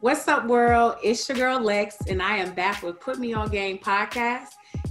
What's 0.00 0.28
up, 0.28 0.46
world? 0.46 0.94
It's 1.02 1.28
your 1.28 1.36
girl 1.36 1.60
Lex, 1.60 1.96
and 2.08 2.22
I 2.22 2.36
am 2.36 2.54
back 2.54 2.84
with 2.84 3.00
Put 3.00 3.18
Me 3.18 3.32
On 3.32 3.48
Game 3.48 3.78
podcast. 3.78 4.50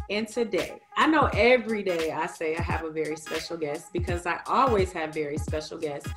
And 0.10 0.28
today, 0.28 0.81
I 0.97 1.08
know 1.08 1.29
every 1.31 1.81
day 1.81 2.12
I 2.12 2.26
say 2.26 2.58
I 2.58 2.62
have 2.62 2.83
a 2.83 2.90
very 2.90 3.15
special 3.15 3.56
guest 3.56 3.94
because 3.94 4.26
I 4.26 4.42
always 4.47 4.92
have 4.92 5.13
very 5.13 5.38
special 5.38 5.78
guests. 5.78 6.12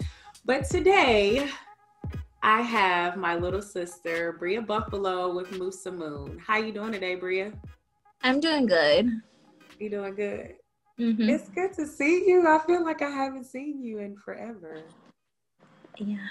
But 0.44 0.64
today, 0.64 1.48
I 2.42 2.62
have 2.62 3.16
my 3.16 3.36
little 3.36 3.62
sister, 3.62 4.32
Bria 4.40 4.60
Buffalo 4.60 5.36
with 5.36 5.52
Musa 5.52 5.92
Moon. 5.92 6.42
How 6.44 6.56
you 6.56 6.72
doing 6.72 6.90
today, 6.90 7.14
Bria? 7.14 7.52
I'm 8.24 8.40
doing 8.40 8.66
good. 8.66 9.08
You 9.78 9.88
doing 9.88 10.16
good? 10.16 10.56
Mm-hmm. 10.98 11.28
It's 11.28 11.48
good 11.50 11.72
to 11.74 11.86
see 11.86 12.26
you. 12.26 12.48
I 12.48 12.58
feel 12.66 12.82
like 12.82 13.02
I 13.02 13.10
haven't 13.10 13.44
seen 13.44 13.84
you 13.84 14.00
in 14.00 14.16
forever. 14.16 14.82
Yeah. 15.96 16.26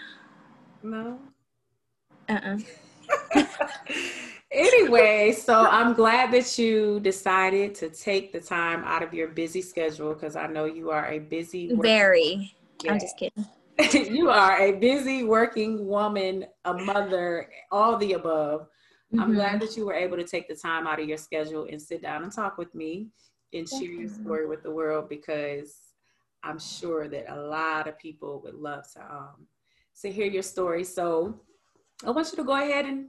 No? 0.84 1.22
Uh-uh. 2.30 2.58
anyway, 4.52 5.32
so 5.32 5.66
I'm 5.66 5.94
glad 5.94 6.32
that 6.32 6.58
you 6.58 7.00
decided 7.00 7.76
to 7.76 7.90
take 7.90 8.32
the 8.32 8.40
time 8.40 8.84
out 8.84 9.04
of 9.04 9.14
your 9.14 9.28
busy 9.28 9.62
schedule 9.62 10.14
because 10.14 10.36
I 10.36 10.48
know 10.48 10.66
you 10.66 10.92
are 10.92 11.08
a 11.08 11.20
busy. 11.20 11.74
Very. 11.74 12.54
Yeah. 12.84 12.94
I'm 12.94 13.00
just 13.00 13.18
kidding. 13.18 13.46
you 14.14 14.30
are 14.30 14.60
a 14.60 14.74
busy 14.74 15.24
working 15.24 15.88
woman, 15.88 16.46
a 16.66 16.74
mother, 16.74 17.50
all 17.72 17.98
the 17.98 18.14
above. 18.14 18.62
Mm-hmm. 19.14 19.20
I'm 19.22 19.34
glad 19.34 19.62
that 19.62 19.76
you 19.76 19.86
were 19.86 19.94
able 19.94 20.18
to 20.18 20.24
take 20.24 20.48
the 20.48 20.56
time 20.56 20.86
out 20.86 21.00
of 21.00 21.08
your 21.08 21.18
schedule 21.18 21.68
and 21.70 21.82
sit 21.82 22.02
down 22.02 22.24
and 22.24 22.32
talk 22.32 22.58
with 22.58 22.74
me 22.76 23.08
and 23.54 23.68
share 23.68 23.82
your 23.82 24.10
story 24.10 24.46
with 24.48 24.64
the 24.64 24.72
world 24.72 25.10
because 25.10 25.78
I'm 26.44 26.60
sure 26.60 27.08
that 27.08 27.34
a 27.34 27.42
lot 27.42 27.88
of 27.88 27.98
people 27.98 28.42
would 28.44 28.54
love 28.54 28.84
to 28.94 29.02
um, 29.02 29.48
to 30.02 30.12
hear 30.12 30.28
your 30.28 30.44
story. 30.44 30.84
So 30.84 31.42
I 32.06 32.12
want 32.12 32.32
you 32.32 32.38
to 32.38 32.44
go 32.44 32.54
ahead 32.54 32.86
and 32.86 33.08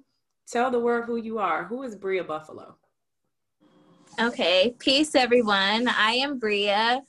tell 0.48 0.70
the 0.70 0.80
world 0.80 1.04
who 1.04 1.16
you 1.16 1.38
are. 1.38 1.64
Who 1.64 1.84
is 1.84 1.94
Bria 1.94 2.24
Buffalo? 2.24 2.76
Okay, 4.20 4.74
peace, 4.80 5.14
everyone. 5.14 5.86
I 5.86 6.12
am 6.12 6.38
Bria. 6.38 7.00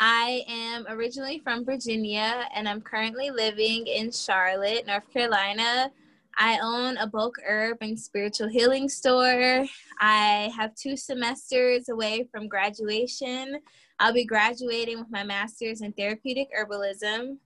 I 0.00 0.42
am 0.48 0.86
originally 0.88 1.38
from 1.38 1.64
Virginia 1.64 2.48
and 2.54 2.68
I'm 2.68 2.80
currently 2.80 3.30
living 3.30 3.86
in 3.86 4.10
Charlotte, 4.10 4.86
North 4.86 5.08
Carolina. 5.12 5.92
I 6.36 6.58
own 6.60 6.96
a 6.96 7.06
bulk 7.06 7.36
herb 7.46 7.78
and 7.80 7.98
spiritual 7.98 8.48
healing 8.48 8.88
store. 8.88 9.64
I 10.00 10.52
have 10.56 10.74
two 10.74 10.96
semesters 10.96 11.88
away 11.88 12.28
from 12.32 12.48
graduation. 12.48 13.60
I'll 14.00 14.12
be 14.12 14.24
graduating 14.24 14.98
with 14.98 15.10
my 15.10 15.22
master's 15.22 15.82
in 15.82 15.92
therapeutic 15.92 16.48
herbalism. 16.56 17.38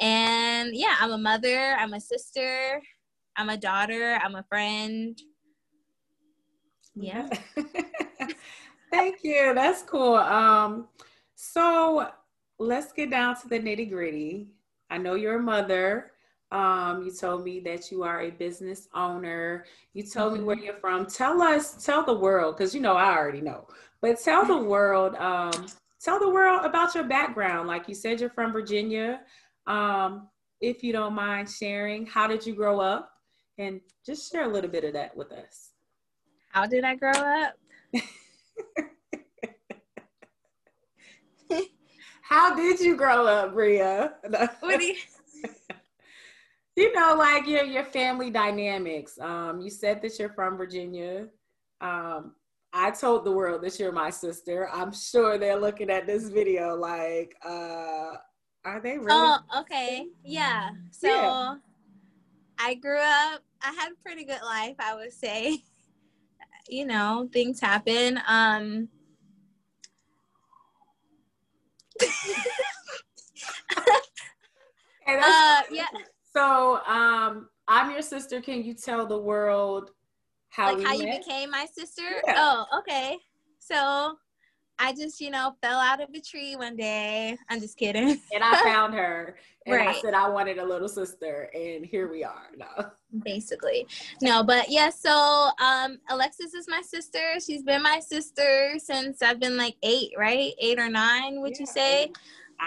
And 0.00 0.76
yeah, 0.76 0.96
I'm 1.00 1.12
a 1.12 1.18
mother, 1.18 1.76
I'm 1.78 1.94
a 1.94 2.00
sister, 2.00 2.82
I'm 3.36 3.48
a 3.48 3.56
daughter, 3.56 4.18
I'm 4.22 4.36
a 4.36 4.44
friend. 4.44 5.20
Yeah. 6.94 7.28
Thank 8.90 9.24
you. 9.24 9.52
That's 9.54 9.82
cool. 9.82 10.14
Um, 10.14 10.88
so 11.34 12.08
let's 12.58 12.92
get 12.92 13.10
down 13.10 13.40
to 13.40 13.48
the 13.48 13.58
nitty 13.58 13.90
gritty. 13.90 14.48
I 14.90 14.98
know 14.98 15.14
you're 15.14 15.38
a 15.38 15.42
mother. 15.42 16.12
Um, 16.52 17.02
you 17.04 17.10
told 17.10 17.42
me 17.42 17.58
that 17.60 17.90
you 17.90 18.04
are 18.04 18.20
a 18.20 18.30
business 18.30 18.88
owner. 18.94 19.64
You 19.92 20.04
told 20.04 20.32
mm-hmm. 20.34 20.42
me 20.42 20.46
where 20.46 20.58
you're 20.58 20.74
from. 20.74 21.06
Tell 21.06 21.42
us, 21.42 21.84
tell 21.84 22.04
the 22.04 22.14
world, 22.14 22.56
because 22.56 22.74
you 22.74 22.80
know 22.80 22.94
I 22.94 23.16
already 23.16 23.40
know, 23.40 23.66
but 24.00 24.20
tell 24.20 24.44
the 24.44 24.56
world, 24.72 25.16
um, 25.16 25.66
tell 26.00 26.20
the 26.20 26.28
world 26.28 26.64
about 26.64 26.94
your 26.94 27.04
background. 27.04 27.66
Like 27.66 27.88
you 27.88 27.94
said, 27.94 28.20
you're 28.20 28.30
from 28.30 28.52
Virginia. 28.52 29.22
Um, 29.66 30.28
if 30.60 30.84
you 30.84 30.92
don't 30.92 31.14
mind 31.14 31.50
sharing, 31.50 32.06
how 32.06 32.28
did 32.28 32.46
you 32.46 32.54
grow 32.54 32.78
up? 32.78 33.10
And 33.58 33.80
just 34.04 34.30
share 34.30 34.44
a 34.44 34.48
little 34.52 34.70
bit 34.70 34.84
of 34.84 34.92
that 34.94 35.16
with 35.16 35.32
us. 35.32 35.70
How 36.50 36.66
did 36.66 36.84
I 36.84 36.94
grow 36.94 37.10
up? 37.10 37.54
How 42.22 42.54
did 42.54 42.80
you 42.80 42.96
grow 42.96 43.26
up, 43.26 43.52
Bria? 43.54 44.14
What 44.60 44.80
do 44.80 44.86
you? 44.86 44.96
you 46.76 46.92
know, 46.94 47.14
like 47.18 47.46
your 47.46 47.64
your 47.64 47.84
family 47.84 48.30
dynamics. 48.30 49.18
Um, 49.20 49.60
you 49.60 49.70
said 49.70 50.00
that 50.02 50.18
you're 50.18 50.30
from 50.30 50.56
Virginia. 50.56 51.26
Um, 51.80 52.34
I 52.72 52.90
told 52.90 53.24
the 53.24 53.32
world 53.32 53.62
that 53.62 53.78
you're 53.78 53.92
my 53.92 54.10
sister. 54.10 54.68
I'm 54.72 54.92
sure 54.92 55.38
they're 55.38 55.60
looking 55.60 55.90
at 55.90 56.06
this 56.06 56.28
video 56.28 56.74
like, 56.74 57.36
uh, 57.44 58.14
are 58.64 58.80
they 58.82 58.98
really? 58.98 59.08
Oh, 59.10 59.38
okay. 59.60 60.06
Yeah. 60.24 60.70
So 60.90 61.08
yeah. 61.08 61.54
I 62.64 62.72
grew 62.72 62.98
up, 62.98 63.42
I 63.62 63.72
had 63.72 63.92
a 63.92 64.02
pretty 64.02 64.24
good 64.24 64.40
life, 64.42 64.76
I 64.78 64.94
would 64.94 65.12
say. 65.12 65.62
you 66.68 66.86
know, 66.86 67.28
things 67.30 67.60
happen. 67.60 68.18
Um, 68.26 68.88
uh, 75.06 75.62
yeah. 75.70 75.88
So, 76.32 76.80
um, 76.86 77.50
I'm 77.68 77.90
your 77.90 78.00
sister. 78.00 78.40
Can 78.40 78.64
you 78.64 78.72
tell 78.72 79.04
the 79.04 79.18
world 79.18 79.90
how 80.48 80.74
like 80.74 80.86
how 80.86 80.96
met? 80.96 81.00
you 81.00 81.18
became 81.18 81.50
my 81.50 81.66
sister? 81.70 82.22
Yeah. 82.26 82.34
Oh, 82.38 82.64
okay. 82.78 83.18
So 83.58 84.16
I 84.78 84.92
just, 84.92 85.20
you 85.20 85.30
know, 85.30 85.54
fell 85.62 85.78
out 85.78 86.00
of 86.00 86.08
a 86.14 86.20
tree 86.20 86.56
one 86.56 86.76
day. 86.76 87.36
I'm 87.48 87.60
just 87.60 87.76
kidding. 87.76 88.20
and 88.32 88.42
I 88.42 88.62
found 88.62 88.94
her 88.94 89.36
and 89.66 89.76
right. 89.76 89.88
I 89.88 90.00
said 90.00 90.14
I 90.14 90.28
wanted 90.28 90.58
a 90.58 90.64
little 90.64 90.88
sister 90.88 91.50
and 91.54 91.86
here 91.86 92.10
we 92.10 92.24
are. 92.24 92.50
No. 92.56 92.90
Basically. 93.24 93.86
No, 94.20 94.42
but 94.42 94.68
yeah, 94.68 94.90
so 94.90 95.50
um 95.62 95.98
Alexis 96.08 96.54
is 96.54 96.66
my 96.68 96.82
sister. 96.82 97.34
She's 97.44 97.62
been 97.62 97.82
my 97.82 98.00
sister 98.00 98.74
since 98.78 99.22
I've 99.22 99.40
been 99.40 99.56
like 99.56 99.76
8, 99.82 100.12
right? 100.18 100.52
8 100.58 100.78
or 100.80 100.88
9, 100.88 101.40
would 101.40 101.52
yeah, 101.52 101.56
you 101.60 101.66
say? 101.66 102.12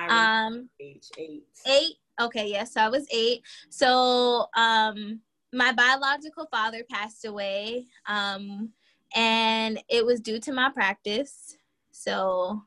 um 0.09 0.69
age 0.79 1.07
8. 1.17 1.43
8. 1.67 1.93
Okay, 2.19 2.49
yes, 2.49 2.51
yeah, 2.51 2.63
so 2.63 2.81
I 2.81 2.89
was 2.89 3.05
8. 3.11 3.41
So 3.69 4.47
um 4.55 5.19
my 5.53 5.71
biological 5.73 6.47
father 6.51 6.83
passed 6.89 7.25
away 7.25 7.87
um 8.05 8.69
and 9.15 9.81
it 9.89 10.05
was 10.05 10.19
due 10.19 10.39
to 10.39 10.51
malpractice 10.51 11.56
so 11.97 12.63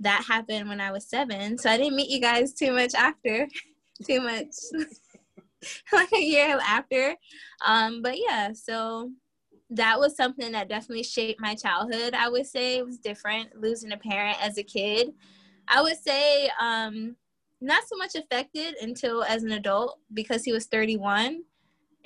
that 0.00 0.24
happened 0.26 0.68
when 0.68 0.80
I 0.80 0.92
was 0.92 1.08
seven. 1.08 1.58
So 1.58 1.70
I 1.70 1.76
didn't 1.76 1.96
meet 1.96 2.10
you 2.10 2.20
guys 2.20 2.52
too 2.52 2.72
much 2.72 2.94
after, 2.94 3.48
too 4.06 4.20
much, 4.20 4.54
like 5.92 6.12
a 6.12 6.22
year 6.22 6.58
after. 6.66 7.16
Um, 7.64 8.02
but 8.02 8.16
yeah, 8.18 8.52
so 8.52 9.10
that 9.70 9.98
was 9.98 10.16
something 10.16 10.52
that 10.52 10.68
definitely 10.68 11.02
shaped 11.02 11.40
my 11.40 11.54
childhood. 11.54 12.14
I 12.14 12.28
would 12.28 12.46
say 12.46 12.76
it 12.76 12.86
was 12.86 12.98
different 12.98 13.60
losing 13.60 13.92
a 13.92 13.96
parent 13.96 14.38
as 14.40 14.58
a 14.58 14.62
kid. 14.62 15.12
I 15.66 15.82
would 15.82 15.96
say 15.96 16.48
um, 16.60 17.16
not 17.60 17.82
so 17.88 17.96
much 17.96 18.14
affected 18.14 18.76
until 18.80 19.24
as 19.24 19.42
an 19.42 19.52
adult 19.52 19.98
because 20.12 20.44
he 20.44 20.52
was 20.52 20.66
31 20.66 21.42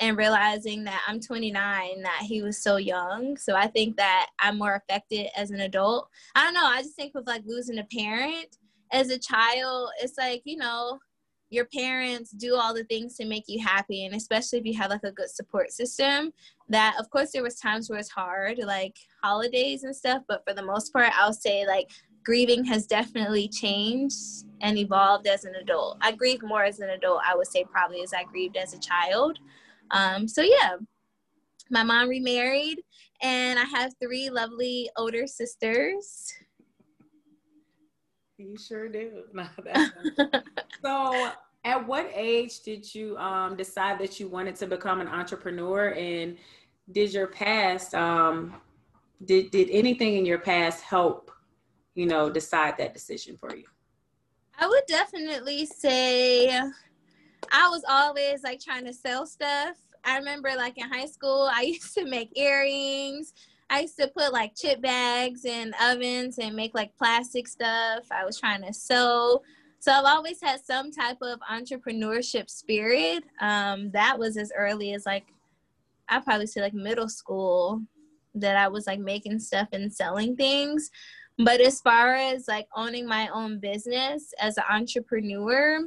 and 0.00 0.16
realizing 0.16 0.84
that 0.84 1.02
I'm 1.06 1.20
29, 1.20 2.02
that 2.02 2.22
he 2.22 2.42
was 2.42 2.62
so 2.62 2.76
young. 2.76 3.36
So 3.36 3.54
I 3.54 3.66
think 3.66 3.96
that 3.98 4.28
I'm 4.40 4.58
more 4.58 4.74
affected 4.74 5.28
as 5.36 5.50
an 5.50 5.60
adult. 5.60 6.08
I 6.34 6.44
don't 6.44 6.54
know. 6.54 6.64
I 6.64 6.82
just 6.82 6.96
think 6.96 7.14
with 7.14 7.26
like 7.26 7.42
losing 7.46 7.78
a 7.78 7.84
parent 7.84 8.56
as 8.92 9.10
a 9.10 9.18
child, 9.18 9.90
it's 10.02 10.16
like, 10.16 10.42
you 10.44 10.56
know, 10.56 10.98
your 11.50 11.66
parents 11.66 12.30
do 12.30 12.54
all 12.54 12.72
the 12.72 12.84
things 12.84 13.16
to 13.16 13.26
make 13.26 13.44
you 13.46 13.62
happy. 13.62 14.06
And 14.06 14.14
especially 14.14 14.60
if 14.60 14.64
you 14.64 14.74
have 14.78 14.90
like 14.90 15.04
a 15.04 15.12
good 15.12 15.28
support 15.28 15.70
system, 15.70 16.32
that 16.68 16.96
of 16.98 17.10
course 17.10 17.32
there 17.32 17.42
was 17.42 17.56
times 17.56 17.90
where 17.90 17.98
it's 17.98 18.08
hard, 18.08 18.58
like 18.58 18.96
holidays 19.22 19.82
and 19.82 19.94
stuff. 19.94 20.22
But 20.28 20.42
for 20.46 20.54
the 20.54 20.62
most 20.62 20.92
part, 20.92 21.12
I'll 21.18 21.32
say 21.32 21.66
like 21.66 21.90
grieving 22.24 22.64
has 22.64 22.86
definitely 22.86 23.48
changed 23.48 24.44
and 24.60 24.78
evolved 24.78 25.26
as 25.26 25.44
an 25.44 25.56
adult. 25.56 25.98
I 26.00 26.12
grieve 26.12 26.42
more 26.42 26.64
as 26.64 26.80
an 26.80 26.90
adult, 26.90 27.20
I 27.26 27.36
would 27.36 27.48
say, 27.48 27.64
probably 27.64 28.02
as 28.02 28.12
I 28.12 28.24
grieved 28.24 28.56
as 28.56 28.72
a 28.72 28.78
child. 28.78 29.38
Um, 29.90 30.28
so 30.28 30.42
yeah, 30.42 30.76
my 31.70 31.82
mom 31.82 32.08
remarried, 32.08 32.80
and 33.22 33.58
I 33.58 33.64
have 33.64 33.92
three 34.02 34.30
lovely 34.30 34.90
older 34.96 35.26
sisters. 35.26 36.32
You 38.38 38.56
sure 38.56 38.88
do. 38.88 39.24
so, 40.84 41.30
at 41.64 41.86
what 41.86 42.10
age 42.14 42.60
did 42.60 42.92
you 42.94 43.16
um, 43.18 43.56
decide 43.56 43.98
that 43.98 44.18
you 44.18 44.28
wanted 44.28 44.56
to 44.56 44.66
become 44.66 45.00
an 45.00 45.08
entrepreneur, 45.08 45.92
and 45.94 46.36
did 46.92 47.12
your 47.12 47.26
past 47.26 47.94
um, 47.94 48.54
did 49.24 49.50
did 49.50 49.68
anything 49.70 50.16
in 50.16 50.24
your 50.24 50.38
past 50.38 50.82
help, 50.82 51.30
you 51.94 52.06
know, 52.06 52.30
decide 52.30 52.76
that 52.78 52.94
decision 52.94 53.36
for 53.36 53.54
you? 53.54 53.64
I 54.58 54.66
would 54.66 54.84
definitely 54.86 55.66
say 55.66 56.60
I 57.52 57.68
was 57.68 57.82
always 57.88 58.42
like 58.42 58.60
trying 58.60 58.84
to 58.84 58.92
sell 58.92 59.26
stuff. 59.26 59.76
I 60.04 60.18
remember 60.18 60.50
like 60.56 60.78
in 60.78 60.88
high 60.88 61.06
school, 61.06 61.48
I 61.52 61.62
used 61.74 61.94
to 61.94 62.04
make 62.04 62.36
earrings. 62.36 63.32
I 63.68 63.80
used 63.80 63.98
to 63.98 64.08
put 64.08 64.32
like 64.32 64.56
chip 64.56 64.80
bags 64.80 65.44
in 65.44 65.72
ovens 65.80 66.38
and 66.38 66.56
make 66.56 66.74
like 66.74 66.96
plastic 66.96 67.46
stuff. 67.46 68.04
I 68.10 68.24
was 68.24 68.38
trying 68.38 68.62
to 68.62 68.72
sew. 68.72 69.42
So 69.78 69.92
I've 69.92 70.04
always 70.04 70.42
had 70.42 70.64
some 70.64 70.90
type 70.90 71.18
of 71.22 71.38
entrepreneurship 71.50 72.50
spirit. 72.50 73.24
Um, 73.40 73.90
that 73.92 74.18
was 74.18 74.36
as 74.36 74.52
early 74.56 74.92
as 74.92 75.06
like 75.06 75.32
I 76.08 76.18
probably 76.18 76.48
say 76.48 76.60
like 76.60 76.74
middle 76.74 77.08
school 77.08 77.80
that 78.34 78.56
I 78.56 78.68
was 78.68 78.86
like 78.86 78.98
making 78.98 79.38
stuff 79.38 79.68
and 79.72 79.92
selling 79.92 80.36
things. 80.36 80.90
But 81.38 81.60
as 81.60 81.80
far 81.80 82.14
as 82.14 82.48
like 82.48 82.66
owning 82.76 83.06
my 83.06 83.28
own 83.28 83.60
business 83.60 84.34
as 84.40 84.58
an 84.58 84.64
entrepreneur, 84.68 85.80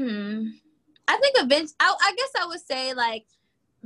hmm, 0.00 0.48
I 1.06 1.16
think 1.18 1.36
eventually, 1.38 1.76
I, 1.80 1.94
I 2.00 2.14
guess 2.16 2.42
I 2.42 2.46
would 2.46 2.60
say 2.60 2.94
like 2.94 3.26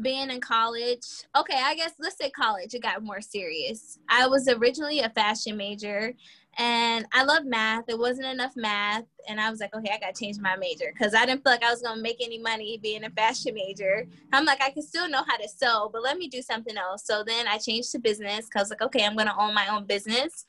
being 0.00 0.30
in 0.30 0.40
college. 0.40 1.04
Okay, 1.36 1.60
I 1.62 1.74
guess 1.74 1.92
let's 1.98 2.16
say 2.16 2.30
college, 2.30 2.74
it 2.74 2.82
got 2.82 3.02
more 3.02 3.20
serious. 3.20 3.98
I 4.08 4.26
was 4.26 4.48
originally 4.48 5.00
a 5.00 5.10
fashion 5.10 5.56
major 5.56 6.14
and 6.58 7.06
I 7.12 7.24
love 7.24 7.44
math. 7.44 7.84
It 7.88 7.98
wasn't 7.98 8.28
enough 8.28 8.52
math, 8.54 9.04
and 9.28 9.40
I 9.40 9.50
was 9.50 9.58
like, 9.58 9.74
okay, 9.74 9.90
I 9.92 9.98
gotta 9.98 10.12
change 10.18 10.38
my 10.38 10.56
major 10.56 10.92
because 10.92 11.14
I 11.14 11.26
didn't 11.26 11.42
feel 11.42 11.52
like 11.52 11.64
I 11.64 11.70
was 11.70 11.82
gonna 11.82 12.00
make 12.00 12.18
any 12.22 12.38
money 12.38 12.78
being 12.80 13.04
a 13.04 13.10
fashion 13.10 13.54
major. 13.54 14.06
I'm 14.32 14.44
like, 14.44 14.62
I 14.62 14.70
can 14.70 14.82
still 14.82 15.08
know 15.08 15.24
how 15.26 15.36
to 15.36 15.48
sew, 15.48 15.90
but 15.92 16.02
let 16.02 16.16
me 16.16 16.28
do 16.28 16.42
something 16.42 16.76
else. 16.76 17.04
So 17.04 17.24
then 17.26 17.48
I 17.48 17.58
changed 17.58 17.90
to 17.92 17.98
business 17.98 18.46
because 18.46 18.70
like, 18.70 18.82
okay, 18.82 19.04
I'm 19.04 19.16
gonna 19.16 19.34
own 19.38 19.54
my 19.54 19.68
own 19.68 19.86
business. 19.86 20.46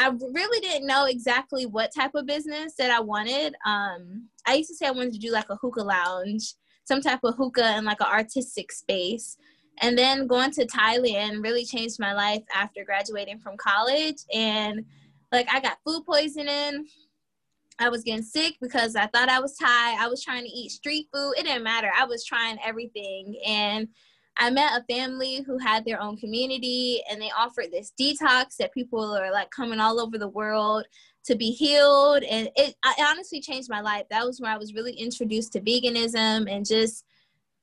I 0.00 0.10
really 0.10 0.60
didn't 0.60 0.86
know 0.86 1.06
exactly 1.06 1.66
what 1.66 1.92
type 1.92 2.14
of 2.14 2.24
business 2.24 2.74
that 2.78 2.92
I 2.92 3.00
wanted. 3.00 3.56
Um, 3.66 4.28
I 4.46 4.54
used 4.54 4.70
to 4.70 4.76
say 4.76 4.86
I 4.86 4.92
wanted 4.92 5.12
to 5.14 5.18
do 5.18 5.32
like 5.32 5.50
a 5.50 5.56
hookah 5.56 5.82
lounge, 5.82 6.54
some 6.84 7.00
type 7.00 7.18
of 7.24 7.34
hookah 7.36 7.76
in 7.76 7.84
like 7.84 8.00
an 8.00 8.06
artistic 8.06 8.70
space. 8.70 9.36
And 9.80 9.98
then 9.98 10.28
going 10.28 10.52
to 10.52 10.66
Thailand 10.66 11.42
really 11.42 11.64
changed 11.64 11.98
my 11.98 12.14
life 12.14 12.44
after 12.54 12.84
graduating 12.84 13.40
from 13.40 13.56
college. 13.56 14.18
And 14.32 14.84
like 15.32 15.48
I 15.52 15.58
got 15.58 15.78
food 15.84 16.04
poisoning. 16.06 16.86
I 17.80 17.88
was 17.88 18.04
getting 18.04 18.22
sick 18.24 18.54
because 18.60 18.94
I 18.94 19.06
thought 19.06 19.28
I 19.28 19.40
was 19.40 19.56
Thai. 19.56 19.96
I 20.02 20.06
was 20.08 20.22
trying 20.22 20.44
to 20.44 20.50
eat 20.50 20.70
street 20.70 21.08
food. 21.12 21.34
It 21.36 21.44
didn't 21.44 21.64
matter. 21.64 21.90
I 21.96 22.04
was 22.04 22.24
trying 22.24 22.58
everything. 22.64 23.40
And 23.44 23.88
I 24.38 24.50
met 24.50 24.80
a 24.80 24.84
family 24.92 25.42
who 25.44 25.58
had 25.58 25.84
their 25.84 26.00
own 26.00 26.16
community 26.16 27.02
and 27.10 27.20
they 27.20 27.30
offered 27.36 27.72
this 27.72 27.92
detox 28.00 28.56
that 28.58 28.72
people 28.72 29.16
are 29.16 29.32
like 29.32 29.50
coming 29.50 29.80
all 29.80 29.98
over 29.98 30.16
the 30.16 30.28
world 30.28 30.84
to 31.24 31.34
be 31.34 31.50
healed. 31.50 32.22
And 32.22 32.48
it, 32.56 32.74
it 32.84 33.04
honestly 33.04 33.40
changed 33.40 33.68
my 33.68 33.80
life. 33.80 34.04
That 34.10 34.24
was 34.24 34.40
where 34.40 34.52
I 34.52 34.56
was 34.56 34.74
really 34.74 34.92
introduced 34.92 35.52
to 35.52 35.60
veganism 35.60 36.50
and 36.50 36.64
just 36.64 37.04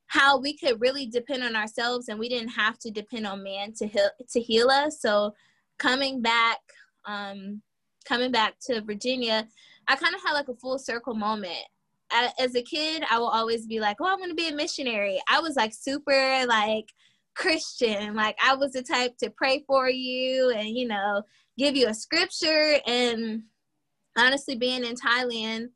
how 0.06 0.38
we 0.38 0.56
could 0.56 0.80
really 0.80 1.06
depend 1.06 1.42
on 1.42 1.56
ourselves 1.56 2.08
and 2.08 2.18
we 2.18 2.28
didn't 2.28 2.50
have 2.50 2.78
to 2.80 2.90
depend 2.90 3.26
on 3.26 3.42
man 3.42 3.72
to 3.74 3.86
heal 3.86 4.10
to 4.28 4.40
heal 4.40 4.68
us. 4.68 5.00
So 5.00 5.34
coming 5.78 6.20
back 6.20 6.58
um, 7.06 7.62
coming 8.04 8.30
back 8.30 8.54
to 8.66 8.82
Virginia, 8.82 9.48
I 9.88 9.96
kind 9.96 10.14
of 10.14 10.22
had 10.22 10.34
like 10.34 10.48
a 10.48 10.54
full 10.54 10.78
circle 10.78 11.14
moment. 11.14 11.64
As 12.12 12.54
a 12.54 12.62
kid, 12.62 13.04
I 13.10 13.18
will 13.18 13.28
always 13.28 13.66
be 13.66 13.80
like, 13.80 13.96
"Oh, 14.00 14.06
I'm 14.06 14.20
gonna 14.20 14.34
be 14.34 14.48
a 14.48 14.54
missionary." 14.54 15.20
I 15.28 15.40
was 15.40 15.56
like 15.56 15.72
super 15.74 16.46
like 16.46 16.92
Christian. 17.34 18.14
Like 18.14 18.36
I 18.42 18.54
was 18.54 18.72
the 18.72 18.82
type 18.82 19.16
to 19.18 19.30
pray 19.30 19.64
for 19.66 19.88
you 19.90 20.50
and 20.50 20.68
you 20.68 20.86
know 20.88 21.22
give 21.58 21.76
you 21.76 21.88
a 21.88 21.94
scripture. 21.94 22.80
And 22.86 23.42
honestly, 24.16 24.56
being 24.56 24.84
in 24.84 24.94
Thailand, 24.94 25.68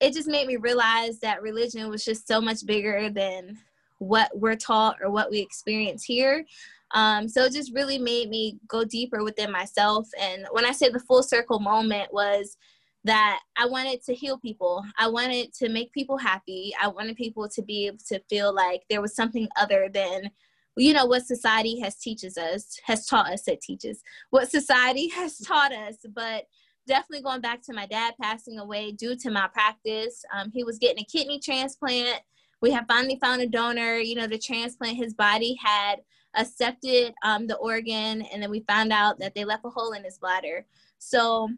it 0.00 0.12
just 0.12 0.28
made 0.28 0.46
me 0.46 0.56
realize 0.56 1.18
that 1.20 1.42
religion 1.42 1.88
was 1.88 2.04
just 2.04 2.26
so 2.26 2.40
much 2.40 2.64
bigger 2.66 3.10
than 3.10 3.58
what 3.98 4.30
we're 4.34 4.56
taught 4.56 4.96
or 5.02 5.10
what 5.10 5.30
we 5.30 5.40
experience 5.40 6.04
here. 6.04 6.44
Um, 6.92 7.28
so 7.28 7.44
it 7.44 7.52
just 7.52 7.74
really 7.74 7.98
made 7.98 8.30
me 8.30 8.58
go 8.68 8.84
deeper 8.84 9.22
within 9.22 9.52
myself. 9.52 10.08
And 10.20 10.46
when 10.52 10.64
I 10.64 10.72
say 10.72 10.88
the 10.88 11.00
full 11.00 11.22
circle 11.22 11.58
moment 11.58 12.12
was 12.12 12.56
that 13.04 13.40
I 13.56 13.66
wanted 13.66 14.02
to 14.04 14.14
heal 14.14 14.38
people. 14.38 14.84
I 14.98 15.08
wanted 15.08 15.54
to 15.54 15.68
make 15.68 15.92
people 15.92 16.18
happy. 16.18 16.72
I 16.80 16.88
wanted 16.88 17.16
people 17.16 17.48
to 17.48 17.62
be 17.62 17.86
able 17.86 17.98
to 18.08 18.20
feel 18.28 18.54
like 18.54 18.82
there 18.88 19.00
was 19.00 19.14
something 19.14 19.48
other 19.56 19.88
than 19.92 20.30
you 20.76 20.92
know 20.92 21.06
what 21.06 21.26
society 21.26 21.80
has 21.80 21.96
teaches 21.96 22.38
us 22.38 22.78
has 22.84 23.04
taught 23.04 23.32
us 23.32 23.42
that 23.42 23.60
teaches 23.60 24.00
what 24.30 24.48
society 24.48 25.08
has 25.14 25.36
taught 25.38 25.72
us 25.72 25.96
but 26.14 26.44
definitely 26.86 27.20
going 27.20 27.40
back 27.40 27.60
to 27.60 27.72
my 27.72 27.84
dad 27.84 28.14
passing 28.22 28.60
away 28.60 28.92
due 28.92 29.16
to 29.16 29.28
malpractice 29.28 30.24
um, 30.32 30.52
he 30.54 30.62
was 30.62 30.78
getting 30.78 31.02
a 31.02 31.06
kidney 31.10 31.40
transplant 31.40 32.20
we 32.62 32.70
have 32.70 32.84
finally 32.86 33.18
found 33.20 33.42
a 33.42 33.46
donor 33.48 33.96
you 33.96 34.14
know 34.14 34.28
to 34.28 34.38
transplant 34.38 34.96
his 34.96 35.14
body 35.14 35.58
had 35.60 35.96
accepted 36.38 37.14
um, 37.24 37.46
the 37.46 37.56
organ, 37.56 38.22
and 38.22 38.42
then 38.42 38.50
we 38.50 38.60
found 38.60 38.92
out 38.92 39.18
that 39.18 39.34
they 39.34 39.44
left 39.44 39.64
a 39.64 39.70
hole 39.70 39.92
in 39.92 40.04
his 40.04 40.18
bladder. 40.18 40.66
So 40.98 41.48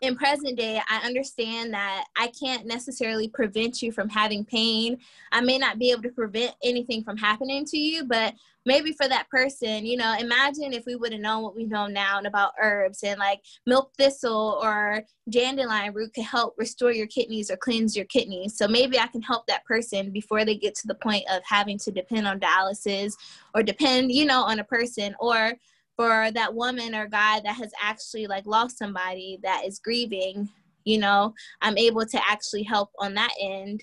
in 0.00 0.16
present 0.16 0.56
day, 0.56 0.80
I 0.88 1.04
understand 1.04 1.74
that 1.74 2.04
I 2.16 2.28
can't 2.28 2.66
necessarily 2.66 3.28
prevent 3.28 3.82
you 3.82 3.90
from 3.90 4.08
having 4.08 4.44
pain. 4.44 4.98
I 5.32 5.40
may 5.40 5.58
not 5.58 5.78
be 5.78 5.90
able 5.90 6.02
to 6.02 6.10
prevent 6.10 6.54
anything 6.62 7.02
from 7.02 7.16
happening 7.16 7.64
to 7.64 7.76
you, 7.76 8.04
but 8.04 8.34
maybe 8.64 8.92
for 8.92 9.08
that 9.08 9.28
person, 9.28 9.84
you 9.84 9.96
know, 9.96 10.14
imagine 10.20 10.72
if 10.72 10.84
we 10.86 10.94
would 10.94 11.12
have 11.12 11.20
known 11.20 11.42
what 11.42 11.56
we 11.56 11.64
know 11.64 11.88
now 11.88 12.20
about 12.20 12.52
herbs 12.60 13.02
and 13.02 13.18
like 13.18 13.40
milk 13.66 13.92
thistle 13.98 14.60
or 14.62 15.02
dandelion 15.30 15.92
root 15.92 16.14
could 16.14 16.24
help 16.24 16.54
restore 16.58 16.92
your 16.92 17.06
kidneys 17.08 17.50
or 17.50 17.56
cleanse 17.56 17.96
your 17.96 18.06
kidneys. 18.06 18.56
So 18.56 18.68
maybe 18.68 19.00
I 19.00 19.08
can 19.08 19.22
help 19.22 19.46
that 19.48 19.64
person 19.64 20.10
before 20.10 20.44
they 20.44 20.54
get 20.54 20.76
to 20.76 20.86
the 20.86 20.94
point 20.94 21.24
of 21.30 21.42
having 21.44 21.78
to 21.78 21.90
depend 21.90 22.28
on 22.28 22.38
dialysis 22.38 23.14
or 23.54 23.64
depend, 23.64 24.12
you 24.12 24.26
know, 24.26 24.42
on 24.42 24.60
a 24.60 24.64
person 24.64 25.16
or 25.18 25.54
for 25.98 26.30
that 26.30 26.54
woman 26.54 26.94
or 26.94 27.08
guy 27.08 27.40
that 27.40 27.56
has 27.56 27.72
actually 27.82 28.28
like 28.28 28.46
lost 28.46 28.78
somebody 28.78 29.38
that 29.42 29.64
is 29.66 29.80
grieving 29.80 30.48
you 30.84 30.96
know 30.96 31.34
i'm 31.60 31.76
able 31.76 32.06
to 32.06 32.20
actually 32.26 32.62
help 32.62 32.88
on 33.00 33.12
that 33.14 33.32
end 33.42 33.82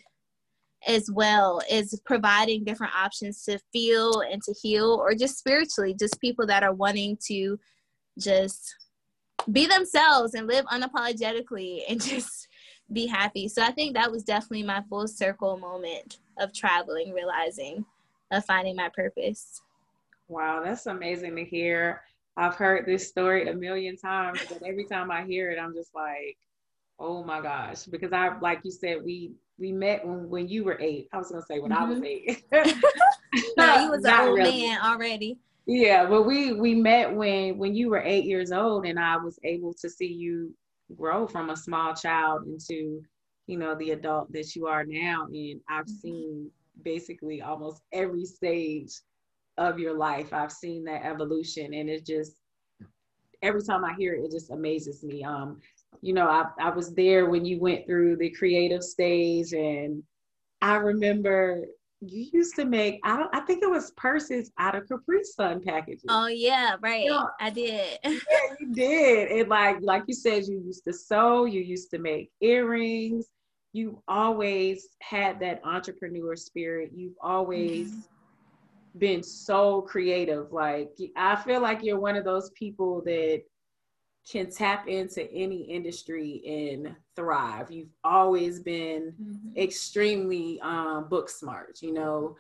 as 0.88 1.10
well 1.12 1.62
as 1.70 2.00
providing 2.06 2.64
different 2.64 2.96
options 2.96 3.44
to 3.44 3.60
feel 3.74 4.22
and 4.22 4.42
to 4.42 4.54
heal 4.62 4.98
or 5.02 5.14
just 5.14 5.38
spiritually 5.38 5.94
just 6.00 6.20
people 6.22 6.48
that 6.48 6.64
are 6.64 6.74
wanting 6.74 7.18
to 7.28 7.60
just 8.18 8.76
be 9.52 9.66
themselves 9.66 10.36
and 10.36 10.48
live 10.48 10.66
unapologetically 10.66 11.82
and 11.90 12.02
just 12.04 12.48
be 12.94 13.08
happy. 13.08 13.48
So 13.48 13.62
i 13.64 13.72
think 13.72 13.96
that 13.96 14.12
was 14.12 14.24
definitely 14.24 14.64
my 14.64 14.82
full 14.90 15.08
circle 15.08 15.58
moment 15.58 16.20
of 16.40 16.54
traveling 16.54 17.12
realizing 17.12 17.84
of 18.32 18.46
finding 18.46 18.76
my 18.76 18.90
purpose 18.90 19.62
Wow, 20.28 20.64
that's 20.64 20.86
amazing 20.86 21.36
to 21.36 21.46
hear. 21.46 22.02
I've 22.38 22.56
heard 22.56 22.86
this 22.86 23.08
story 23.08 23.48
a 23.48 23.54
million 23.54 23.96
times, 23.98 24.40
but 24.50 24.62
every 24.64 24.86
time 24.86 25.10
I 25.10 25.24
hear 25.24 25.52
it, 25.52 25.60
I'm 25.60 25.74
just 25.74 25.94
like, 25.96 26.38
oh 27.00 27.24
my 27.24 27.42
gosh. 27.42 27.86
Because 27.86 28.12
I 28.12 28.38
like 28.40 28.62
you 28.64 28.72
said, 28.72 29.04
we 29.04 29.32
we 29.58 29.72
met 29.72 30.06
when, 30.06 30.30
when 30.30 30.48
you 30.48 30.64
were 30.64 30.78
eight. 30.82 31.08
I 31.14 31.18
was 31.18 31.32
gonna 31.32 31.46
say 31.46 31.60
when 31.60 31.72
mm-hmm. 31.72 31.84
I 31.84 31.88
was 31.88 32.00
mm-hmm. 32.00 32.30
eight. 32.30 32.44
no, 33.58 33.76
you 33.84 33.90
was 33.90 34.04
an 34.04 34.20
old 34.20 34.38
really. 34.38 34.68
man 34.68 34.80
already. 34.82 35.38
Yeah, 35.66 36.06
but 36.08 36.24
we 36.24 36.54
we 36.54 36.76
met 36.76 37.14
when 37.14 37.58
when 37.58 37.74
you 37.74 37.90
were 37.90 38.02
eight 38.02 38.26
years 38.26 38.52
old, 38.52 38.86
and 38.86 39.00
I 39.00 39.18
was 39.18 39.40
able 39.44 39.74
to 39.76 39.90
see 39.90 40.12
you 40.12 40.54
grow 40.96 41.26
from 41.28 41.50
a 41.50 41.58
small 41.58 41.96
child 41.96 42.46
into, 42.48 43.02
you 43.48 43.58
know, 43.58 43.76
the 43.76 43.92
adult 43.92 44.32
that 44.34 44.56
you 44.56 44.68
are 44.68 44.86
now. 44.86 45.26
And 45.26 45.62
I've 45.70 45.86
mm-hmm. 45.86 45.96
seen 45.96 46.52
basically 46.84 47.42
almost 47.42 47.82
every 47.92 48.26
stage 48.26 48.92
of 49.58 49.80
your 49.80 49.98
life. 49.98 50.34
I've 50.34 50.52
seen 50.52 50.84
that 50.86 51.06
evolution 51.06 51.74
and 51.74 51.90
it 51.90 52.06
just 52.06 52.34
every 53.42 53.64
time 53.64 53.86
I 53.86 53.94
hear 53.94 54.16
it, 54.16 54.26
it 54.26 54.32
just 54.32 54.52
amazes 54.52 55.04
me. 55.04 55.24
Um, 55.24 55.62
you 56.02 56.14
know, 56.14 56.28
I, 56.28 56.46
I 56.60 56.70
was 56.70 56.94
there 56.94 57.30
when 57.30 57.46
you 57.46 57.60
went 57.60 57.86
through 57.86 58.18
the 58.18 58.30
creative 58.32 58.84
stage 58.84 59.54
and 59.54 60.04
I 60.62 60.76
remember 60.76 61.64
you 62.02 62.28
used 62.34 62.56
to 62.56 62.66
make 62.66 63.00
I 63.04 63.18
don't 63.18 63.34
I 63.34 63.40
think 63.42 63.64
it 63.64 63.70
was 63.70 63.92
purses 63.92 64.52
out 64.60 64.76
of 64.76 64.88
Capri 64.88 65.24
Sun 65.24 65.62
packaging. 65.64 66.10
Oh 66.10 66.28
yeah, 66.28 66.76
right. 66.82 67.06
You 67.06 67.12
know, 67.12 67.30
I 67.40 67.50
did. 67.50 68.00
yeah, 68.04 68.56
you 68.60 68.74
did. 68.74 69.32
And 69.32 69.50
like 69.50 69.78
like 69.82 70.04
you 70.08 70.14
said, 70.14 70.46
you 70.48 70.62
used 70.66 70.84
to 70.86 70.94
sew, 70.94 71.46
you 71.46 71.62
used 71.62 71.90
to 71.92 72.00
make 72.00 72.32
earrings. 72.42 73.28
You've 73.74 73.96
always 74.08 74.88
had 75.02 75.40
that 75.42 75.62
entrepreneur 75.66 76.36
spirit. 76.36 76.92
You've 76.94 77.18
always 77.22 77.92
mm-hmm 77.92 78.15
been 78.98 79.24
so 79.24 79.82
creative. 79.82 80.52
Like 80.52 80.98
I 81.16 81.36
feel 81.36 81.62
like 81.62 81.84
you're 81.84 82.00
one 82.00 82.16
of 82.16 82.26
those 82.26 82.52
people 82.52 83.02
that 83.06 83.44
can 84.30 84.50
tap 84.50 84.88
into 84.88 85.30
any 85.32 85.62
industry 85.62 86.42
and 86.48 86.96
thrive. 87.16 87.70
You've 87.70 87.94
always 88.04 88.60
been 88.60 89.14
mm-hmm. 89.22 89.58
extremely 89.58 90.60
um, 90.62 91.08
book 91.10 91.30
smart, 91.30 91.80
you 91.82 91.94
know, 91.94 92.36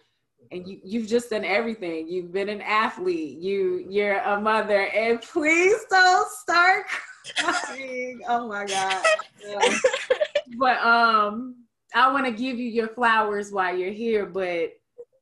and 0.51 0.67
you, 0.67 0.79
you've 0.83 1.07
just 1.07 1.29
done 1.29 1.45
everything. 1.45 2.07
You've 2.07 2.31
been 2.31 2.49
an 2.49 2.61
athlete. 2.61 3.39
You 3.39 3.85
you're 3.89 4.19
a 4.19 4.39
mother, 4.39 4.87
and 4.87 5.21
please 5.21 5.77
don't 5.89 6.31
start 6.31 6.85
crying. 7.37 8.21
oh 8.27 8.47
my 8.47 8.65
god. 8.65 9.05
Yeah. 9.45 9.77
but 10.57 10.77
um, 10.79 11.55
I 11.93 12.11
want 12.11 12.25
to 12.25 12.31
give 12.31 12.57
you 12.57 12.69
your 12.69 12.89
flowers 12.89 13.51
while 13.51 13.75
you're 13.75 13.91
here, 13.91 14.25
but 14.25 14.71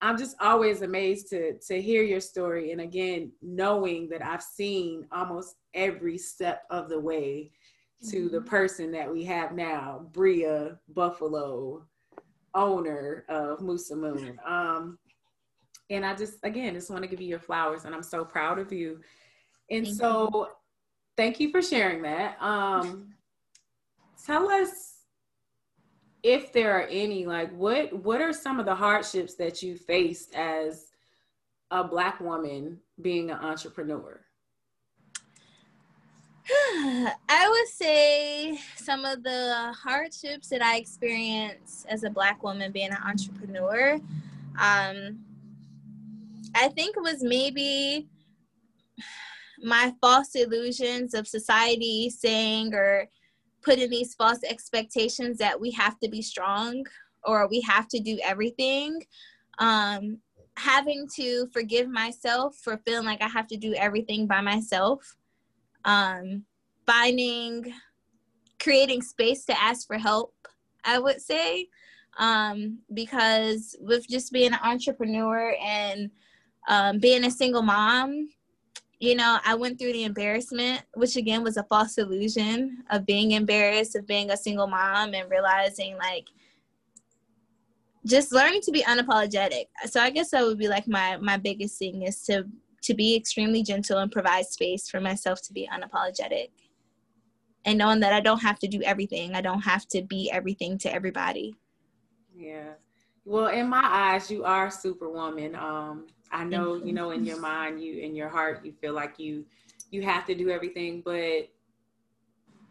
I'm 0.04 0.18
just 0.18 0.36
always 0.40 0.82
amazed 0.82 1.30
to 1.30 1.58
to 1.68 1.82
hear 1.82 2.04
your 2.04 2.20
story 2.20 2.72
and 2.72 2.82
again 2.82 3.32
knowing 3.42 4.10
that 4.10 4.24
I've 4.24 4.44
seen 4.44 5.08
almost 5.12 5.56
every 5.74 6.18
step 6.18 6.64
of 6.70 6.90
the 6.90 7.00
way 7.00 7.52
to 8.10 8.26
mm-hmm. 8.26 8.36
the 8.36 8.42
person 8.42 8.92
that 8.92 9.12
we 9.12 9.24
have 9.24 9.54
now, 9.54 10.08
Bria 10.12 10.78
Buffalo. 10.90 11.88
owner 12.56 13.26
of 13.30 13.62
Musa 13.62 13.96
Moon. 13.96 14.40
Um, 14.46 15.00
and 15.90 16.06
I 16.06 16.16
just, 16.16 16.36
again, 16.44 16.74
just 16.74 16.90
want 16.90 17.04
to 17.04 17.10
give 17.10 17.22
you 17.22 17.28
your 17.28 17.40
flowers, 17.40 17.86
and 17.86 17.94
I'm 17.94 18.04
so 18.04 18.24
proud 18.24 18.60
of 18.60 18.72
you. 18.72 19.00
And 19.70 19.86
thank 19.86 19.98
so, 19.98 20.30
you. 20.34 20.48
thank 21.18 21.40
you 21.40 21.50
for 21.52 21.62
sharing 21.62 22.02
that. 22.04 22.38
Um, 22.42 23.14
tell 24.26 24.50
us 24.50 24.93
if 26.24 26.54
there 26.54 26.80
are 26.80 26.88
any, 26.90 27.26
like, 27.26 27.52
what 27.52 27.94
what 27.94 28.22
are 28.22 28.34
some 28.34 28.60
of 28.60 28.66
the 28.66 28.76
hardships 28.76 29.36
that 29.36 29.62
you 29.62 29.76
faced 29.76 30.34
as 30.34 30.92
a 31.70 31.84
black 31.84 32.20
woman 32.22 32.80
being 33.02 33.30
an 33.30 33.38
entrepreneur? 33.38 34.22
I 36.50 37.48
would 37.50 37.68
say 37.68 38.58
some 38.76 39.06
of 39.06 39.24
the 39.24 39.74
hardships 39.78 40.48
that 40.50 40.62
I 40.62 40.78
experienced 40.78 41.86
as 41.88 42.04
a 42.04 42.10
black 42.10 42.42
woman 42.42 42.72
being 42.72 42.92
an 42.92 43.04
entrepreneur. 43.06 43.96
Um, 44.60 45.20
I 46.56 46.70
think 46.70 46.96
it 46.96 47.04
was 47.04 47.22
maybe 47.22 48.08
my 49.64 49.94
false 50.00 50.36
illusions 50.36 51.14
of 51.14 51.28
society 51.28 52.10
saying 52.10 52.74
or 52.74 53.10
putting 53.64 53.90
these 53.90 54.16
false 54.16 54.40
expectations 54.44 55.38
that 55.38 55.60
we 55.60 55.72
have 55.72 56.00
to 56.00 56.10
be 56.10 56.22
strong 56.22 56.86
or 57.24 57.48
we 57.48 57.62
have 57.62 57.88
to 57.90 58.00
do 58.00 58.20
everything. 58.24 59.02
Um, 59.60 60.20
having 60.58 61.08
to 61.16 61.48
forgive 61.52 61.90
myself 61.90 62.56
for 62.64 62.78
feeling 62.86 63.06
like 63.06 63.22
I 63.22 63.28
have 63.28 63.48
to 63.48 63.58
do 63.58 63.74
everything 63.74 64.28
by 64.28 64.42
myself 64.42 65.16
um, 65.86 66.44
finding, 66.86 67.74
creating 68.62 69.02
space 69.02 69.46
to 69.46 69.62
ask 69.62 69.88
for 69.88 69.98
help, 69.98 70.34
I 70.84 71.00
would 71.00 71.22
say. 71.22 71.68
Um, 72.18 72.80
because 72.94 73.76
with 73.80 74.08
just 74.08 74.32
being 74.32 74.54
an 74.54 74.60
entrepreneur 74.64 75.56
and 75.62 76.12
um, 76.68 77.00
being 77.00 77.26
a 77.26 77.32
single 77.32 77.64
mom, 77.64 78.30
you 79.04 79.16
know, 79.16 79.38
I 79.44 79.54
went 79.54 79.78
through 79.78 79.92
the 79.92 80.06
embarrassment, 80.06 80.82
which 80.94 81.18
again 81.18 81.44
was 81.44 81.58
a 81.58 81.64
false 81.64 81.98
illusion 81.98 82.86
of 82.90 83.06
being 83.06 83.32
embarrassed, 83.32 83.98
of 83.98 84.08
being 84.08 84.32
a 84.32 84.38
single 84.38 84.66
mom 84.66 85.14
and 85.14 85.30
realizing 85.30 85.98
like 85.98 86.28
just 88.06 88.32
learning 88.32 88.62
to 88.62 88.72
be 88.72 88.82
unapologetic. 88.84 89.66
So 89.88 90.00
I 90.00 90.10
guess 90.10 90.32
that 90.32 90.46
would 90.46 90.58
be 90.58 90.70
like 90.70 90.88
my 90.88 91.18
my 91.18 91.36
biggest 91.36 91.78
thing 91.78 92.04
is 92.04 92.24
to 92.28 92.46
to 92.84 92.94
be 92.94 93.14
extremely 93.14 93.62
gentle 93.62 93.98
and 93.98 94.10
provide 94.10 94.46
space 94.46 94.88
for 94.88 95.02
myself 95.02 95.42
to 95.42 95.54
be 95.54 95.68
unapologetic 95.68 96.52
and 97.66 97.78
knowing 97.78 98.00
that 98.00 98.14
I 98.14 98.22
don't 98.22 98.42
have 98.42 98.60
to 98.60 98.70
do 98.70 98.82
everything. 98.84 99.36
I 99.36 99.42
don't 99.42 99.64
have 99.64 99.86
to 99.88 100.02
be 100.02 100.32
everything 100.32 100.78
to 100.78 100.94
everybody. 100.94 101.56
Yeah. 102.34 102.76
Well, 103.26 103.48
in 103.48 103.68
my 103.68 103.84
eyes, 103.84 104.32
you 104.32 104.46
are 104.46 104.72
superwoman. 104.72 105.56
Um, 105.56 106.08
I 106.34 106.44
know, 106.44 106.76
you. 106.76 106.94
know, 106.94 107.12
in 107.12 107.26
your 107.26 107.40
mind, 107.40 107.82
you 107.82 108.02
in 108.02 108.16
your 108.16 108.30
heart, 108.30 108.66
you 108.66 108.74
feel 108.74 108.94
like 108.94 109.20
you 109.20 109.46
you 109.92 110.02
have 110.02 110.26
to 110.26 110.36
do 110.36 110.50
everything, 110.50 111.02
but 111.06 111.50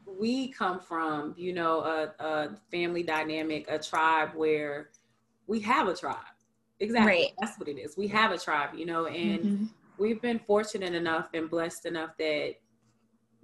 we 0.06 0.48
come 0.48 0.80
from, 0.80 1.34
you 1.38 1.52
know, 1.52 1.80
a, 1.80 2.24
a 2.24 2.56
family 2.70 3.02
dynamic, 3.02 3.66
a 3.68 3.78
tribe 3.78 4.30
where 4.34 4.90
we 5.46 5.60
have 5.60 5.88
a 5.88 5.94
tribe. 5.94 6.16
Exactly. 6.80 7.12
Right. 7.12 7.28
That's 7.40 7.58
what 7.58 7.68
it 7.68 7.78
is. 7.78 7.96
We 7.96 8.08
have 8.08 8.32
a 8.32 8.38
tribe, 8.38 8.70
you 8.74 8.84
know, 8.84 9.06
and 9.06 9.40
mm-hmm 9.40 9.64
we've 9.98 10.20
been 10.20 10.40
fortunate 10.40 10.94
enough 10.94 11.30
and 11.34 11.48
blessed 11.48 11.86
enough 11.86 12.10
that 12.18 12.54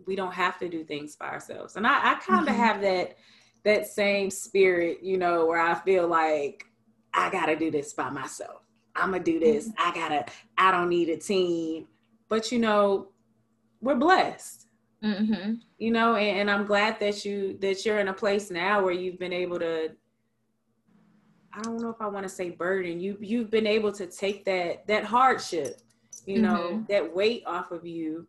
we 0.07 0.17
don't 0.17 0.35
have 0.35 0.59
to 0.59 0.69
do 0.69 0.85
things 0.85 1.17
by 1.17 1.29
ourselves. 1.29 1.77
And 1.77 1.87
I, 1.87 2.13
I 2.13 2.15
kind 2.17 2.49
of 2.49 2.55
mm-hmm. 2.55 2.63
have 2.63 2.81
that 2.83 3.17
that 3.65 3.87
same 3.87 4.31
spirit, 4.31 5.03
you 5.03 5.19
know, 5.19 5.47
where 5.47 5.61
I 5.61 5.75
feel 5.75 6.07
like 6.09 6.65
I 7.13 7.31
gotta 7.31 7.57
do 7.57 7.71
this 7.71 7.93
by 7.93 8.11
myself. 8.11 8.63
I'm 8.99 9.13
gonna 9.13 9.23
do 9.23 9.39
this. 9.39 9.69
Mm-hmm. 9.69 9.89
I 9.89 9.95
gotta. 9.95 10.27
I 10.57 10.71
don't 10.71 10.89
need 10.89 11.09
a 11.09 11.17
team. 11.17 11.87
But 12.29 12.53
you 12.53 12.59
know, 12.59 13.09
we're 13.81 13.97
blessed. 13.97 14.67
Mm-hmm. 15.03 15.55
You 15.79 15.91
know, 15.93 16.17
and, 16.17 16.41
and 16.41 16.51
I'm 16.51 16.67
glad 16.67 16.99
that 17.01 17.25
you 17.25 17.57
that 17.61 17.87
you're 17.87 17.99
in 17.99 18.09
a 18.09 18.15
place 18.15 18.51
now 18.51 18.83
where 18.83 18.93
you've 18.93 19.19
been 19.19 19.33
able 19.33 19.59
to 19.61 19.91
I 21.53 21.63
don't 21.63 21.81
know 21.81 21.91
if 21.91 22.01
I 22.01 22.07
want 22.07 22.25
to 22.25 22.29
say 22.29 22.51
burden. 22.51 23.01
You 23.01 23.17
you've 23.21 23.51
been 23.51 23.67
able 23.67 23.93
to 23.93 24.07
take 24.07 24.45
that 24.45 24.87
that 24.87 25.05
hardship 25.05 25.81
you 26.29 26.43
know 26.43 26.71
mm-hmm. 26.73 26.83
that 26.89 27.15
weight 27.15 27.43
off 27.47 27.71
of 27.71 27.87
you 27.87 28.27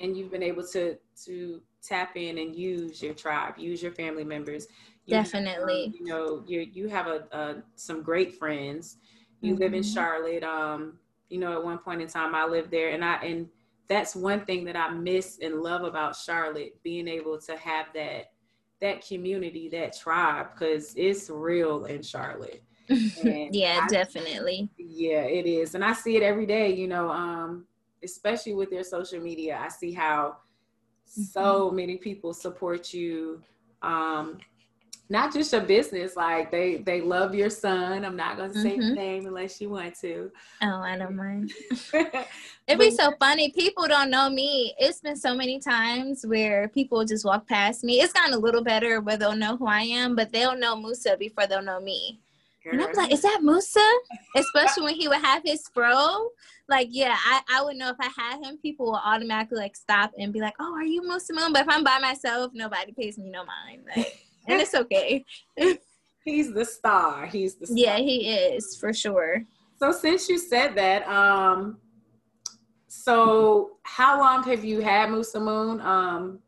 and 0.00 0.16
you've 0.16 0.30
been 0.30 0.42
able 0.42 0.66
to 0.66 0.96
to 1.24 1.60
tap 1.82 2.16
in 2.16 2.38
and 2.38 2.56
use 2.56 3.02
your 3.02 3.12
tribe 3.12 3.54
use 3.58 3.82
your 3.82 3.92
family 3.92 4.24
members 4.24 4.66
you 5.04 5.14
definitely 5.14 5.92
you 5.98 6.04
know 6.06 6.42
you 6.46 6.60
you 6.72 6.88
have 6.88 7.06
a, 7.06 7.24
a 7.32 7.56
some 7.74 8.02
great 8.02 8.34
friends 8.34 8.96
you 9.42 9.52
mm-hmm. 9.52 9.62
live 9.62 9.74
in 9.74 9.82
mm-hmm. 9.82 9.94
charlotte 9.94 10.42
um 10.42 10.98
you 11.28 11.38
know 11.38 11.52
at 11.52 11.64
one 11.64 11.78
point 11.78 12.00
in 12.00 12.08
time 12.08 12.34
i 12.34 12.44
lived 12.44 12.70
there 12.70 12.90
and 12.90 13.04
i 13.04 13.16
and 13.16 13.48
that's 13.88 14.16
one 14.16 14.44
thing 14.44 14.64
that 14.64 14.76
i 14.76 14.90
miss 14.90 15.38
and 15.42 15.60
love 15.60 15.82
about 15.82 16.16
charlotte 16.16 16.74
being 16.82 17.06
able 17.08 17.38
to 17.38 17.56
have 17.56 17.86
that 17.94 18.32
that 18.80 19.06
community 19.06 19.68
that 19.68 19.96
tribe 19.96 20.48
because 20.52 20.94
it's 20.96 21.28
real 21.30 21.84
in 21.84 22.02
charlotte 22.02 22.62
yeah, 23.22 23.80
I, 23.82 23.86
definitely. 23.88 24.68
Yeah, 24.76 25.22
it 25.22 25.46
is. 25.46 25.74
And 25.74 25.84
I 25.84 25.92
see 25.92 26.16
it 26.16 26.22
every 26.22 26.46
day, 26.46 26.74
you 26.74 26.88
know, 26.88 27.10
um, 27.10 27.66
especially 28.02 28.54
with 28.54 28.70
their 28.70 28.84
social 28.84 29.20
media. 29.20 29.58
I 29.60 29.68
see 29.68 29.92
how 29.92 30.36
mm-hmm. 31.08 31.22
so 31.22 31.70
many 31.70 31.96
people 31.96 32.32
support 32.32 32.92
you. 32.92 33.42
Um, 33.82 34.38
not 35.12 35.30
just 35.30 35.52
your 35.52 35.60
business, 35.60 36.16
like 36.16 36.50
they 36.50 36.78
they 36.78 37.02
love 37.02 37.34
your 37.34 37.50
son. 37.50 38.02
I'm 38.02 38.16
not 38.16 38.38
gonna 38.38 38.54
say 38.54 38.78
mm-hmm. 38.78 38.88
the 38.88 38.94
name 38.94 39.26
unless 39.26 39.60
you 39.60 39.68
want 39.68 39.94
to. 40.00 40.32
Oh, 40.62 40.80
I 40.80 40.96
don't 40.96 41.14
mind. 41.14 41.52
It'd 42.66 42.80
be 42.80 42.90
so 42.90 43.12
funny. 43.20 43.50
People 43.50 43.86
don't 43.86 44.10
know 44.10 44.30
me. 44.30 44.74
It's 44.78 45.00
been 45.00 45.16
so 45.16 45.34
many 45.34 45.60
times 45.60 46.24
where 46.24 46.68
people 46.68 47.04
just 47.04 47.26
walk 47.26 47.46
past 47.46 47.84
me. 47.84 48.00
It's 48.00 48.14
gotten 48.14 48.32
a 48.32 48.38
little 48.38 48.64
better 48.64 49.02
where 49.02 49.18
they'll 49.18 49.36
know 49.36 49.58
who 49.58 49.66
I 49.66 49.82
am, 49.82 50.16
but 50.16 50.32
they'll 50.32 50.56
know 50.56 50.76
Musa 50.76 51.18
before 51.18 51.46
they'll 51.46 51.60
know 51.60 51.80
me. 51.80 52.18
And 52.64 52.80
I'm 52.80 52.92
like, 52.94 53.12
is 53.12 53.20
that 53.20 53.40
Musa? 53.42 53.86
Especially 54.36 54.84
when 54.84 54.94
he 54.94 55.08
would 55.08 55.20
have 55.20 55.42
his 55.44 55.68
fro. 55.74 56.28
Like, 56.68 56.88
yeah, 56.90 57.16
I, 57.18 57.40
I 57.52 57.62
would 57.62 57.76
know 57.76 57.90
if 57.90 57.96
I 58.00 58.08
had 58.16 58.42
him, 58.42 58.56
people 58.56 58.86
will 58.86 59.00
automatically 59.04 59.58
like 59.58 59.76
stop 59.76 60.12
and 60.16 60.32
be 60.32 60.40
like, 60.40 60.54
oh, 60.58 60.72
are 60.72 60.84
you 60.84 61.02
Musa 61.02 61.34
Moon? 61.34 61.52
But 61.52 61.62
if 61.62 61.68
I'm 61.68 61.84
by 61.84 61.98
myself, 61.98 62.52
nobody 62.54 62.92
pays 62.92 63.18
me 63.18 63.28
no 63.28 63.44
mind. 63.44 63.82
Like, 63.94 64.16
and 64.46 64.60
it's 64.60 64.74
okay. 64.74 65.24
He's 66.24 66.52
the 66.52 66.64
star. 66.64 67.26
He's 67.26 67.56
the 67.56 67.66
star. 67.66 67.76
Yeah, 67.76 67.96
he 67.96 68.30
is 68.30 68.76
for 68.76 68.92
sure. 68.92 69.44
So 69.76 69.90
since 69.90 70.28
you 70.28 70.38
said 70.38 70.76
that, 70.76 71.06
um, 71.08 71.78
so 72.86 73.78
how 73.82 74.20
long 74.20 74.44
have 74.44 74.64
you 74.64 74.80
had 74.80 75.10
Musa 75.10 75.40
Moon? 75.40 75.80
Um, 75.80 76.38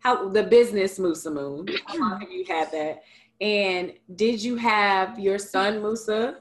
how 0.00 0.28
the 0.28 0.42
business 0.42 0.98
Musa 0.98 1.30
Moon? 1.30 1.66
How 1.86 1.98
long 1.98 2.20
have 2.20 2.30
you 2.30 2.44
had 2.44 2.70
that? 2.72 3.02
And 3.40 3.94
did 4.16 4.42
you 4.42 4.56
have 4.56 5.18
your 5.18 5.38
son 5.38 5.80
Musa 5.80 6.40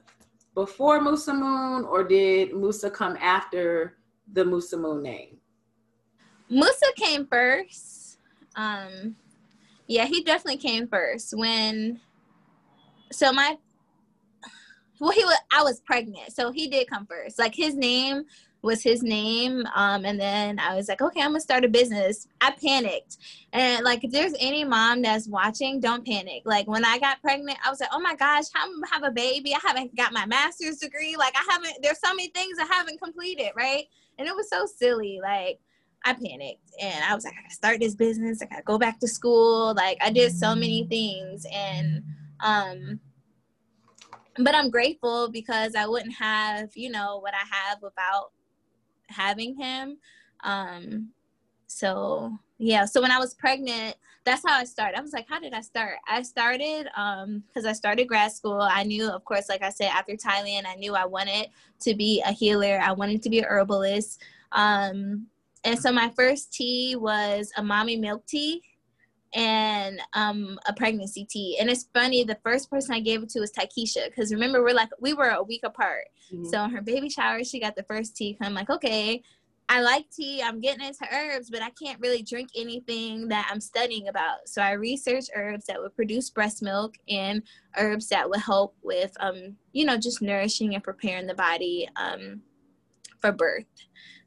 before 0.54 1.00
Musa 1.00 1.34
Moon, 1.34 1.86
or 1.86 2.04
did 2.04 2.54
Musa 2.54 2.90
come 2.90 3.16
after 3.22 3.96
the 4.34 4.44
Musa 4.44 4.76
Moon 4.76 5.02
name? 5.02 5.38
Musa 6.50 6.88
came 6.98 7.26
first. 7.28 8.18
Um, 8.56 9.16
yeah, 9.90 10.06
he 10.06 10.24
definitely 10.24 10.58
came 10.58 10.88
first. 10.88 11.34
When 11.36 12.00
so 13.12 13.34
my 13.34 13.58
well, 15.00 15.12
he 15.12 15.26
was 15.26 15.38
I 15.52 15.64
was 15.64 15.82
pregnant, 15.82 16.32
so 16.32 16.52
he 16.52 16.68
did 16.68 16.88
come 16.88 17.08
first. 17.08 17.40
Like 17.40 17.56
his 17.56 17.76
name 17.76 18.24
was 18.62 18.84
his 18.84 19.02
name. 19.02 19.66
Um, 19.74 20.06
and 20.06 20.20
then 20.20 20.60
I 20.60 20.76
was 20.76 20.90
like, 20.90 21.02
okay, 21.02 21.22
I'm 21.22 21.30
gonna 21.30 21.40
start 21.40 21.66
a 21.66 21.70
business. 21.70 22.28
I 22.40 22.52
panicked. 22.52 23.18
And 23.52 23.84
like, 23.84 24.04
if 24.04 24.12
there's 24.12 24.34
any 24.40 24.64
mom 24.64 25.02
that's 25.02 25.28
watching, 25.28 25.80
don't 25.80 26.06
panic. 26.06 26.44
Like 26.46 26.68
when 26.68 26.86
I 26.86 27.00
got 27.00 27.22
pregnant, 27.22 27.58
I 27.66 27.70
was 27.72 27.80
like, 27.80 27.90
oh 27.92 28.00
my 28.00 28.16
gosh, 28.16 28.46
I'm 28.56 28.84
have 28.92 29.04
a 29.04 29.12
baby. 29.12 29.56
I 29.56 29.60
haven't 29.66 29.96
got 29.96 30.14
my 30.14 30.26
master's 30.28 30.78
degree. 30.78 31.16
Like 31.18 31.34
I 31.36 31.52
haven't, 31.52 31.82
there's 31.82 32.00
so 32.00 32.14
many 32.14 32.28
things 32.30 32.58
I 32.60 32.66
haven't 32.72 33.02
completed, 33.02 33.52
right? 33.56 33.86
And 34.20 34.28
it 34.28 34.36
was 34.36 34.50
so 34.50 34.68
silly. 34.68 35.20
Like 35.24 35.60
I 36.06 36.14
panicked 36.14 36.72
and 36.82 37.04
I 37.04 37.14
was 37.14 37.26
like, 37.26 37.34
I 37.34 37.42
gotta 37.44 37.54
start 37.54 37.80
this 37.80 37.96
business. 37.96 38.42
I 38.42 38.46
gotta 38.46 38.64
go 38.64 38.78
back 38.78 39.00
to 39.00 39.08
school. 39.08 39.74
Like 39.76 39.98
I 40.02 40.10
did 40.12 40.32
so 40.32 40.56
many 40.56 40.86
things 40.86 41.46
and 41.52 42.04
um 42.40 43.00
but 44.38 44.56
I'm 44.56 44.70
grateful 44.70 45.30
because 45.30 45.76
I 45.76 45.86
wouldn't 45.86 46.14
have, 46.16 46.70
you 46.76 46.90
know, 46.90 47.20
what 47.20 47.34
I 47.34 47.46
have 47.56 47.82
without 47.82 48.32
having 49.08 49.56
him. 49.56 49.98
Um, 50.44 51.10
so 51.68 52.38
yeah, 52.58 52.86
so 52.86 53.02
when 53.02 53.12
I 53.12 53.20
was 53.20 53.34
pregnant, 53.34 53.96
that's 54.26 54.44
how 54.46 54.58
I 54.58 54.64
started. 54.64 54.98
I 54.98 55.02
was 55.02 55.14
like, 55.14 55.28
how 55.30 55.40
did 55.40 55.54
I 55.54 55.62
start? 55.62 55.98
I 56.08 56.22
started 56.22 56.88
um 56.96 57.44
because 57.48 57.66
I 57.66 57.74
started 57.74 58.08
grad 58.08 58.32
school. 58.32 58.62
I 58.62 58.84
knew, 58.84 59.10
of 59.10 59.24
course, 59.26 59.50
like 59.50 59.62
I 59.62 59.70
said, 59.70 59.90
after 59.90 60.14
Thailand, 60.14 60.66
I 60.66 60.76
knew 60.76 60.96
I 60.96 61.06
wanted 61.06 61.48
to 61.82 61.96
be 61.96 62.22
a 62.26 62.32
healer. 62.32 62.80
I 62.82 62.92
wanted 62.92 63.22
to 63.24 63.30
be 63.30 63.40
a 63.40 63.46
herbalist. 63.46 64.22
Um, 64.52 65.28
and 65.64 65.80
so 65.80 65.92
my 65.92 66.12
first 66.16 66.54
tea 66.54 66.96
was 66.96 67.52
a 67.58 67.64
mommy 67.64 67.98
milk 67.98 68.26
tea. 68.28 68.62
and 69.34 70.02
um, 70.14 70.60
a 70.68 70.74
pregnancy 70.74 71.26
tea. 71.30 71.58
And 71.60 71.70
it's 71.70 71.88
funny, 71.94 72.24
the 72.24 72.40
first 72.44 72.70
person 72.70 72.96
I 72.96 73.00
gave 73.00 73.22
it 73.22 73.30
to 73.30 73.40
was 73.40 73.52
Taikisha, 73.52 74.08
because 74.10 74.34
remember 74.34 74.64
we're 74.64 74.74
like 74.74 74.90
we 75.00 75.14
were 75.14 75.30
a 75.30 75.44
week 75.44 75.62
apart. 75.64 76.06
Mm-hmm. 76.34 76.46
So 76.46 76.60
on 76.60 76.72
her 76.72 76.82
baby 76.82 77.10
shower, 77.10 77.44
she 77.44 77.60
got 77.60 77.76
the 77.76 77.84
first 77.84 78.16
tea. 78.16 78.38
I'm 78.42 78.54
like, 78.54 78.70
okay, 78.70 79.22
I 79.72 79.82
like 79.82 80.10
tea. 80.10 80.42
I'm 80.42 80.60
getting 80.60 80.84
into 80.86 81.06
herbs, 81.14 81.52
but 81.52 81.62
I 81.62 81.70
can't 81.70 82.00
really 82.00 82.24
drink 82.24 82.50
anything 82.58 83.28
that 83.28 83.48
I'm 83.52 83.62
studying 83.62 84.08
about. 84.08 84.48
So 84.48 84.64
I 84.64 84.72
researched 84.72 85.30
herbs 85.36 85.66
that 85.68 85.80
would 85.80 85.96
produce 85.96 86.32
breast 86.32 86.64
milk 86.64 86.96
and 87.08 87.44
herbs 87.78 88.10
that 88.10 88.28
would 88.28 88.40
help 88.40 88.76
with, 88.82 89.16
um, 89.20 89.56
you 89.74 89.86
know, 89.86 89.98
just 89.98 90.24
nourishing 90.24 90.74
and 90.74 90.84
preparing 90.84 91.28
the 91.28 91.36
body 91.36 91.88
um, 91.98 92.42
for 93.20 93.32
birth. 93.32 93.66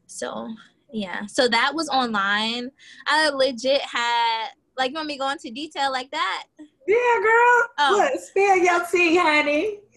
So 0.06 0.48
yeah, 0.92 1.26
so 1.26 1.48
that 1.48 1.72
was 1.74 1.88
online. 1.88 2.70
I 3.06 3.30
legit 3.30 3.80
had 3.80 4.48
like 4.76 4.90
you 4.90 4.96
want 4.96 5.08
me 5.08 5.14
to 5.14 5.20
go 5.20 5.30
into 5.30 5.50
detail 5.50 5.90
like 5.92 6.10
that? 6.10 6.44
Yeah, 6.86 7.20
girl. 7.22 7.68
Oh. 7.78 8.10
Look, 8.12 8.20
spill 8.20 8.56
your 8.56 8.84
tea, 8.86 9.16
honey. 9.16 9.78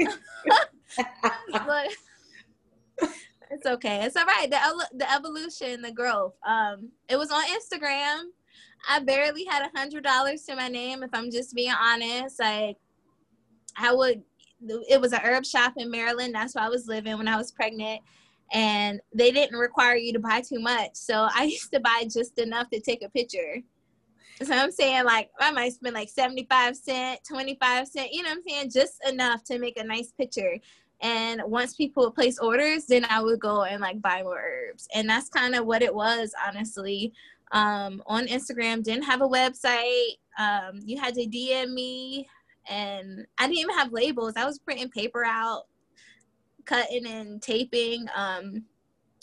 it's 3.51 3.65
okay. 3.65 4.05
It's 4.05 4.15
all 4.15 4.25
right. 4.25 4.49
The 4.49 4.87
the 4.93 5.11
evolution, 5.11 5.81
the 5.81 5.91
growth. 5.91 6.33
Um, 6.45 6.91
it 7.09 7.17
was 7.17 7.31
on 7.31 7.43
Instagram. 7.43 8.25
I 8.87 8.99
barely 8.99 9.45
had 9.45 9.63
a 9.63 9.77
hundred 9.77 10.03
dollars 10.03 10.43
to 10.43 10.55
my 10.55 10.67
name. 10.67 11.03
If 11.03 11.09
I'm 11.13 11.31
just 11.31 11.55
being 11.55 11.73
honest, 11.73 12.39
like 12.39 12.77
I 13.77 13.93
would. 13.93 14.21
It 14.89 14.99
was 14.99 15.13
a 15.13 15.19
herb 15.19 15.45
shop 15.45 15.73
in 15.77 15.91
Maryland. 15.91 16.33
That's 16.33 16.55
where 16.55 16.63
I 16.63 16.69
was 16.69 16.87
living 16.87 17.17
when 17.17 17.27
I 17.27 17.35
was 17.35 17.51
pregnant, 17.51 18.01
and 18.53 18.99
they 19.13 19.31
didn't 19.31 19.57
require 19.57 19.95
you 19.95 20.13
to 20.13 20.19
buy 20.19 20.41
too 20.41 20.59
much. 20.59 20.91
So 20.93 21.27
I 21.33 21.43
used 21.51 21.71
to 21.73 21.79
buy 21.79 22.07
just 22.09 22.37
enough 22.39 22.69
to 22.71 22.79
take 22.79 23.03
a 23.03 23.09
picture. 23.09 23.57
So 24.43 24.53
I'm 24.53 24.71
saying 24.71 25.05
like 25.05 25.29
I 25.39 25.51
might 25.51 25.73
spend 25.73 25.95
like 25.95 26.09
75 26.09 26.75
cent, 26.75 27.21
25 27.27 27.87
cent, 27.87 28.11
you 28.11 28.21
know 28.21 28.29
what 28.29 28.37
I'm 28.37 28.43
saying? 28.47 28.71
Just 28.71 28.95
enough 29.07 29.43
to 29.45 29.59
make 29.59 29.79
a 29.79 29.83
nice 29.83 30.11
picture. 30.11 30.59
And 31.01 31.41
once 31.45 31.75
people 31.75 32.03
would 32.05 32.15
place 32.15 32.39
orders, 32.39 32.85
then 32.85 33.05
I 33.05 33.21
would 33.21 33.39
go 33.39 33.63
and 33.63 33.81
like 33.81 34.01
buy 34.01 34.23
more 34.23 34.39
herbs. 34.39 34.87
And 34.93 35.09
that's 35.09 35.29
kind 35.29 35.55
of 35.55 35.65
what 35.65 35.81
it 35.81 35.93
was, 35.93 36.33
honestly. 36.47 37.13
Um, 37.51 38.01
on 38.07 38.27
Instagram, 38.27 38.83
didn't 38.83 39.03
have 39.03 39.21
a 39.21 39.27
website. 39.27 40.17
Um, 40.37 40.79
you 40.83 40.99
had 40.99 41.13
to 41.15 41.27
DM 41.27 41.73
me, 41.73 42.27
and 42.69 43.25
I 43.37 43.47
didn't 43.47 43.59
even 43.59 43.75
have 43.75 43.93
labels. 43.93 44.33
I 44.35 44.45
was 44.45 44.59
printing 44.59 44.89
paper 44.89 45.23
out, 45.23 45.63
cutting 46.65 47.05
and 47.05 47.41
taping. 47.41 48.07
Um, 48.15 48.65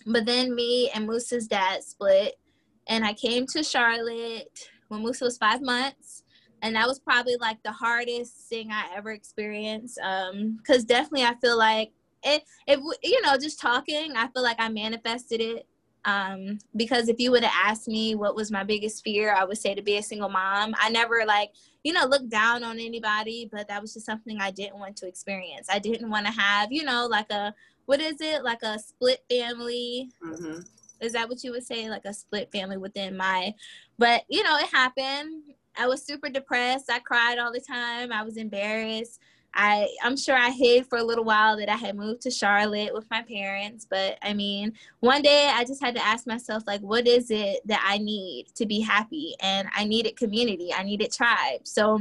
but 0.06 0.26
then 0.26 0.54
me 0.54 0.90
and 0.94 1.06
Moose's 1.06 1.46
dad 1.46 1.84
split, 1.84 2.38
and 2.86 3.04
I 3.04 3.12
came 3.12 3.46
to 3.48 3.62
Charlotte 3.62 4.68
when 4.88 5.02
Musa 5.02 5.24
was 5.24 5.38
five 5.38 5.62
months 5.62 6.22
and 6.62 6.76
that 6.76 6.86
was 6.86 7.00
probably 7.00 7.36
like 7.40 7.62
the 7.64 7.72
hardest 7.72 8.34
thing 8.48 8.70
I 8.70 8.86
ever 8.96 9.10
experienced. 9.10 9.98
Um, 9.98 10.58
cause 10.66 10.84
definitely 10.84 11.24
I 11.24 11.34
feel 11.40 11.58
like 11.58 11.92
it, 12.22 12.44
it, 12.68 12.78
you 13.02 13.20
know, 13.22 13.36
just 13.36 13.60
talking, 13.60 14.12
I 14.16 14.28
feel 14.28 14.44
like 14.44 14.60
I 14.60 14.68
manifested 14.68 15.40
it. 15.40 15.66
Um, 16.04 16.58
because 16.76 17.08
if 17.08 17.18
you 17.18 17.30
would 17.32 17.44
have 17.44 17.70
asked 17.70 17.88
me 17.88 18.14
what 18.14 18.36
was 18.36 18.50
my 18.50 18.64
biggest 18.64 19.04
fear, 19.04 19.34
I 19.34 19.44
would 19.44 19.58
say 19.58 19.74
to 19.74 19.82
be 19.82 19.96
a 19.98 20.02
single 20.02 20.28
mom. 20.28 20.74
I 20.78 20.88
never 20.88 21.24
like, 21.26 21.50
you 21.84 21.92
know, 21.92 22.06
look 22.06 22.28
down 22.28 22.62
on 22.62 22.78
anybody, 22.78 23.48
but 23.50 23.68
that 23.68 23.82
was 23.82 23.94
just 23.94 24.06
something 24.06 24.40
I 24.40 24.50
didn't 24.50 24.78
want 24.78 24.96
to 24.98 25.08
experience. 25.08 25.68
I 25.70 25.78
didn't 25.78 26.10
want 26.10 26.26
to 26.26 26.32
have, 26.32 26.70
you 26.70 26.84
know, 26.84 27.06
like 27.06 27.30
a, 27.30 27.54
what 27.86 28.00
is 28.00 28.20
it? 28.20 28.44
Like 28.44 28.62
a 28.62 28.78
split 28.78 29.24
family. 29.28 30.10
Mm-hmm. 30.24 30.60
Is 31.00 31.12
that 31.12 31.28
what 31.28 31.42
you 31.42 31.50
would 31.50 31.66
say? 31.66 31.90
Like 31.90 32.04
a 32.04 32.14
split 32.14 32.52
family 32.52 32.76
within 32.76 33.16
my, 33.16 33.54
but 33.98 34.22
you 34.28 34.42
know, 34.44 34.56
it 34.56 34.72
happened. 34.72 35.42
I 35.76 35.88
was 35.88 36.04
super 36.04 36.28
depressed. 36.28 36.90
I 36.90 37.00
cried 37.00 37.38
all 37.38 37.52
the 37.52 37.60
time. 37.60 38.12
I 38.12 38.22
was 38.22 38.36
embarrassed. 38.36 39.20
I 39.54 39.88
I'm 40.02 40.16
sure 40.16 40.36
I 40.36 40.50
hid 40.50 40.86
for 40.86 40.98
a 40.98 41.04
little 41.04 41.24
while 41.24 41.56
that 41.58 41.68
I 41.68 41.76
had 41.76 41.96
moved 41.96 42.22
to 42.22 42.30
Charlotte 42.30 42.94
with 42.94 43.06
my 43.10 43.22
parents, 43.22 43.86
but 43.88 44.18
I 44.22 44.32
mean, 44.32 44.72
one 45.00 45.22
day 45.22 45.50
I 45.52 45.64
just 45.64 45.82
had 45.82 45.94
to 45.94 46.04
ask 46.04 46.26
myself 46.26 46.62
like 46.66 46.80
what 46.80 47.06
is 47.06 47.30
it 47.30 47.60
that 47.66 47.84
I 47.86 47.98
need 47.98 48.46
to 48.54 48.66
be 48.66 48.80
happy? 48.80 49.34
And 49.40 49.68
I 49.74 49.84
needed 49.84 50.16
community. 50.16 50.72
I 50.72 50.82
needed 50.82 51.12
tribe. 51.12 51.60
So 51.64 52.00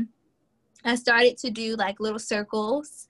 I 0.85 0.95
started 0.95 1.37
to 1.39 1.49
do 1.49 1.75
like 1.75 1.99
little 1.99 2.19
circles. 2.19 3.07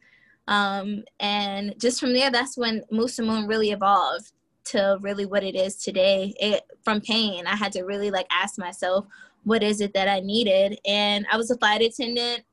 Um, 0.48 1.04
and 1.20 1.76
just 1.80 2.00
from 2.00 2.14
there 2.14 2.32
that's 2.32 2.58
when 2.58 2.84
Musa 2.92 3.24
Moon 3.24 3.48
really 3.48 3.72
evolved 3.72 4.32
to 4.66 4.98
really 5.02 5.26
what 5.26 5.44
it 5.44 5.56
is 5.56 5.78
today. 5.78 6.34
It 6.40 6.64
from 6.84 7.02
pain, 7.02 7.46
I 7.46 7.56
had 7.56 7.72
to 7.74 7.84
really 7.84 8.12
like 8.12 8.28
ask 8.32 8.58
myself 8.58 9.06
what 9.44 9.64
is 9.64 9.82
it 9.82 9.94
that 9.94 10.08
I 10.08 10.20
needed? 10.20 10.80
And 10.86 11.26
I 11.32 11.38
was 11.38 11.52
a 11.52 11.58
flight 11.58 11.82
attendant. 11.82 12.44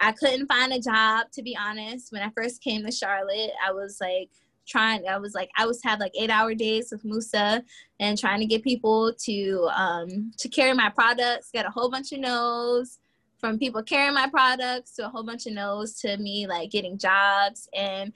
I 0.00 0.12
couldn't 0.12 0.46
find 0.46 0.72
a 0.72 0.80
job, 0.80 1.30
to 1.32 1.42
be 1.42 1.56
honest. 1.56 2.12
When 2.12 2.22
I 2.22 2.30
first 2.30 2.62
came 2.62 2.84
to 2.84 2.92
Charlotte, 2.92 3.52
I 3.64 3.72
was 3.72 3.98
like 4.00 4.30
trying, 4.66 5.06
I 5.06 5.18
was 5.18 5.34
like, 5.34 5.50
I 5.56 5.66
was 5.66 5.82
have 5.84 6.00
like 6.00 6.12
eight 6.18 6.30
hour 6.30 6.54
days 6.54 6.90
with 6.90 7.04
Musa 7.04 7.62
and 8.00 8.18
trying 8.18 8.40
to 8.40 8.46
get 8.46 8.62
people 8.62 9.12
to, 9.24 9.70
um, 9.74 10.32
to 10.38 10.48
carry 10.48 10.74
my 10.74 10.90
products, 10.90 11.50
get 11.52 11.66
a 11.66 11.70
whole 11.70 11.90
bunch 11.90 12.12
of 12.12 12.20
no's 12.20 12.98
from 13.38 13.58
people 13.58 13.82
carrying 13.82 14.14
my 14.14 14.28
products 14.28 14.92
to 14.96 15.06
a 15.06 15.08
whole 15.08 15.22
bunch 15.22 15.46
of 15.46 15.52
no's 15.52 15.94
to 16.00 16.16
me 16.16 16.46
like 16.46 16.70
getting 16.70 16.96
jobs. 16.96 17.68
And 17.74 18.12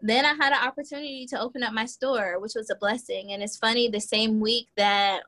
then 0.00 0.24
I 0.24 0.34
had 0.34 0.52
an 0.52 0.66
opportunity 0.66 1.26
to 1.26 1.40
open 1.40 1.62
up 1.62 1.72
my 1.72 1.86
store, 1.86 2.38
which 2.38 2.52
was 2.54 2.70
a 2.70 2.76
blessing. 2.76 3.32
And 3.32 3.42
it's 3.42 3.56
funny, 3.56 3.88
the 3.88 4.00
same 4.00 4.40
week 4.40 4.68
that 4.76 5.22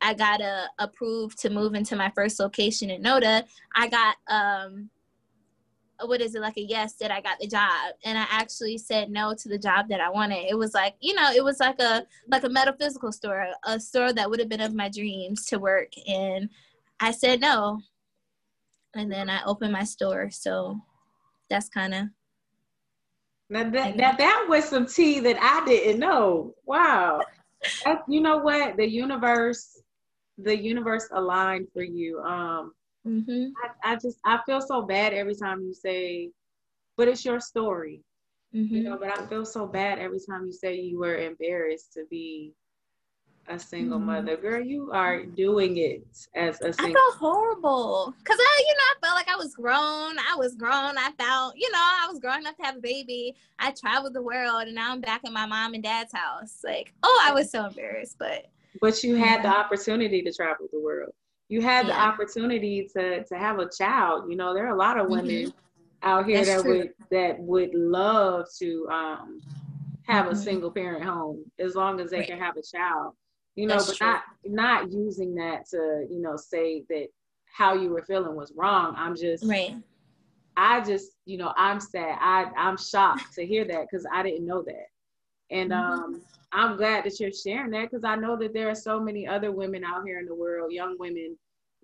I 0.00 0.14
got 0.14 0.40
uh, 0.40 0.66
approved 0.78 1.38
to 1.40 1.50
move 1.50 1.74
into 1.74 1.96
my 1.96 2.10
first 2.14 2.40
location 2.40 2.90
in 2.90 3.02
Noda, 3.02 3.44
I 3.74 3.88
got 3.88 4.16
um 4.28 4.90
what 6.04 6.20
is 6.20 6.34
it 6.34 6.40
like 6.40 6.56
a 6.56 6.62
yes 6.62 6.94
that 6.94 7.10
I 7.10 7.20
got 7.20 7.38
the 7.40 7.46
job 7.46 7.94
and 8.04 8.16
I 8.16 8.26
actually 8.30 8.78
said 8.78 9.10
no 9.10 9.34
to 9.34 9.48
the 9.48 9.58
job 9.58 9.88
that 9.88 10.00
I 10.00 10.10
wanted. 10.10 10.46
It 10.48 10.56
was 10.56 10.74
like, 10.74 10.94
you 11.00 11.14
know, 11.14 11.30
it 11.34 11.42
was 11.42 11.60
like 11.60 11.80
a 11.80 12.06
like 12.28 12.44
a 12.44 12.48
metaphysical 12.48 13.12
store, 13.12 13.48
a 13.64 13.80
store 13.80 14.12
that 14.12 14.30
would 14.30 14.38
have 14.38 14.48
been 14.48 14.60
of 14.60 14.74
my 14.74 14.88
dreams 14.88 15.46
to 15.46 15.58
work 15.58 15.90
and 16.06 16.50
I 17.00 17.10
said 17.10 17.40
no. 17.40 17.80
And 18.94 19.10
then 19.10 19.28
I 19.28 19.44
opened 19.44 19.72
my 19.72 19.84
store. 19.84 20.30
So 20.30 20.80
that's 21.50 21.68
kind 21.68 21.94
of 21.94 22.04
now 23.50 23.70
that, 23.70 23.96
now 23.96 24.12
that 24.12 24.46
was 24.48 24.66
some 24.66 24.86
tea 24.86 25.20
that 25.20 25.38
I 25.40 25.64
didn't 25.64 26.00
know. 26.00 26.54
Wow. 26.66 27.22
you 28.08 28.20
know 28.20 28.38
what? 28.38 28.76
The 28.76 28.88
universe 28.88 29.78
the 30.38 30.56
universe 30.56 31.08
aligned 31.12 31.68
for 31.72 31.82
you. 31.82 32.20
Um, 32.20 32.72
mm-hmm. 33.08 33.48
I, 33.64 33.92
I, 33.92 33.96
just 33.96 34.18
I 34.24 34.38
feel 34.46 34.60
so 34.60 34.82
bad 34.82 35.12
every 35.12 35.34
time 35.34 35.62
you 35.62 35.74
say, 35.74 36.30
but 36.96 37.08
it's 37.08 37.24
your 37.24 37.40
story. 37.40 38.02
Mm-hmm. 38.54 38.74
You 38.74 38.82
know, 38.84 38.98
but 38.98 39.18
I 39.18 39.26
feel 39.26 39.44
so 39.44 39.66
bad 39.66 39.98
every 39.98 40.20
time 40.20 40.46
you 40.46 40.52
say 40.52 40.80
you 40.80 40.98
were 40.98 41.16
embarrassed 41.16 41.92
to 41.94 42.04
be 42.10 42.54
a 43.48 43.58
single 43.58 43.98
mm-hmm. 43.98 44.06
mother. 44.06 44.36
Girl, 44.36 44.62
you 44.62 44.90
are 44.92 45.24
doing 45.24 45.76
it 45.78 46.06
as 46.34 46.60
a 46.60 46.72
single. 46.72 46.86
I 46.86 46.92
felt 46.92 47.16
horrible 47.18 48.14
because 48.18 48.38
I, 48.40 48.64
you 48.66 48.74
know, 48.74 48.84
I 48.90 49.06
felt 49.06 49.16
like 49.16 49.28
I 49.28 49.36
was 49.36 49.54
grown. 49.54 50.18
I 50.18 50.34
was 50.36 50.54
grown. 50.54 50.96
I 50.96 51.10
felt, 51.18 51.54
you 51.56 51.70
know, 51.70 51.78
I 51.78 52.06
was 52.10 52.18
grown 52.20 52.38
enough 52.38 52.56
to 52.56 52.62
have 52.64 52.76
a 52.76 52.80
baby. 52.80 53.34
I 53.58 53.72
traveled 53.72 54.14
the 54.14 54.22
world, 54.22 54.62
and 54.62 54.74
now 54.74 54.92
I'm 54.92 55.00
back 55.00 55.22
in 55.24 55.32
my 55.32 55.46
mom 55.46 55.74
and 55.74 55.82
dad's 55.82 56.12
house. 56.12 56.60
Like, 56.64 56.92
oh, 57.02 57.22
I 57.24 57.32
was 57.32 57.50
so 57.50 57.66
embarrassed, 57.66 58.16
but 58.18 58.46
but 58.80 59.02
you 59.02 59.16
had 59.16 59.42
the 59.42 59.48
opportunity 59.48 60.22
to 60.22 60.32
travel 60.32 60.68
the 60.72 60.80
world. 60.80 61.12
You 61.48 61.62
had 61.62 61.86
yeah. 61.86 61.94
the 61.94 62.00
opportunity 62.00 62.88
to 62.94 63.24
to 63.24 63.38
have 63.38 63.58
a 63.58 63.68
child. 63.68 64.30
You 64.30 64.36
know, 64.36 64.54
there 64.54 64.66
are 64.66 64.74
a 64.74 64.78
lot 64.78 64.98
of 64.98 65.08
women 65.08 65.26
mm-hmm. 65.26 65.50
out 66.02 66.26
here 66.26 66.44
That's 66.44 66.48
that 66.48 66.62
true. 66.62 66.78
would 66.78 66.90
that 67.10 67.40
would 67.40 67.74
love 67.74 68.46
to 68.58 68.88
um, 68.90 69.40
have 70.06 70.26
mm-hmm. 70.26 70.34
a 70.34 70.36
single 70.36 70.70
parent 70.70 71.04
home 71.04 71.44
as 71.58 71.74
long 71.74 72.00
as 72.00 72.10
they 72.10 72.18
right. 72.18 72.28
can 72.28 72.38
have 72.38 72.56
a 72.56 72.62
child. 72.62 73.14
You 73.54 73.66
know, 73.66 73.74
That's 73.74 73.88
but 73.88 73.96
true. 73.96 74.06
not 74.06 74.22
not 74.44 74.92
using 74.92 75.34
that 75.36 75.68
to 75.70 76.06
you 76.10 76.20
know 76.20 76.36
say 76.36 76.84
that 76.90 77.08
how 77.50 77.74
you 77.74 77.90
were 77.90 78.02
feeling 78.02 78.36
was 78.36 78.52
wrong. 78.54 78.94
I'm 78.96 79.16
just 79.16 79.44
right. 79.44 79.74
I 80.56 80.80
just 80.82 81.12
you 81.24 81.38
know 81.38 81.52
I'm 81.56 81.80
sad. 81.80 82.18
I 82.20 82.50
I'm 82.56 82.76
shocked 82.76 83.34
to 83.36 83.46
hear 83.46 83.64
that 83.64 83.86
because 83.90 84.06
I 84.12 84.22
didn't 84.22 84.44
know 84.44 84.62
that. 84.62 84.86
And 85.50 85.70
mm-hmm. 85.70 86.02
um 86.02 86.22
I'm 86.52 86.76
glad 86.76 87.04
that 87.04 87.20
you're 87.20 87.32
sharing 87.32 87.72
that 87.72 87.90
because 87.90 88.04
I 88.04 88.16
know 88.16 88.36
that 88.36 88.54
there 88.54 88.70
are 88.70 88.74
so 88.74 89.00
many 89.00 89.26
other 89.26 89.52
women 89.52 89.84
out 89.84 90.04
here 90.04 90.18
in 90.18 90.26
the 90.26 90.34
world, 90.34 90.72
young 90.72 90.96
women 90.98 91.36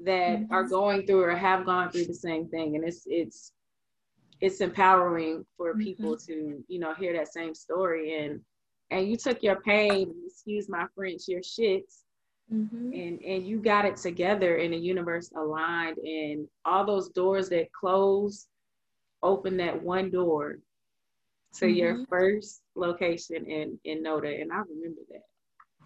that 0.03 0.39
mm-hmm. 0.39 0.53
are 0.53 0.65
going 0.65 1.07
through 1.07 1.23
or 1.23 1.37
have 1.37 1.67
gone 1.67 1.91
through 1.91 2.07
the 2.07 2.15
same 2.15 2.49
thing. 2.49 2.77
And 2.77 2.85
it's 2.85 3.03
it's 3.07 3.53
it's 4.41 4.61
empowering 4.61 5.45
for 5.57 5.73
mm-hmm. 5.73 5.83
people 5.83 6.17
to, 6.19 6.65
you 6.67 6.79
know, 6.79 6.95
hear 6.95 7.13
that 7.15 7.33
same 7.33 7.55
story 7.55 8.25
and 8.25 8.41
and 8.91 9.09
you 9.09 9.17
took 9.17 9.43
your 9.43 9.57
pain, 9.61 10.15
excuse 10.27 10.69
my 10.69 10.87
French, 10.95 11.23
your 11.27 11.41
shits, 11.41 12.03
mm-hmm. 12.53 12.93
and 12.93 13.23
and 13.23 13.47
you 13.47 13.59
got 13.59 13.85
it 13.85 13.97
together 13.97 14.57
and 14.57 14.73
the 14.73 14.79
universe 14.79 15.31
aligned 15.37 15.99
and 15.99 16.49
all 16.65 16.87
those 16.87 17.11
doors 17.11 17.49
that 17.51 17.73
close 17.73 18.47
open 19.23 19.57
that 19.57 19.83
one 19.83 20.11
door 20.11 20.59
to 21.55 21.67
mm-hmm. 21.67 21.75
your 21.75 22.07
first 22.07 22.63
location 22.75 23.47
in 23.47 23.79
in 23.85 24.03
Noda, 24.03 24.41
and 24.41 24.53
I 24.53 24.59
remember 24.59 25.03
that. 25.11 25.23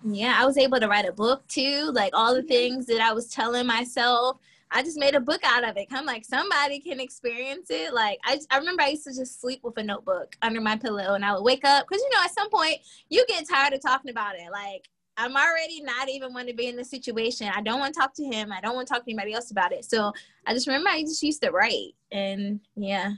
Yeah, 0.05 0.37
I 0.39 0.47
was 0.47 0.59
able 0.59 0.79
to 0.81 0.89
write 0.89 1.09
a 1.09 1.13
book 1.13 1.47
too, 1.49 1.91
like 1.93 2.13
all 2.15 2.35
the 2.35 2.43
things 2.43 2.87
that 2.87 3.01
I 3.01 3.13
was 3.13 3.29
telling 3.29 3.67
myself. 3.67 4.39
I 4.71 4.83
just 4.83 4.99
made 4.99 5.15
a 5.15 5.21
book 5.21 5.41
out 5.45 5.67
of 5.67 5.79
it. 5.79 5.89
I'm 5.91 6.05
like, 6.05 6.27
somebody 6.27 6.81
can 6.81 7.01
experience 7.01 7.69
it. 7.71 7.95
Like, 7.95 8.19
I, 8.25 8.39
I 8.51 8.59
remember 8.59 8.83
I 8.83 8.89
used 8.89 9.05
to 9.05 9.17
just 9.17 9.41
sleep 9.41 9.61
with 9.63 9.79
a 9.79 9.83
notebook 9.83 10.37
under 10.43 10.61
my 10.61 10.77
pillow 10.77 11.15
and 11.15 11.25
I 11.25 11.33
would 11.33 11.43
wake 11.43 11.65
up 11.65 11.87
because, 11.89 12.03
you 12.03 12.11
know, 12.11 12.23
at 12.23 12.35
some 12.35 12.51
point 12.51 12.77
you 13.09 13.25
get 13.29 13.49
tired 13.49 13.73
of 13.73 13.81
talking 13.81 14.11
about 14.11 14.35
it. 14.37 14.51
Like, 14.53 14.87
I'm 15.17 15.37
already 15.37 15.83
not 15.83 16.09
even 16.09 16.33
want 16.33 16.49
to 16.49 16.55
be 16.55 16.69
in 16.69 16.77
the 16.77 16.85
situation. 16.85 17.51
I 17.53 17.63
don't 17.63 17.81
want 17.81 17.95
to 17.95 18.01
talk 18.01 18.15
to 18.15 18.25
him. 18.25 18.53
I 18.53 18.61
don't 18.61 18.75
want 18.75 18.87
to 18.87 18.95
talk 18.95 19.05
to 19.05 19.11
anybody 19.11 19.33
else 19.33 19.51
about 19.51 19.73
it. 19.73 19.85
So 19.85 20.13
I 20.47 20.53
just 20.53 20.67
remember 20.67 20.91
I 20.91 21.01
just 21.01 21.23
used 21.23 21.43
to 21.43 21.51
write. 21.51 21.95
And 22.13 22.61
yeah. 22.77 23.13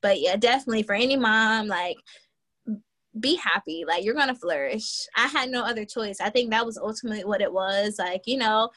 But 0.00 0.20
yeah, 0.20 0.36
definitely 0.36 0.82
for 0.82 0.94
any 0.94 1.16
mom, 1.16 1.66
like, 1.66 1.96
be 3.20 3.36
happy. 3.36 3.84
Like 3.86 4.04
you're 4.04 4.14
gonna 4.14 4.34
flourish. 4.34 5.06
I 5.16 5.26
had 5.26 5.50
no 5.50 5.62
other 5.64 5.84
choice. 5.84 6.20
I 6.20 6.30
think 6.30 6.50
that 6.50 6.66
was 6.66 6.78
ultimately 6.78 7.24
what 7.24 7.40
it 7.40 7.52
was. 7.52 7.96
Like 7.98 8.22
you 8.26 8.36
know 8.38 8.70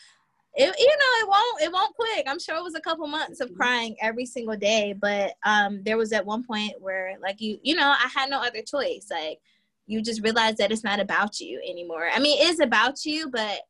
it, 0.54 0.76
you 0.78 0.88
know 0.88 1.26
it 1.26 1.30
won't 1.30 1.62
it 1.62 1.72
won't 1.72 1.96
quick 1.96 2.26
i'm 2.28 2.38
sure 2.38 2.58
it 2.58 2.64
was 2.64 2.76
a 2.76 2.82
couple 2.82 3.08
months 3.08 3.40
of 3.40 3.54
crying 3.54 3.96
every 4.02 4.26
single 4.26 4.58
day. 4.58 4.94
But 5.00 5.34
um 5.46 5.82
there 5.84 5.98
was 5.98 6.12
at 6.14 6.26
one 6.26 6.44
point 6.44 6.74
where 6.80 7.16
like 7.22 7.40
you 7.42 7.58
you 7.64 7.76
know 7.76 7.88
i 7.88 8.10
had 8.14 8.30
no 8.30 8.42
other 8.42 8.62
choice. 8.62 9.08
Like 9.10 9.40
you 9.88 10.02
just 10.02 10.24
realize 10.24 10.56
that 10.58 10.72
it's 10.72 10.84
not 10.84 11.00
about 11.00 11.40
you 11.40 11.62
anymore. 11.68 12.10
I 12.14 12.20
mean 12.20 12.40
it 12.42 12.50
is 12.50 12.60
about 12.60 13.06
you 13.06 13.30
but 13.30 13.62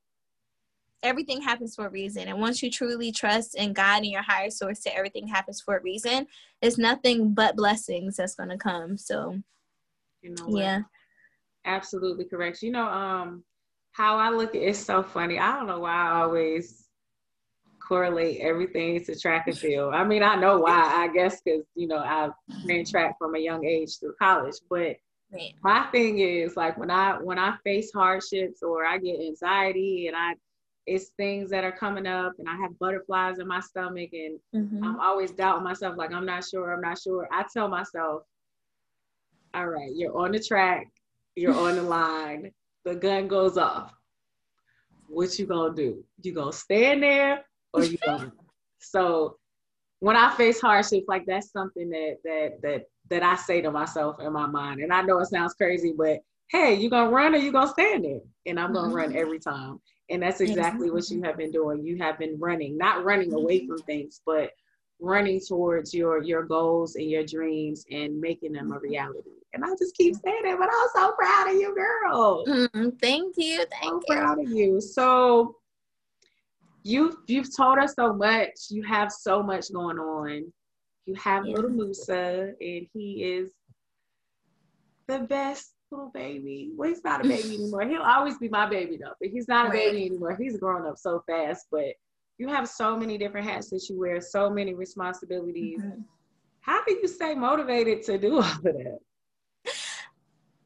everything 1.04 1.42
happens 1.42 1.76
for 1.76 1.88
a 1.88 1.90
reason 1.90 2.28
and 2.28 2.40
once 2.40 2.62
you 2.62 2.70
truly 2.70 3.12
trust 3.12 3.56
in 3.56 3.74
god 3.74 3.98
and 3.98 4.08
your 4.08 4.22
higher 4.22 4.50
source 4.50 4.82
that 4.82 4.96
everything 4.96 5.28
happens 5.28 5.60
for 5.60 5.78
a 5.78 5.82
reason 5.82 6.28
it's 6.62 6.78
nothing 6.78 7.34
but 7.34 7.56
blessings 7.56 8.18
that's 8.18 8.36
going 8.36 8.50
to 8.50 8.58
come 8.58 8.98
so 8.98 9.40
you 10.22 10.30
know 10.36 10.46
what? 10.46 10.60
yeah 10.60 10.82
absolutely 11.66 12.26
correct 12.26 12.62
you 12.62 12.72
know 12.72 12.86
um 12.86 13.44
how 13.94 14.18
I 14.18 14.30
look 14.30 14.56
at 14.56 14.62
it's 14.62 14.80
so 14.80 15.04
funny. 15.04 15.38
I 15.38 15.58
don't 15.58 15.68
know 15.68 15.80
why 15.80 15.92
I 15.94 16.22
always 16.22 16.88
correlate 17.80 18.40
everything 18.40 19.04
to 19.04 19.20
track 19.20 19.48
and 19.48 19.58
field. 19.58 19.94
I 19.94 20.04
mean, 20.04 20.24
I 20.24 20.36
know 20.36 20.60
why, 20.60 20.80
I 20.80 21.08
guess, 21.10 21.42
because, 21.42 21.66
you 21.76 21.88
know, 21.88 21.98
I 21.98 22.30
ran 22.66 22.86
track 22.86 23.18
from 23.18 23.36
a 23.36 23.40
young 23.40 23.66
age 23.66 24.00
through 24.00 24.16
college. 24.22 24.56
But 24.70 24.96
my 25.64 25.84
thing 25.92 26.20
is 26.20 26.56
like 26.56 26.78
when 26.78 26.92
I 26.92 27.18
when 27.22 27.40
I 27.40 27.56
face 27.64 27.92
hardships 27.94 28.62
or 28.64 28.86
I 28.86 28.98
get 28.98 29.20
anxiety 29.20 30.08
and 30.08 30.16
I 30.16 30.36
it's 30.94 31.12
things 31.18 31.50
that 31.50 31.64
are 31.64 31.72
coming 31.72 32.08
up 32.08 32.34
and 32.40 32.50
I 32.50 32.56
have 32.58 32.78
butterflies 32.80 33.40
in 33.40 33.48
my 33.48 33.60
stomach 33.60 34.10
and 34.14 34.40
mm-hmm. 34.56 34.84
I'm 34.84 35.00
always 35.00 35.32
doubting 35.32 35.64
myself, 35.64 35.98
like 35.98 36.12
I'm 36.12 36.26
not 36.26 36.46
sure, 36.46 36.74
I'm 36.74 36.82
not 36.82 37.00
sure. 37.00 37.28
I 37.32 37.46
tell 37.54 37.68
myself, 37.68 38.24
all 39.54 39.68
right, 39.68 39.92
you're 39.94 40.18
on 40.18 40.32
the 40.32 40.40
track, 40.40 40.88
you're 41.36 41.56
on 41.56 41.76
the 41.76 41.84
line 41.98 42.52
the 42.84 42.96
gun 42.96 43.28
goes 43.28 43.58
off, 43.58 43.94
what 45.08 45.38
you 45.38 45.46
gonna 45.46 45.76
do? 45.76 46.04
You 46.22 46.34
gonna 46.34 46.54
stand 46.54 47.04
there 47.04 47.44
or 47.74 47.84
you 47.84 47.98
gonna? 48.06 48.32
so 48.80 49.38
when 50.00 50.16
I 50.16 50.34
face 50.36 50.60
hardships, 50.60 51.08
like 51.08 51.26
that's 51.26 51.52
something 51.52 51.90
that 51.90 52.18
that 52.24 52.62
that 52.64 52.84
that 53.10 53.24
I 53.24 53.36
say 53.36 53.62
to 53.62 53.72
myself 53.72 54.20
in 54.20 54.32
my 54.34 54.48
mind, 54.48 54.82
and 54.82 54.92
I 54.92 55.02
know 55.02 55.20
it 55.20 55.28
sounds 55.28 55.54
crazy, 55.54 55.94
but 55.96 56.20
hey, 56.50 56.76
you 56.76 56.90
gonna 56.90 57.10
run 57.10 57.36
or 57.36 57.38
you 57.38 57.52
gonna 57.52 57.68
stand 57.68 58.04
there, 58.04 58.20
and 58.46 58.60
I'm 58.60 58.74
gonna 58.74 58.88
mm-hmm. 58.88 58.96
run 58.96 59.16
every 59.16 59.40
time. 59.40 59.80
And 60.12 60.22
that's 60.22 60.42
exactly 60.42 60.92
what 60.92 61.10
you 61.10 61.24
have 61.24 61.38
been 61.38 61.52
doing. 61.52 61.84
You 61.84 61.98
have 62.00 62.20
been 62.20 62.38
running, 62.38 62.78
not 62.78 63.06
running 63.06 63.34
away 63.34 63.66
from 63.66 63.78
things, 63.80 64.22
but 64.26 64.52
running 65.00 65.40
towards 65.40 65.94
your 65.94 66.22
your 66.22 66.44
goals 66.44 66.96
and 66.96 67.10
your 67.10 67.26
dreams 67.26 67.86
and 67.90 68.20
making 68.20 68.52
them 68.52 68.72
a 68.72 68.80
reality. 68.80 69.32
And 69.54 69.66
I 69.66 69.70
just 69.80 69.96
keep 69.96 70.16
saying 70.16 70.44
it, 70.44 70.58
but 70.60 70.70
I'm 70.72 70.88
so 70.94 71.14
proud 71.14 71.50
of 71.50 71.56
you, 71.56 71.76
girl. 71.76 72.46
Mm, 72.46 73.00
thank 73.02 73.36
you. 73.38 73.66
Thank 73.82 73.84
so 73.84 74.02
you. 74.08 74.16
proud 74.16 74.40
of 74.40 74.50
you. 74.50 74.80
So 74.80 75.56
you've 76.84 77.16
you've 77.28 77.56
told 77.56 77.80
us 77.80 77.94
so 77.96 78.14
much. 78.14 78.52
You 78.70 78.84
have 78.84 79.12
so 79.12 79.42
much 79.42 79.72
going 79.74 79.98
on. 79.98 80.52
You 81.06 81.16
have 81.16 81.46
yeah. 81.46 81.56
little 81.56 81.72
Musa, 81.72 82.54
and 82.62 82.88
he 82.94 83.24
is 83.24 83.52
the 85.08 85.20
best 85.20 85.74
little 85.92 86.12
baby. 86.14 86.72
Well, 86.76 86.90
he's 86.90 87.04
not 87.04 87.26
a 87.26 87.28
baby 87.28 87.56
anymore. 87.56 87.88
He'll 87.88 88.02
always 88.02 88.38
be 88.38 88.50
my 88.50 88.68
baby 88.68 88.98
though, 88.98 89.14
but 89.20 89.30
he's 89.30 89.48
not 89.48 89.68
a 89.68 89.72
baby 89.72 90.06
anymore. 90.06 90.38
He's 90.40 90.58
grown 90.58 90.88
up 90.88 90.98
so 90.98 91.24
fast. 91.28 91.68
But 91.72 91.94
you 92.38 92.48
have 92.48 92.68
so 92.68 92.98
many 92.98 93.18
different 93.18 93.48
hats 93.48 93.70
that 93.70 93.86
you 93.90 94.00
wear, 94.00 94.20
so 94.22 94.50
many 94.50 94.74
responsibilities. 94.74 95.80
Mm-hmm. 95.82 96.02
How 96.62 96.84
do 96.86 96.94
you 96.94 97.08
stay 97.08 97.36
motivated 97.36 98.04
to 98.04 98.18
do 98.18 98.36
all 98.42 98.44
of 98.44 98.64
that? 98.64 99.00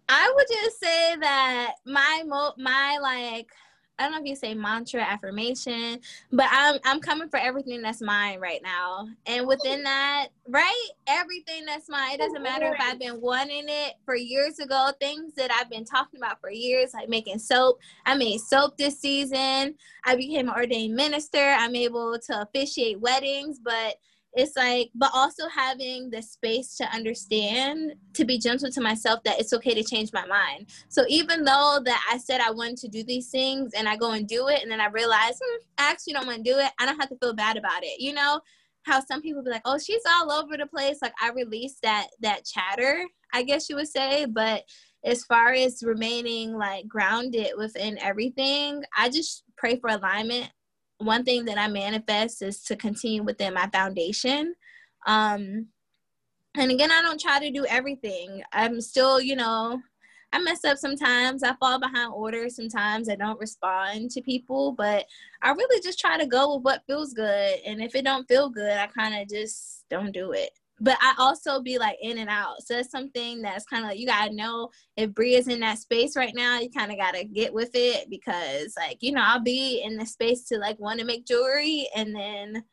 I 0.07 0.31
would 0.35 0.45
just 0.47 0.79
say 0.79 1.15
that 1.19 1.73
my 1.85 2.23
mo 2.25 2.53
my 2.57 2.97
like 3.01 3.49
I 3.97 4.03
don't 4.03 4.11
know 4.11 4.19
if 4.19 4.25
you 4.25 4.35
say 4.35 4.53
mantra 4.53 5.01
affirmation, 5.01 5.99
but 6.31 6.47
I'm 6.51 6.79
I'm 6.83 6.99
coming 6.99 7.29
for 7.29 7.37
everything 7.37 7.81
that's 7.81 8.01
mine 8.01 8.39
right 8.39 8.61
now. 8.61 9.07
And 9.25 9.47
within 9.47 9.83
that, 9.83 10.27
right? 10.49 10.87
Everything 11.07 11.65
that's 11.65 11.87
mine. 11.87 12.15
It 12.15 12.19
doesn't 12.19 12.43
matter 12.43 12.73
if 12.73 12.81
I've 12.81 12.99
been 12.99 13.21
wanting 13.21 13.65
it 13.67 13.93
for 14.03 14.15
years 14.15 14.59
ago, 14.59 14.91
things 14.99 15.33
that 15.35 15.49
I've 15.51 15.69
been 15.69 15.85
talking 15.85 16.19
about 16.19 16.41
for 16.41 16.49
years, 16.51 16.93
like 16.93 17.07
making 17.07 17.39
soap. 17.39 17.79
I 18.05 18.15
made 18.15 18.39
soap 18.39 18.77
this 18.77 18.99
season. 18.99 19.75
I 20.03 20.15
became 20.15 20.49
an 20.49 20.55
ordained 20.55 20.95
minister. 20.95 21.55
I'm 21.57 21.75
able 21.75 22.19
to 22.19 22.41
officiate 22.41 22.99
weddings, 22.99 23.59
but 23.59 23.95
it's 24.35 24.55
like 24.57 24.91
but 24.95 25.09
also 25.13 25.47
having 25.47 26.09
the 26.09 26.21
space 26.21 26.75
to 26.75 26.83
understand 26.93 27.93
to 28.13 28.25
be 28.25 28.37
gentle 28.37 28.69
to 28.69 28.81
myself 28.81 29.23
that 29.23 29.39
it's 29.39 29.53
okay 29.53 29.73
to 29.73 29.83
change 29.83 30.11
my 30.13 30.25
mind. 30.25 30.67
So 30.89 31.05
even 31.07 31.43
though 31.43 31.79
that 31.83 32.05
i 32.11 32.17
said 32.17 32.41
i 32.41 32.51
wanted 32.51 32.77
to 32.77 32.87
do 32.87 33.03
these 33.03 33.29
things 33.29 33.73
and 33.73 33.87
i 33.87 33.95
go 33.95 34.11
and 34.11 34.27
do 34.27 34.47
it 34.49 34.61
and 34.61 34.71
then 34.71 34.81
i 34.81 34.87
realize 34.87 35.39
hmm, 35.43 35.63
i 35.77 35.89
actually 35.89 36.13
don't 36.13 36.27
want 36.27 36.43
to 36.43 36.51
do 36.51 36.57
it 36.59 36.71
i 36.79 36.85
don't 36.85 36.99
have 36.99 37.09
to 37.09 37.17
feel 37.17 37.33
bad 37.33 37.57
about 37.57 37.83
it. 37.83 37.99
You 37.99 38.13
know 38.13 38.41
how 38.83 38.99
some 38.99 39.21
people 39.21 39.43
be 39.43 39.49
like 39.49 39.61
oh 39.65 39.77
she's 39.77 40.03
all 40.07 40.31
over 40.31 40.57
the 40.57 40.67
place. 40.67 40.99
Like 41.01 41.13
i 41.21 41.31
released 41.31 41.81
that 41.83 42.07
that 42.21 42.45
chatter 42.45 43.05
i 43.33 43.43
guess 43.43 43.69
you 43.69 43.75
would 43.77 43.87
say. 43.87 44.25
But 44.25 44.63
as 45.05 45.23
far 45.23 45.53
as 45.53 45.83
remaining 45.83 46.57
like 46.57 46.87
grounded 46.87 47.51
within 47.57 47.97
everything 47.99 48.83
i 48.97 49.07
just 49.07 49.43
pray 49.55 49.77
for 49.77 49.91
alignment 49.91 50.49
one 51.05 51.23
thing 51.23 51.45
that 51.45 51.57
I 51.57 51.67
manifest 51.67 52.41
is 52.41 52.61
to 52.63 52.75
continue 52.75 53.23
within 53.23 53.53
my 53.53 53.67
foundation. 53.67 54.55
Um, 55.05 55.67
and 56.57 56.71
again, 56.71 56.91
I 56.91 57.01
don't 57.01 57.19
try 57.19 57.39
to 57.39 57.51
do 57.51 57.65
everything. 57.67 58.43
I'm 58.51 58.81
still, 58.81 59.19
you 59.21 59.35
know, 59.35 59.81
I 60.31 60.39
mess 60.39 60.65
up 60.65 60.77
sometimes. 60.77 61.43
I 61.43 61.53
fall 61.55 61.79
behind 61.79 62.11
orders 62.13 62.55
sometimes. 62.55 63.09
I 63.09 63.15
don't 63.15 63.39
respond 63.39 64.11
to 64.11 64.21
people, 64.21 64.73
but 64.73 65.05
I 65.41 65.51
really 65.51 65.81
just 65.81 65.99
try 65.99 66.17
to 66.17 66.25
go 66.25 66.55
with 66.55 66.63
what 66.63 66.83
feels 66.87 67.13
good. 67.13 67.59
And 67.65 67.81
if 67.81 67.95
it 67.95 68.03
don't 68.03 68.27
feel 68.27 68.49
good, 68.49 68.77
I 68.77 68.87
kind 68.87 69.15
of 69.15 69.29
just 69.29 69.85
don't 69.89 70.11
do 70.11 70.31
it 70.31 70.51
but 70.79 70.97
I 71.01 71.15
also 71.17 71.61
be 71.61 71.77
like 71.77 71.97
in 72.01 72.17
and 72.17 72.29
out. 72.29 72.61
So 72.61 72.77
it's 72.77 72.91
something 72.91 73.41
that's 73.41 73.65
kind 73.65 73.83
of 73.83 73.89
like 73.89 73.99
you 73.99 74.07
gotta 74.07 74.33
know 74.33 74.69
if 74.97 75.13
Bree 75.13 75.35
is 75.35 75.47
in 75.47 75.59
that 75.61 75.79
space 75.79 76.15
right 76.15 76.33
now, 76.35 76.59
you 76.59 76.69
kind 76.69 76.91
of 76.91 76.97
gotta 76.97 77.23
get 77.23 77.53
with 77.53 77.71
it 77.73 78.09
because 78.09 78.73
like 78.77 78.97
you 79.01 79.11
know 79.11 79.21
I'll 79.23 79.39
be 79.39 79.81
in 79.83 79.97
the 79.97 80.05
space 80.05 80.45
to 80.45 80.57
like 80.57 80.79
want 80.79 80.99
to 80.99 81.05
make 81.05 81.25
jewelry 81.25 81.87
and 81.95 82.15
then 82.15 82.63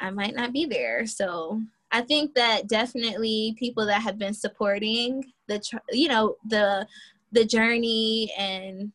I 0.00 0.10
might 0.10 0.34
not 0.34 0.52
be 0.52 0.66
there. 0.66 1.06
So 1.06 1.60
I 1.92 2.00
think 2.00 2.34
that 2.34 2.66
definitely 2.66 3.54
people 3.58 3.86
that 3.86 4.02
have 4.02 4.18
been 4.18 4.34
supporting 4.34 5.22
the 5.48 5.62
you 5.92 6.08
know 6.08 6.36
the 6.48 6.86
the 7.32 7.44
journey 7.44 8.32
and 8.38 8.92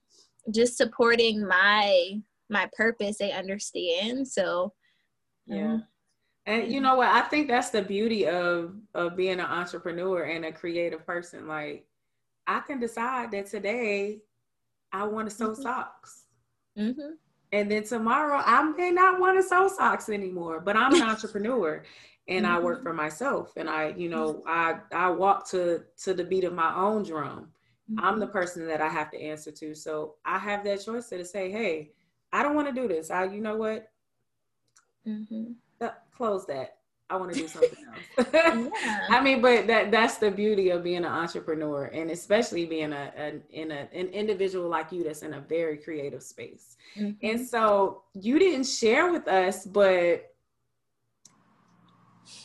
just 0.52 0.78
supporting 0.78 1.46
my 1.46 2.20
my 2.50 2.68
purpose 2.76 3.18
they 3.18 3.32
understand 3.32 4.28
so 4.28 4.74
yeah 5.46 5.74
um, 5.74 5.84
and 6.50 6.72
you 6.74 6.82
know 6.82 6.96
what? 6.96 7.10
I 7.10 7.22
think 7.22 7.48
that's 7.48 7.70
the 7.70 7.84
beauty 7.84 8.28
of 8.28 8.74
of 8.96 9.16
being 9.16 9.40
an 9.40 9.42
entrepreneur 9.42 10.24
and 10.24 10.46
a 10.46 10.52
creative 10.52 11.06
person. 11.06 11.48
Like 11.48 11.86
I 12.48 12.62
can 12.62 12.80
decide 12.80 13.30
that 13.32 13.46
today 13.46 14.22
I 14.92 15.04
want 15.04 15.30
to 15.30 15.36
sew 15.36 15.52
mm-hmm. 15.52 15.62
socks. 15.62 16.24
Mm-hmm. 16.76 17.12
And 17.52 17.70
then 17.70 17.84
tomorrow 17.84 18.42
I 18.44 18.64
may 18.64 18.90
not 18.90 19.20
want 19.20 19.38
to 19.38 19.48
sew 19.48 19.68
socks 19.68 20.10
anymore, 20.10 20.60
but 20.60 20.76
I'm 20.76 20.96
an 20.96 21.04
entrepreneur 21.10 21.84
and 22.28 22.46
mm-hmm. 22.46 22.56
I 22.56 22.60
work 22.60 22.80
mm-hmm. 22.80 22.88
for 22.88 22.94
myself 22.94 23.54
and 23.56 23.70
I, 23.70 23.90
you 23.96 24.10
know, 24.10 24.42
I 24.48 24.78
I 24.92 25.12
walk 25.12 25.48
to 25.52 25.84
to 26.04 26.16
the 26.16 26.24
beat 26.24 26.46
of 26.46 26.54
my 26.54 26.76
own 26.76 27.04
drum. 27.04 27.52
I'm 28.00 28.20
the 28.20 28.26
mm-hmm. 28.26 28.34
person 28.34 28.66
that 28.66 28.82
I 28.82 28.88
have 28.88 29.12
to 29.12 29.22
answer 29.22 29.52
to. 29.52 29.76
So 29.76 30.16
I 30.26 30.40
have 30.40 30.64
that 30.64 30.84
choice 30.84 31.10
to 31.10 31.24
say, 31.24 31.52
hey, 31.52 31.92
I 32.34 32.42
don't 32.42 32.56
want 32.56 32.68
to 32.68 32.82
do 32.82 32.88
this. 32.88 33.12
I, 33.12 33.26
you 33.26 33.42
know 33.42 33.58
what? 33.58 33.92
Mm-hmm 35.82 35.96
close 36.20 36.46
that. 36.46 36.76
I 37.10 37.16
want 37.16 37.34
to 37.34 37.40
do 37.40 37.48
something 37.48 37.86
else. 38.18 38.28
yeah. 38.32 39.08
I 39.10 39.24
mean, 39.24 39.42
but 39.42 39.66
that 39.66 39.90
that's 39.90 40.18
the 40.18 40.30
beauty 40.30 40.70
of 40.70 40.84
being 40.84 40.98
an 40.98 41.06
entrepreneur 41.06 41.86
and 41.86 42.12
especially 42.12 42.66
being 42.66 42.94
a, 42.94 43.12
a 43.18 43.28
in 43.50 43.72
a 43.72 43.88
an 43.94 44.08
individual 44.10 44.70
like 44.70 44.92
you 44.92 45.04
that's 45.04 45.24
in 45.24 45.34
a 45.34 45.40
very 45.40 45.78
creative 45.78 46.22
space. 46.22 46.76
Mm-hmm. 46.96 47.26
And 47.26 47.48
so 47.48 48.04
you 48.14 48.38
didn't 48.38 48.66
share 48.66 49.12
with 49.12 49.28
us, 49.28 49.66
but 49.66 50.26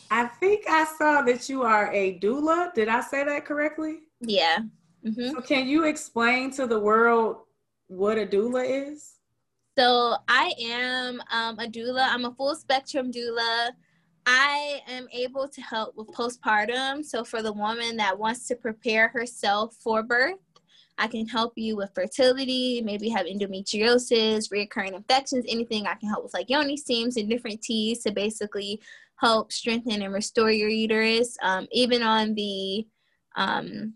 I 0.09 0.25
think 0.25 0.63
I 0.67 0.85
saw 0.97 1.21
that 1.23 1.47
you 1.47 1.61
are 1.61 1.91
a 1.93 2.17
doula. 2.19 2.73
Did 2.73 2.87
I 2.87 3.01
say 3.01 3.23
that 3.23 3.45
correctly? 3.45 3.99
Yeah. 4.21 4.59
Mm-hmm. 5.05 5.31
So 5.31 5.41
can 5.41 5.67
you 5.67 5.83
explain 5.83 6.49
to 6.51 6.65
the 6.65 6.79
world 6.79 7.41
what 7.87 8.17
a 8.17 8.25
doula 8.25 8.65
is? 8.89 9.14
So 9.77 10.15
I 10.27 10.53
am 10.61 11.21
um, 11.31 11.59
a 11.59 11.67
doula. 11.67 12.07
I'm 12.09 12.25
a 12.25 12.31
full 12.31 12.55
spectrum 12.55 13.11
doula. 13.11 13.71
I 14.25 14.81
am 14.87 15.07
able 15.11 15.47
to 15.49 15.61
help 15.61 15.95
with 15.95 16.07
postpartum. 16.07 17.03
So 17.03 17.23
for 17.23 17.41
the 17.41 17.51
woman 17.51 17.97
that 17.97 18.17
wants 18.17 18.47
to 18.47 18.55
prepare 18.55 19.09
herself 19.09 19.75
for 19.81 20.01
birth, 20.01 20.39
I 20.97 21.07
can 21.07 21.27
help 21.27 21.53
you 21.57 21.75
with 21.75 21.93
fertility, 21.93 22.81
maybe 22.81 23.09
have 23.09 23.25
endometriosis, 23.25 24.49
recurring 24.49 24.93
infections, 24.93 25.45
anything 25.47 25.85
I 25.85 25.95
can 25.95 26.07
help 26.07 26.23
with 26.23 26.33
like 26.33 26.49
yoni 26.49 26.77
steams 26.77 27.17
and 27.17 27.29
different 27.29 27.61
teas 27.61 28.01
to 28.03 28.11
basically 28.11 28.81
help 29.17 29.51
strengthen 29.51 30.01
and 30.01 30.13
restore 30.13 30.51
your 30.51 30.69
uterus. 30.69 31.37
Um, 31.43 31.67
even 31.71 32.01
on 32.01 32.33
the, 32.33 32.87
um, 33.35 33.95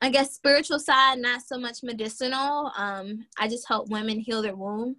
I 0.00 0.08
guess, 0.08 0.34
spiritual 0.34 0.78
side, 0.78 1.18
not 1.18 1.42
so 1.42 1.58
much 1.58 1.82
medicinal. 1.82 2.72
Um, 2.76 3.26
I 3.38 3.48
just 3.48 3.68
help 3.68 3.90
women 3.90 4.18
heal 4.18 4.40
their 4.42 4.56
womb 4.56 4.96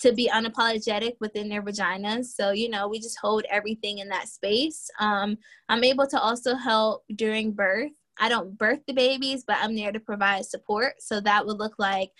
to 0.00 0.12
be 0.12 0.30
unapologetic 0.32 1.12
within 1.20 1.48
their 1.48 1.62
vaginas. 1.62 2.26
So, 2.26 2.52
you 2.52 2.70
know, 2.70 2.88
we 2.88 3.00
just 3.00 3.18
hold 3.20 3.44
everything 3.50 3.98
in 3.98 4.08
that 4.08 4.28
space. 4.28 4.90
Um, 4.98 5.36
I'm 5.68 5.84
able 5.84 6.06
to 6.06 6.18
also 6.18 6.54
help 6.54 7.04
during 7.16 7.52
birth. 7.52 7.92
I 8.18 8.28
don't 8.30 8.56
birth 8.56 8.80
the 8.86 8.94
babies, 8.94 9.44
but 9.46 9.58
I'm 9.60 9.76
there 9.76 9.92
to 9.92 10.00
provide 10.00 10.46
support. 10.46 10.94
So 11.00 11.20
that 11.20 11.44
would 11.44 11.58
look 11.58 11.74
like 11.78 12.10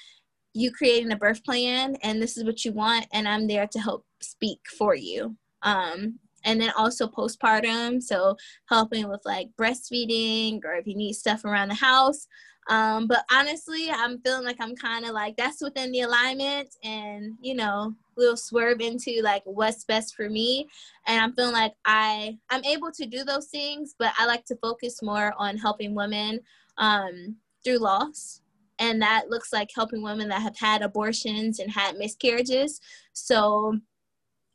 you 0.52 0.72
creating 0.72 1.12
a 1.12 1.16
birth 1.16 1.42
plan 1.44 1.96
and 2.02 2.20
this 2.20 2.36
is 2.36 2.44
what 2.44 2.64
you 2.64 2.72
want, 2.72 3.06
and 3.12 3.26
I'm 3.26 3.46
there 3.46 3.66
to 3.68 3.78
help 3.78 4.04
speak 4.20 4.60
for 4.76 4.94
you. 4.94 5.36
Um, 5.62 6.18
and 6.44 6.60
then 6.60 6.72
also 6.76 7.06
postpartum, 7.06 8.02
so 8.02 8.36
helping 8.68 9.08
with 9.08 9.20
like 9.24 9.48
breastfeeding 9.58 10.64
or 10.64 10.74
if 10.74 10.86
you 10.86 10.96
need 10.96 11.14
stuff 11.14 11.44
around 11.44 11.68
the 11.68 11.74
house. 11.74 12.26
Um, 12.68 13.06
but 13.08 13.24
honestly, 13.32 13.90
I'm 13.90 14.20
feeling 14.20 14.44
like 14.44 14.58
I'm 14.60 14.76
kind 14.76 15.04
of 15.04 15.10
like 15.10 15.36
that's 15.36 15.60
within 15.60 15.90
the 15.90 16.02
alignment, 16.02 16.68
and 16.84 17.34
you 17.40 17.54
know, 17.54 17.94
we'll 18.16 18.36
swerve 18.36 18.80
into 18.80 19.20
like 19.22 19.42
what's 19.44 19.84
best 19.84 20.14
for 20.14 20.28
me. 20.28 20.68
And 21.06 21.20
I'm 21.20 21.32
feeling 21.32 21.52
like 21.52 21.72
I 21.84 22.38
I'm 22.48 22.64
able 22.64 22.92
to 22.92 23.06
do 23.06 23.24
those 23.24 23.46
things, 23.46 23.94
but 23.98 24.12
I 24.18 24.26
like 24.26 24.44
to 24.46 24.56
focus 24.56 25.02
more 25.02 25.34
on 25.36 25.56
helping 25.56 25.94
women 25.94 26.40
um, 26.78 27.36
through 27.64 27.78
loss, 27.78 28.40
and 28.78 29.02
that 29.02 29.30
looks 29.30 29.52
like 29.52 29.70
helping 29.74 30.02
women 30.02 30.28
that 30.28 30.42
have 30.42 30.56
had 30.56 30.82
abortions 30.82 31.58
and 31.58 31.70
had 31.70 31.96
miscarriages. 31.96 32.80
So 33.14 33.78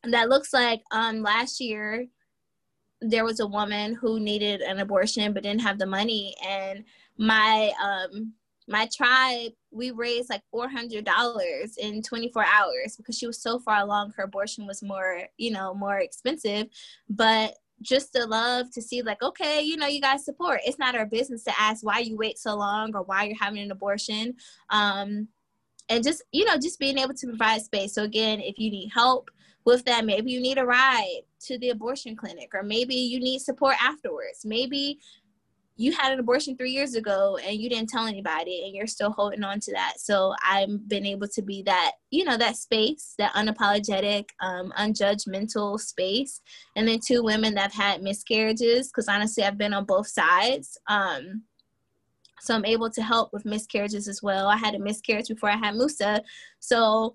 that 0.04 0.28
looks 0.28 0.52
like 0.52 0.82
um, 0.92 1.22
last 1.22 1.60
year 1.60 2.06
there 3.00 3.24
was 3.24 3.40
a 3.40 3.46
woman 3.46 3.94
who 3.94 4.18
needed 4.18 4.60
an 4.60 4.78
abortion 4.78 5.32
but 5.32 5.42
didn't 5.42 5.60
have 5.60 5.78
the 5.78 5.86
money. 5.86 6.34
And 6.46 6.84
my 7.18 7.72
um 7.82 8.32
my 8.68 8.88
tribe 8.94 9.52
we 9.70 9.92
raised 9.92 10.28
like 10.28 10.42
$400 10.52 11.78
in 11.78 12.02
24 12.02 12.44
hours 12.44 12.96
because 12.96 13.16
she 13.16 13.26
was 13.26 13.40
so 13.40 13.60
far 13.60 13.80
along 13.80 14.12
her 14.16 14.24
abortion 14.24 14.66
was 14.66 14.82
more 14.82 15.22
you 15.36 15.50
know 15.50 15.74
more 15.74 15.98
expensive. 15.98 16.66
But 17.08 17.54
just 17.82 18.14
the 18.14 18.26
love 18.26 18.70
to 18.70 18.80
see 18.80 19.02
like 19.02 19.22
okay 19.22 19.60
you 19.60 19.76
know 19.76 19.86
you 19.86 20.00
guys 20.00 20.24
support. 20.24 20.60
It's 20.64 20.78
not 20.78 20.96
our 20.96 21.06
business 21.06 21.44
to 21.44 21.60
ask 21.60 21.84
why 21.84 21.98
you 21.98 22.16
wait 22.16 22.38
so 22.38 22.56
long 22.56 22.94
or 22.94 23.02
why 23.02 23.24
you're 23.24 23.36
having 23.38 23.62
an 23.62 23.70
abortion. 23.70 24.34
Um 24.70 25.28
and 25.88 26.02
just 26.02 26.22
you 26.32 26.46
know 26.46 26.56
just 26.56 26.80
being 26.80 26.98
able 26.98 27.14
to 27.14 27.26
provide 27.26 27.60
space. 27.60 27.94
So 27.94 28.04
again 28.04 28.40
if 28.40 28.58
you 28.58 28.70
need 28.70 28.90
help 28.92 29.30
with 29.66 29.84
that. 29.84 30.06
Maybe 30.06 30.30
you 30.30 30.40
need 30.40 30.58
a 30.58 30.64
ride 30.64 31.22
to 31.40 31.58
the 31.58 31.70
abortion 31.70 32.16
clinic 32.16 32.52
or 32.54 32.62
maybe 32.62 32.94
you 32.94 33.20
need 33.20 33.40
support 33.40 33.76
afterwards. 33.82 34.44
Maybe 34.44 35.00
you 35.78 35.92
had 35.92 36.12
an 36.12 36.20
abortion 36.20 36.56
three 36.56 36.70
years 36.70 36.94
ago 36.94 37.38
and 37.44 37.60
you 37.60 37.68
didn't 37.68 37.90
tell 37.90 38.06
anybody 38.06 38.64
and 38.64 38.74
you're 38.74 38.86
still 38.86 39.10
holding 39.10 39.44
on 39.44 39.60
to 39.60 39.72
that. 39.72 39.94
So 39.98 40.34
i've 40.42 40.88
been 40.88 41.04
able 41.04 41.28
to 41.28 41.42
be 41.42 41.62
that 41.64 41.92
you 42.10 42.24
know 42.24 42.38
that 42.38 42.56
space 42.56 43.14
that 43.18 43.34
unapologetic 43.34 44.30
um, 44.40 44.72
unjudgmental 44.78 45.78
space. 45.78 46.40
And 46.76 46.88
then 46.88 47.00
two 47.00 47.22
women 47.22 47.54
that 47.54 47.72
have 47.72 47.74
had 47.74 48.02
miscarriages 48.02 48.88
because 48.88 49.08
honestly 49.08 49.44
i've 49.44 49.58
been 49.58 49.74
on 49.74 49.84
both 49.84 50.08
sides. 50.08 50.78
Um, 50.88 51.42
so 52.40 52.54
i'm 52.54 52.64
able 52.64 52.88
to 52.90 53.02
help 53.02 53.32
with 53.34 53.44
miscarriages 53.44 54.08
as 54.08 54.22
well. 54.22 54.46
I 54.46 54.56
had 54.56 54.74
a 54.74 54.78
miscarriage 54.78 55.28
before 55.28 55.50
i 55.50 55.56
had 55.56 55.74
musa. 55.74 56.22
So 56.60 57.14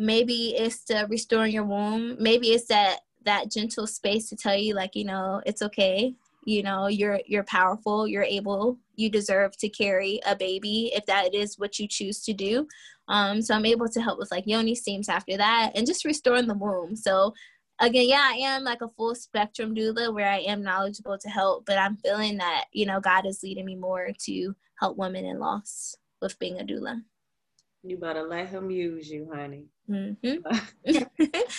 maybe 0.00 0.54
it's 0.56 0.82
to 0.86 1.06
restoring 1.10 1.52
your 1.52 1.64
womb. 1.64 2.16
Maybe 2.18 2.48
it's 2.48 2.66
that 2.66 3.00
that 3.26 3.50
gentle 3.50 3.86
space 3.86 4.30
to 4.30 4.36
tell 4.36 4.56
you 4.56 4.74
like 4.74 4.96
you 4.96 5.04
know 5.04 5.42
it's 5.44 5.62
okay. 5.62 6.14
You 6.44 6.62
know 6.62 6.86
you're 6.88 7.20
you're 7.26 7.44
powerful. 7.44 8.08
You're 8.08 8.24
able. 8.24 8.78
You 8.96 9.10
deserve 9.10 9.56
to 9.58 9.68
carry 9.68 10.20
a 10.26 10.34
baby 10.34 10.90
if 10.94 11.04
that 11.06 11.34
is 11.34 11.58
what 11.58 11.78
you 11.78 11.86
choose 11.86 12.22
to 12.24 12.32
do. 12.32 12.66
Um, 13.08 13.42
so 13.42 13.54
i'm 13.54 13.66
able 13.66 13.88
to 13.88 14.00
help 14.00 14.20
with 14.20 14.30
like 14.30 14.46
yoni 14.46 14.74
steams 14.74 15.08
after 15.08 15.36
that 15.36 15.72
and 15.74 15.86
just 15.86 16.04
restoring 16.04 16.46
the 16.46 16.54
womb. 16.54 16.96
So 16.96 17.34
again 17.80 18.06
yeah 18.08 18.28
i 18.30 18.36
am 18.36 18.62
like 18.62 18.82
a 18.82 18.88
full 18.88 19.14
spectrum 19.14 19.74
doula 19.74 20.12
where 20.12 20.30
i 20.30 20.40
am 20.40 20.62
knowledgeable 20.62 21.16
to 21.16 21.30
help 21.30 21.64
but 21.64 21.78
i'm 21.78 21.96
feeling 21.96 22.36
that 22.36 22.66
you 22.74 22.84
know 22.84 23.00
god 23.00 23.24
is 23.24 23.42
leading 23.42 23.64
me 23.64 23.74
more 23.74 24.10
to 24.18 24.54
help 24.78 24.98
women 24.98 25.24
in 25.24 25.38
loss 25.38 25.96
with 26.20 26.38
being 26.38 26.60
a 26.60 26.64
doula. 26.64 27.02
You 27.82 27.96
better 27.96 28.22
let 28.22 28.48
him 28.48 28.70
use 28.70 29.10
you 29.10 29.30
honey 29.32 29.64
because 30.22 31.04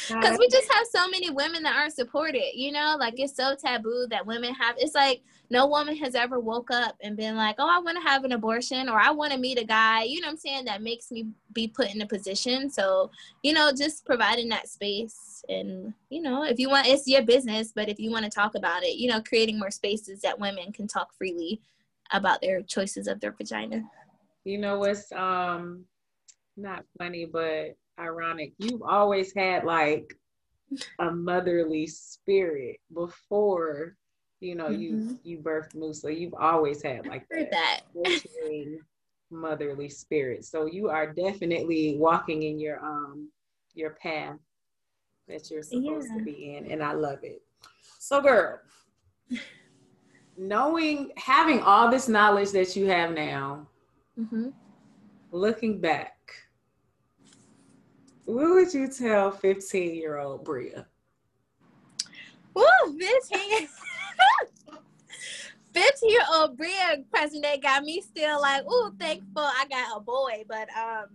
mm-hmm. 0.07 0.35
we 0.37 0.47
just 0.49 0.71
have 0.71 0.87
so 0.87 1.07
many 1.09 1.29
women 1.29 1.63
that 1.63 1.75
aren't 1.75 1.93
supported 1.93 2.43
you 2.53 2.71
know? 2.71 2.95
Like 2.99 3.15
it's 3.17 3.35
so 3.35 3.55
taboo 3.55 4.07
that 4.09 4.25
women 4.25 4.53
have 4.53 4.75
it's 4.77 4.95
like 4.95 5.21
no 5.49 5.67
woman 5.67 5.95
has 5.97 6.15
ever 6.15 6.39
woke 6.39 6.71
up 6.71 6.95
and 7.01 7.17
been 7.17 7.35
like 7.35 7.55
oh 7.59 7.69
i 7.69 7.79
want 7.79 7.97
to 7.97 8.09
have 8.09 8.23
an 8.23 8.31
abortion 8.31 8.87
or 8.87 8.99
i 8.99 9.11
want 9.11 9.33
to 9.33 9.37
meet 9.37 9.59
a 9.59 9.65
guy 9.65 10.03
you 10.03 10.21
know 10.21 10.27
what 10.27 10.33
i'm 10.33 10.37
saying? 10.37 10.65
That 10.65 10.81
makes 10.81 11.11
me 11.11 11.27
be 11.53 11.67
put 11.67 11.93
in 11.93 12.01
a 12.01 12.07
position. 12.07 12.69
So 12.69 13.11
you 13.43 13.53
know 13.53 13.71
just 13.71 14.05
providing 14.05 14.49
that 14.49 14.67
space 14.67 15.43
and 15.49 15.93
you 16.09 16.21
know 16.21 16.43
if 16.43 16.59
you 16.59 16.69
want 16.69 16.87
it's 16.87 17.07
your 17.07 17.23
business 17.23 17.71
but 17.75 17.89
if 17.89 17.99
you 17.99 18.11
want 18.11 18.25
to 18.25 18.31
talk 18.31 18.55
about 18.55 18.83
it 18.83 18.97
you 18.97 19.09
know 19.09 19.21
creating 19.21 19.57
more 19.57 19.71
spaces 19.71 20.21
that 20.21 20.39
women 20.39 20.71
can 20.71 20.87
talk 20.87 21.13
freely 21.13 21.61
about 22.11 22.41
their 22.41 22.61
choices 22.61 23.07
of 23.07 23.19
their 23.19 23.31
vagina. 23.31 23.83
You 24.43 24.57
know 24.57 24.79
what's 24.79 25.11
um 25.11 25.85
not 26.57 26.83
funny 26.97 27.25
but 27.25 27.75
ironic. 28.01 28.53
You've 28.57 28.83
always 28.83 29.33
had 29.33 29.63
like 29.63 30.13
a 30.99 31.11
motherly 31.11 31.85
spirit 31.87 32.77
before 32.93 33.95
you 34.39 34.55
know 34.55 34.67
mm-hmm. 34.67 34.81
you 34.81 35.19
you 35.23 35.37
birthed 35.39 35.75
Musa. 35.75 36.13
You've 36.13 36.33
always 36.33 36.81
had 36.81 37.07
like 37.07 37.27
that, 37.29 37.51
that. 37.51 37.81
motherly 39.29 39.89
spirit. 39.89 40.45
So 40.45 40.65
you 40.65 40.89
are 40.89 41.13
definitely 41.13 41.95
walking 41.97 42.43
in 42.43 42.59
your 42.59 42.83
um 42.83 43.29
your 43.73 43.91
path 43.91 44.37
that 45.27 45.49
you're 45.49 45.63
supposed 45.63 46.09
yeah. 46.09 46.17
to 46.17 46.23
be 46.23 46.55
in, 46.55 46.71
and 46.71 46.83
I 46.83 46.93
love 46.93 47.19
it. 47.23 47.41
So, 47.99 48.21
girl, 48.21 48.59
knowing 50.37 51.11
having 51.17 51.61
all 51.61 51.89
this 51.89 52.07
knowledge 52.07 52.51
that 52.51 52.75
you 52.75 52.87
have 52.87 53.13
now, 53.13 53.67
mm-hmm. 54.19 54.49
looking 55.31 55.79
back, 55.79 56.17
what 58.31 58.49
would 58.49 58.73
you 58.73 58.87
tell 58.87 59.31
15 59.31 59.95
year 60.01 60.17
old 60.17 60.45
Bria? 60.45 60.85
Woo, 62.53 62.63
15. 62.99 63.67
15 65.73 66.09
year 66.09 66.21
old 66.33 66.57
Bria 66.57 67.03
president 67.11 67.63
got 67.63 67.83
me 67.83 68.01
still 68.01 68.41
like, 68.41 68.63
ooh, 68.65 68.93
thankful 68.99 69.43
I 69.43 69.65
got 69.69 69.97
a 69.97 69.99
boy. 69.99 70.43
But 70.47 70.67
um, 70.77 71.05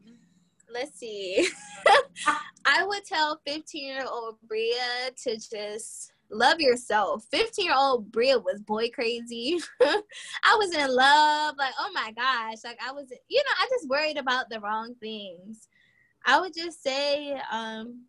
let's 0.73 0.99
see. 0.99 1.49
I 2.67 2.85
would 2.85 3.05
tell 3.05 3.41
15 3.47 3.87
year 3.87 4.05
old 4.07 4.37
Bria 4.49 5.11
to 5.25 5.37
just 5.37 6.13
love 6.31 6.61
yourself. 6.61 7.25
15 7.31 7.65
year 7.65 7.75
old 7.77 8.11
Bria 8.13 8.39
was 8.39 8.61
boy 8.61 8.89
crazy. 8.91 9.59
I 9.83 10.57
was 10.57 10.75
in 10.75 10.95
love, 10.95 11.55
like, 11.59 11.75
oh 11.79 11.91
my 11.95 12.13
gosh. 12.13 12.59
Like 12.65 12.79
I 12.87 12.93
was, 12.93 13.11
you 13.29 13.39
know, 13.39 13.53
I 13.59 13.69
just 13.71 13.89
worried 13.89 14.19
about 14.19 14.51
the 14.51 14.61
wrong 14.61 14.95
things. 15.01 15.69
I 16.27 16.41
would 16.41 16.53
just 16.53 16.83
say 16.83 17.41
um, 17.51 18.03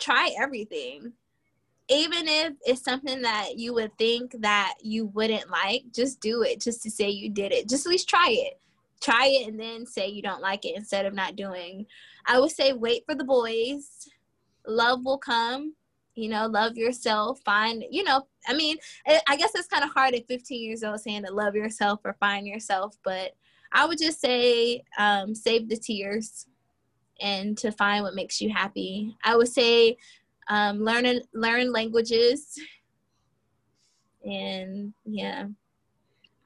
try 0.00 0.30
everything. 0.40 1.12
Even 1.88 2.28
if 2.28 2.54
it's 2.64 2.84
something 2.84 3.20
that 3.22 3.58
you 3.58 3.74
would 3.74 3.96
think 3.98 4.36
that 4.40 4.74
you 4.80 5.06
wouldn't 5.06 5.50
like, 5.50 5.82
just 5.92 6.20
do 6.20 6.42
it 6.42 6.60
just 6.60 6.82
to 6.84 6.90
say 6.90 7.10
you 7.10 7.28
did 7.28 7.52
it. 7.52 7.68
Just 7.68 7.84
at 7.84 7.90
least 7.90 8.08
try 8.08 8.28
it. 8.30 8.60
Try 9.00 9.26
it 9.26 9.48
and 9.48 9.58
then 9.58 9.84
say 9.84 10.06
you 10.06 10.22
don't 10.22 10.40
like 10.40 10.64
it 10.64 10.76
instead 10.76 11.04
of 11.04 11.12
not 11.12 11.34
doing. 11.34 11.84
I 12.24 12.38
would 12.38 12.52
say 12.52 12.72
wait 12.72 13.02
for 13.04 13.16
the 13.16 13.24
boys. 13.24 14.08
Love 14.66 15.04
will 15.04 15.18
come. 15.18 15.74
You 16.14 16.28
know, 16.28 16.46
love 16.46 16.76
yourself. 16.76 17.40
Find, 17.44 17.84
you 17.90 18.04
know, 18.04 18.26
I 18.46 18.54
mean, 18.54 18.76
I 19.06 19.36
guess 19.36 19.52
it's 19.54 19.66
kind 19.66 19.82
of 19.82 19.90
hard 19.90 20.14
at 20.14 20.28
15 20.28 20.62
years 20.62 20.84
old 20.84 21.00
saying 21.00 21.24
to 21.24 21.32
love 21.32 21.56
yourself 21.56 22.00
or 22.04 22.16
find 22.20 22.46
yourself, 22.46 22.96
but 23.02 23.34
I 23.72 23.86
would 23.86 23.98
just 23.98 24.20
say 24.20 24.82
um, 24.98 25.34
save 25.34 25.68
the 25.68 25.76
tears 25.76 26.46
and 27.20 27.56
to 27.58 27.72
find 27.72 28.04
what 28.04 28.14
makes 28.14 28.40
you 28.40 28.50
happy. 28.50 29.16
I 29.24 29.36
would 29.36 29.48
say 29.48 29.96
um, 30.48 30.80
learn 30.80 31.20
learn 31.32 31.72
languages, 31.72 32.58
and 34.24 34.92
yeah. 35.04 35.46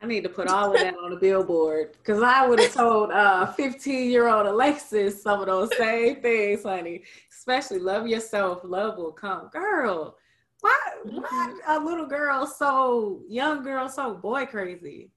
I 0.02 0.06
need 0.06 0.24
to 0.24 0.28
put 0.28 0.48
all 0.48 0.74
of 0.74 0.80
that 0.80 0.94
on 1.02 1.14
a 1.14 1.16
billboard 1.16 1.92
because 1.92 2.22
I 2.22 2.46
would 2.46 2.60
have 2.60 2.74
told 2.74 3.10
uh 3.10 3.46
15 3.52 4.10
year 4.10 4.28
old 4.28 4.46
Alexis 4.46 5.22
some 5.22 5.40
of 5.40 5.46
those 5.46 5.74
same 5.76 6.16
things, 6.20 6.64
honey. 6.64 7.02
Especially 7.32 7.78
love 7.78 8.06
yourself, 8.06 8.60
love 8.62 8.98
will 8.98 9.12
come. 9.12 9.48
Girl, 9.52 10.16
why, 10.60 10.76
why 11.04 11.22
mm-hmm. 11.22 11.70
a 11.70 11.84
little 11.84 12.06
girl 12.06 12.46
so 12.46 13.22
young 13.28 13.62
girl 13.62 13.88
so 13.88 14.14
boy 14.14 14.46
crazy? 14.46 15.10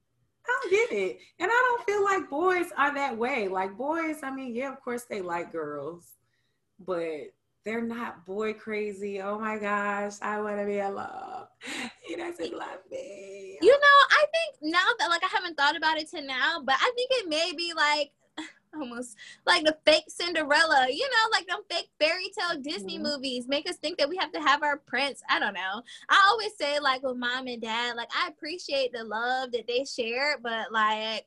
I 0.45 0.60
don't 0.62 0.71
get 0.71 0.97
it. 0.97 1.19
And 1.39 1.49
I 1.52 1.78
don't 1.78 1.86
feel 1.86 2.04
like 2.04 2.30
boys 2.30 2.71
are 2.78 2.93
that 2.93 3.17
way. 3.17 3.47
Like 3.47 3.78
boys, 3.78 4.17
I 4.23 4.32
mean, 4.32 4.56
yeah, 4.56 4.71
of 4.71 4.82
course 4.82 5.04
they 5.04 5.21
like 5.21 5.52
girls, 5.52 6.13
but 6.80 7.32
they're 7.65 7.82
not 7.82 8.25
boy 8.25 8.54
crazy. 8.54 9.21
Oh 9.21 9.39
my 9.39 9.58
gosh, 9.58 10.13
I 10.21 10.41
want 10.41 10.60
to 10.60 10.65
be 10.65 10.80
alone. 10.80 11.45
He 12.02 12.15
doesn't 12.15 12.54
love 12.58 12.80
me. 12.89 13.60
You 13.62 13.71
know, 13.71 13.97
I 14.12 14.25
think 14.34 14.73
now 14.73 14.88
that 14.97 15.10
like 15.10 15.23
I 15.23 15.30
haven't 15.32 15.56
thought 15.56 15.75
about 15.78 15.97
it 15.97 16.10
to 16.12 16.21
now, 16.21 16.62
but 16.65 16.75
I 16.75 16.91
think 16.95 17.12
it 17.12 17.30
may 17.30 17.52
be 17.56 17.73
like 17.75 18.12
almost 18.74 19.18
like 19.46 19.64
the 19.64 19.78
fake 19.86 20.06
Cinderella, 20.08 20.88
you 20.90 21.08
know, 21.10 21.30
like 21.32 21.48
them 21.48 21.62
fake 21.70 21.90
fairy 22.00 22.32
tale 22.38 22.62
Disney 22.62 22.96
mm-hmm. 22.96 23.04
movies 23.04 23.48
make 23.48 23.70
us 23.70 23.78
think 23.78 23.98
that 23.98 24.10
we 24.10 24.18
have 24.18 24.32
to 24.32 24.40
have 24.40 24.64
our 24.64 24.78
prince. 24.78 25.22
I 25.30 25.40
don't 25.40 25.54
know. 25.54 25.82
I 26.10 26.28
always 26.30 26.56
say 26.58 26.80
like 26.80 27.04
with 27.04 27.18
mom 27.18 27.48
and 27.48 27.62
dad, 27.62 27.96
like 27.96 28.10
I 28.16 28.30
appreciate 28.30 28.92
the 28.94 29.04
love 29.04 29.52
that 29.52 29.68
they 29.68 29.86
share, 29.86 30.38
but 30.42 30.72
like 30.72 31.26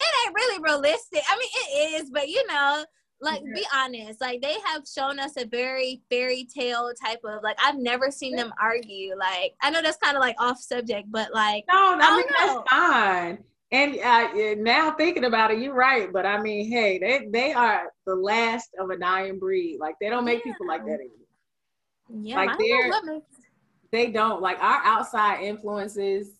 it 0.00 0.26
ain't 0.26 0.34
really 0.34 0.62
realistic. 0.62 1.22
I 1.28 1.38
mean, 1.38 1.48
it 1.54 2.02
is, 2.02 2.10
but 2.10 2.28
you 2.28 2.44
know, 2.46 2.84
like 3.22 3.40
yeah. 3.44 3.54
be 3.54 3.66
honest 3.74 4.20
like 4.20 4.42
they 4.42 4.56
have 4.66 4.82
shown 4.84 5.18
us 5.20 5.36
a 5.36 5.46
very 5.46 6.02
fairy 6.10 6.46
tale 6.52 6.90
type 7.02 7.20
of 7.24 7.42
like 7.42 7.56
i've 7.64 7.78
never 7.78 8.10
seen 8.10 8.34
them 8.34 8.52
argue 8.60 9.16
like 9.16 9.54
i 9.62 9.70
know 9.70 9.80
that's 9.80 9.96
kind 9.98 10.16
of 10.16 10.20
like 10.20 10.34
off 10.40 10.60
subject 10.60 11.06
but 11.10 11.32
like 11.32 11.64
no, 11.70 11.94
no 11.94 12.00
I 12.02 12.16
mean, 12.16 12.26
that's 12.36 12.60
fine 12.68 13.44
and 13.72 13.98
uh, 14.00 14.54
now 14.58 14.90
thinking 14.92 15.24
about 15.24 15.50
it, 15.50 15.58
you're 15.58 15.74
right. 15.74 16.12
But 16.12 16.26
I 16.26 16.40
mean, 16.40 16.70
hey, 16.70 16.98
they 16.98 17.26
they 17.32 17.52
are 17.54 17.90
the 18.06 18.14
last 18.14 18.68
of 18.78 18.90
a 18.90 18.98
dying 18.98 19.38
breed. 19.38 19.78
Like 19.80 19.96
they 19.98 20.10
don't 20.10 20.26
make 20.26 20.44
yeah. 20.44 20.52
people 20.52 20.66
like 20.68 20.84
that 20.84 21.00
anymore. 21.00 21.16
Yeah, 22.10 22.36
like 22.36 22.58
they're 22.58 23.20
they 23.90 24.10
don't 24.10 24.42
like 24.42 24.62
our 24.62 24.82
outside 24.84 25.42
influences 25.42 26.38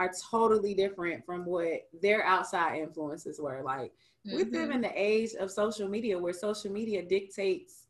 are 0.00 0.10
totally 0.30 0.74
different 0.74 1.24
from 1.26 1.44
what 1.44 1.82
their 2.00 2.24
outside 2.24 2.78
influences 2.78 3.38
were. 3.38 3.62
Like 3.62 3.92
mm-hmm. 4.26 4.36
we 4.36 4.44
live 4.44 4.70
in 4.70 4.80
the 4.80 4.92
age 4.94 5.34
of 5.38 5.50
social 5.50 5.86
media 5.86 6.18
where 6.18 6.32
social 6.32 6.72
media 6.72 7.02
dictates 7.02 7.88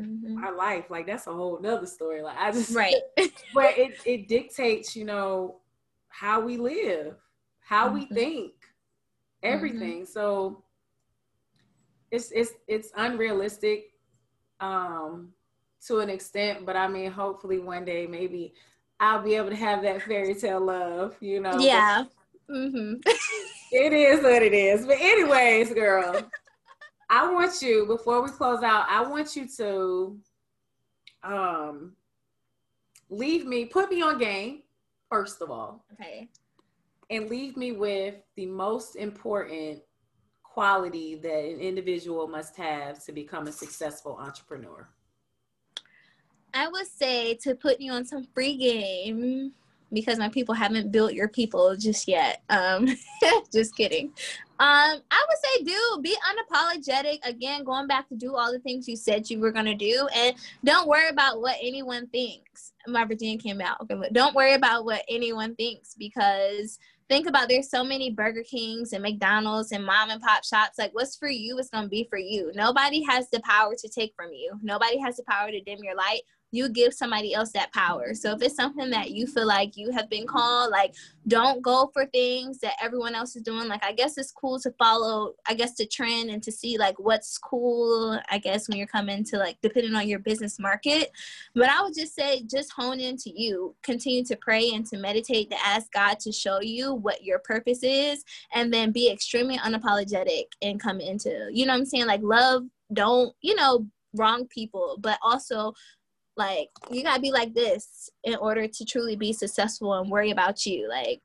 mm-hmm. 0.00 0.42
our 0.42 0.56
life. 0.56 0.86
Like 0.88 1.06
that's 1.06 1.26
a 1.26 1.32
whole 1.32 1.60
nother 1.60 1.86
story. 1.86 2.22
Like 2.22 2.38
I 2.38 2.52
just 2.52 2.74
right, 2.74 2.94
but 3.54 3.76
it 3.76 3.98
it 4.06 4.28
dictates, 4.28 4.96
you 4.96 5.04
know, 5.04 5.60
how 6.08 6.40
we 6.40 6.56
live 6.56 7.16
how 7.66 7.88
we 7.88 8.04
mm-hmm. 8.04 8.14
think, 8.14 8.52
everything. 9.42 10.02
Mm-hmm. 10.02 10.12
So 10.12 10.62
it's 12.12 12.30
it's 12.30 12.52
it's 12.68 12.92
unrealistic 12.96 13.90
um 14.60 15.32
to 15.88 15.98
an 15.98 16.08
extent, 16.08 16.64
but 16.64 16.76
I 16.76 16.86
mean 16.86 17.10
hopefully 17.10 17.58
one 17.58 17.84
day 17.84 18.06
maybe 18.06 18.54
I'll 19.00 19.20
be 19.20 19.34
able 19.34 19.50
to 19.50 19.56
have 19.56 19.82
that 19.82 20.02
fairy 20.02 20.36
tale 20.36 20.64
love, 20.64 21.16
you 21.20 21.40
know. 21.40 21.58
Yeah. 21.58 22.04
Mm-hmm. 22.48 23.00
it 23.72 23.92
is 23.92 24.22
what 24.22 24.42
it 24.44 24.54
is. 24.54 24.86
But 24.86 24.98
anyways, 25.00 25.74
girl, 25.74 26.22
I 27.10 27.32
want 27.32 27.60
you 27.62 27.84
before 27.86 28.22
we 28.22 28.28
close 28.28 28.62
out, 28.62 28.86
I 28.88 29.02
want 29.02 29.34
you 29.34 29.48
to 29.56 30.18
um 31.24 31.96
leave 33.10 33.44
me, 33.44 33.64
put 33.64 33.90
me 33.90 34.02
on 34.02 34.18
game, 34.18 34.62
first 35.10 35.42
of 35.42 35.50
all. 35.50 35.84
Okay 35.94 36.28
and 37.10 37.28
leave 37.28 37.56
me 37.56 37.72
with 37.72 38.16
the 38.36 38.46
most 38.46 38.96
important 38.96 39.80
quality 40.42 41.16
that 41.16 41.44
an 41.44 41.60
individual 41.60 42.26
must 42.26 42.56
have 42.56 43.04
to 43.04 43.12
become 43.12 43.46
a 43.46 43.52
successful 43.52 44.16
entrepreneur? 44.18 44.88
I 46.54 46.68
would 46.68 46.86
say 46.86 47.34
to 47.42 47.54
put 47.54 47.80
you 47.80 47.92
on 47.92 48.06
some 48.06 48.24
free 48.34 48.56
game 48.56 49.52
because 49.92 50.18
my 50.18 50.28
people 50.28 50.54
haven't 50.54 50.90
built 50.90 51.12
your 51.12 51.28
people 51.28 51.76
just 51.76 52.08
yet. 52.08 52.42
Um, 52.48 52.88
just 53.52 53.76
kidding. 53.76 54.06
Um, 54.58 55.02
I 55.10 55.26
would 55.28 55.38
say 55.44 55.64
do 55.64 56.00
be 56.02 56.16
unapologetic. 56.30 57.18
Again, 57.24 57.62
going 57.62 57.86
back 57.86 58.08
to 58.08 58.16
do 58.16 58.34
all 58.34 58.50
the 58.50 58.58
things 58.58 58.88
you 58.88 58.96
said 58.96 59.28
you 59.28 59.38
were 59.38 59.52
gonna 59.52 59.74
do, 59.74 60.08
and 60.14 60.34
don't 60.64 60.88
worry 60.88 61.08
about 61.08 61.42
what 61.42 61.56
anyone 61.60 62.06
thinks. 62.08 62.72
My 62.88 63.04
Virginia 63.04 63.36
came 63.36 63.60
out. 63.60 63.80
Okay, 63.82 63.94
but 63.94 64.14
don't 64.14 64.34
worry 64.34 64.54
about 64.54 64.86
what 64.86 65.04
anyone 65.10 65.54
thinks 65.56 65.94
because 65.94 66.78
think 67.08 67.28
about 67.28 67.48
there's 67.48 67.70
so 67.70 67.84
many 67.84 68.10
Burger 68.10 68.42
Kings 68.42 68.92
and 68.92 69.02
McDonald's 69.02 69.72
and 69.72 69.84
mom 69.84 70.10
and 70.10 70.20
pop 70.20 70.44
shops. 70.44 70.78
Like, 70.78 70.94
what's 70.94 71.16
for 71.16 71.28
you 71.28 71.58
is 71.58 71.70
going 71.70 71.84
to 71.84 71.90
be 71.90 72.06
for 72.10 72.18
you. 72.18 72.50
Nobody 72.54 73.02
has 73.04 73.28
the 73.30 73.40
power 73.40 73.74
to 73.76 73.88
take 73.88 74.12
from 74.16 74.32
you, 74.32 74.58
nobody 74.62 74.98
has 74.98 75.16
the 75.16 75.24
power 75.28 75.50
to 75.50 75.60
dim 75.60 75.78
your 75.82 75.96
light 75.96 76.22
you 76.56 76.68
give 76.68 76.94
somebody 76.94 77.34
else 77.34 77.52
that 77.52 77.72
power. 77.72 78.14
So 78.14 78.32
if 78.32 78.42
it's 78.42 78.56
something 78.56 78.90
that 78.90 79.10
you 79.10 79.26
feel 79.26 79.46
like 79.46 79.76
you 79.76 79.90
have 79.92 80.08
been 80.08 80.26
called, 80.26 80.70
like 80.70 80.94
don't 81.28 81.60
go 81.60 81.90
for 81.92 82.06
things 82.06 82.58
that 82.58 82.74
everyone 82.82 83.14
else 83.14 83.36
is 83.36 83.42
doing. 83.42 83.68
Like 83.68 83.84
I 83.84 83.92
guess 83.92 84.16
it's 84.16 84.32
cool 84.32 84.58
to 84.60 84.70
follow, 84.78 85.34
I 85.46 85.54
guess 85.54 85.74
the 85.74 85.86
trend 85.86 86.30
and 86.30 86.42
to 86.42 86.52
see 86.52 86.78
like 86.78 86.98
what's 86.98 87.36
cool, 87.38 88.18
I 88.30 88.38
guess 88.38 88.68
when 88.68 88.78
you're 88.78 88.86
coming 88.86 89.24
to 89.24 89.38
like 89.38 89.58
depending 89.62 89.94
on 89.94 90.08
your 90.08 90.18
business 90.18 90.58
market. 90.58 91.10
But 91.54 91.68
I 91.68 91.82
would 91.82 91.94
just 91.94 92.14
say 92.14 92.42
just 92.50 92.72
hone 92.72 93.00
into 93.00 93.30
you. 93.34 93.74
Continue 93.82 94.24
to 94.24 94.36
pray 94.36 94.70
and 94.70 94.86
to 94.86 94.96
meditate 94.96 95.50
to 95.50 95.56
ask 95.64 95.92
God 95.92 96.18
to 96.20 96.32
show 96.32 96.60
you 96.60 96.94
what 96.94 97.22
your 97.24 97.40
purpose 97.40 97.80
is 97.82 98.24
and 98.54 98.72
then 98.72 98.92
be 98.92 99.10
extremely 99.10 99.58
unapologetic 99.58 100.44
and 100.62 100.80
come 100.80 101.00
into, 101.00 101.48
you 101.52 101.66
know 101.66 101.72
what 101.72 101.80
I'm 101.80 101.86
saying? 101.86 102.06
Like 102.06 102.22
love, 102.22 102.64
don't, 102.92 103.34
you 103.42 103.54
know, 103.54 103.86
wrong 104.14 104.46
people, 104.48 104.96
but 105.00 105.18
also 105.22 105.74
like 106.36 106.68
you 106.90 107.02
gotta 107.02 107.20
be 107.20 107.32
like 107.32 107.54
this 107.54 108.10
in 108.24 108.36
order 108.36 108.68
to 108.68 108.84
truly 108.84 109.16
be 109.16 109.32
successful 109.32 109.94
and 109.94 110.10
worry 110.10 110.30
about 110.30 110.66
you. 110.66 110.88
Like 110.88 111.22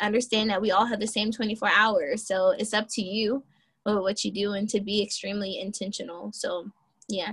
understand 0.00 0.50
that 0.50 0.60
we 0.60 0.70
all 0.70 0.86
have 0.86 1.00
the 1.00 1.06
same 1.06 1.32
24 1.32 1.68
hours. 1.74 2.26
So 2.26 2.50
it's 2.50 2.74
up 2.74 2.86
to 2.90 3.02
you 3.02 3.44
what 3.84 4.24
you 4.24 4.30
do 4.30 4.52
and 4.52 4.68
to 4.68 4.80
be 4.80 5.02
extremely 5.02 5.60
intentional. 5.60 6.30
So 6.32 6.70
yeah. 7.08 7.32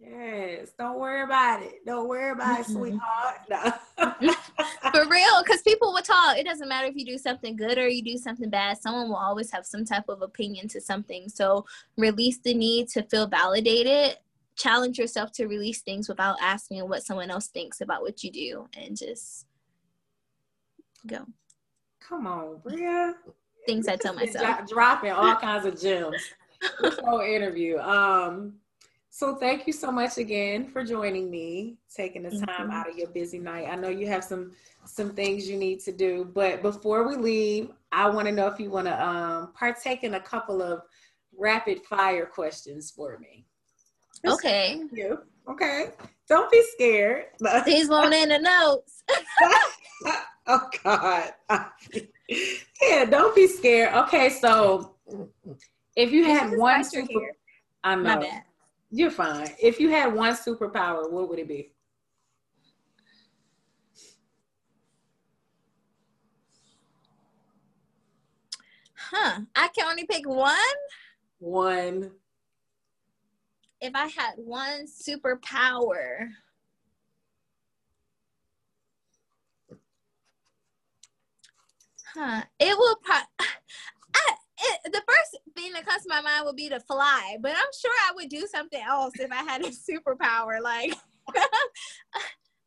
Yes, 0.00 0.70
don't 0.78 0.98
worry 0.98 1.22
about 1.22 1.62
it. 1.62 1.84
Don't 1.84 2.08
worry 2.08 2.30
about 2.30 2.60
it, 2.60 2.66
sweetheart. 2.66 3.40
No. 4.20 4.32
For 4.92 5.08
real, 5.08 5.42
because 5.42 5.62
people 5.62 5.92
will 5.92 6.02
talk. 6.02 6.36
It 6.36 6.46
doesn't 6.46 6.68
matter 6.68 6.86
if 6.86 6.96
you 6.96 7.04
do 7.04 7.18
something 7.18 7.54
good 7.54 7.78
or 7.78 7.88
you 7.88 8.02
do 8.02 8.16
something 8.16 8.48
bad. 8.48 8.78
Someone 8.78 9.08
will 9.08 9.16
always 9.16 9.50
have 9.50 9.66
some 9.66 9.84
type 9.84 10.08
of 10.08 10.22
opinion 10.22 10.68
to 10.68 10.80
something. 10.80 11.28
So 11.28 11.66
release 11.96 12.38
the 12.38 12.54
need 12.54 12.88
to 12.90 13.02
feel 13.02 13.26
validated 13.26 14.16
challenge 14.60 14.98
yourself 14.98 15.32
to 15.32 15.46
release 15.46 15.80
things 15.82 16.08
without 16.08 16.36
asking 16.40 16.86
what 16.88 17.02
someone 17.02 17.30
else 17.30 17.48
thinks 17.48 17.80
about 17.80 18.02
what 18.02 18.22
you 18.22 18.30
do 18.30 18.68
and 18.76 18.96
just 18.96 19.46
go. 21.06 21.24
Come 22.00 22.26
on, 22.26 22.58
Bria. 22.62 23.14
Things 23.66 23.88
I 23.88 23.96
tell 23.96 24.14
myself. 24.14 24.68
Dropping 24.68 25.12
all 25.12 25.36
kinds 25.40 25.64
of 25.64 25.80
gems. 25.80 26.22
this 26.82 26.98
whole 26.98 27.20
interview. 27.20 27.78
Um, 27.78 28.54
so 29.10 29.36
thank 29.36 29.66
you 29.66 29.72
so 29.72 29.90
much 29.90 30.18
again 30.18 30.68
for 30.70 30.84
joining 30.84 31.30
me, 31.30 31.78
taking 31.94 32.22
the 32.22 32.30
time 32.30 32.68
mm-hmm. 32.68 32.70
out 32.70 32.88
of 32.88 32.96
your 32.96 33.08
busy 33.08 33.38
night. 33.38 33.66
I 33.68 33.76
know 33.76 33.88
you 33.88 34.06
have 34.08 34.24
some 34.24 34.52
some 34.84 35.10
things 35.10 35.48
you 35.48 35.58
need 35.58 35.80
to 35.80 35.92
do, 35.92 36.30
but 36.32 36.62
before 36.62 37.06
we 37.06 37.16
leave, 37.16 37.70
I 37.92 38.08
want 38.08 38.28
to 38.28 38.32
know 38.32 38.46
if 38.46 38.58
you 38.58 38.70
want 38.70 38.86
to 38.86 39.06
um, 39.06 39.52
partake 39.52 40.04
in 40.04 40.14
a 40.14 40.20
couple 40.20 40.62
of 40.62 40.82
rapid 41.38 41.82
fire 41.84 42.24
questions 42.24 42.90
for 42.90 43.18
me. 43.18 43.44
Okay. 44.26 44.82
You. 44.92 45.20
Okay. 45.48 45.90
Don't 46.28 46.50
be 46.50 46.62
scared. 46.74 47.26
These 47.66 47.88
won't 47.88 48.14
in 48.14 48.28
the 48.28 48.38
notes. 48.38 49.02
oh 50.46 50.68
God. 50.84 51.32
yeah, 52.28 53.04
don't 53.04 53.34
be 53.34 53.46
scared. 53.46 53.94
Okay, 53.94 54.28
so 54.28 54.94
if 55.96 56.12
you 56.12 56.24
had 56.24 56.56
one 56.56 56.84
super 56.84 57.32
I 57.82 57.94
know. 57.94 58.26
You're 58.90 59.10
fine. 59.10 59.48
If 59.60 59.80
you 59.80 59.90
had 59.90 60.12
one 60.12 60.34
superpower, 60.34 61.10
what 61.10 61.28
would 61.28 61.38
it 61.38 61.48
be? 61.48 61.72
Huh. 68.96 69.40
I 69.56 69.68
can 69.68 69.86
only 69.88 70.04
pick 70.06 70.28
one? 70.28 70.56
One 71.38 72.10
if 73.80 73.94
I 73.94 74.06
had 74.06 74.34
one 74.36 74.86
superpower, 74.86 76.28
huh? 82.14 82.42
It 82.58 82.76
will 82.76 82.96
probably. 82.96 83.26
the 84.84 85.02
first 85.08 85.38
thing 85.56 85.72
that 85.72 85.86
comes 85.86 86.02
to 86.02 86.08
my 86.08 86.20
mind 86.20 86.44
would 86.44 86.56
be 86.56 86.68
to 86.68 86.80
fly, 86.80 87.38
but 87.40 87.52
I'm 87.52 87.72
sure 87.80 87.92
I 88.08 88.12
would 88.14 88.28
do 88.28 88.46
something 88.46 88.82
else 88.82 89.14
if 89.18 89.30
I 89.32 89.42
had 89.42 89.64
a 89.64 89.70
superpower. 89.70 90.60
Like, 90.60 90.94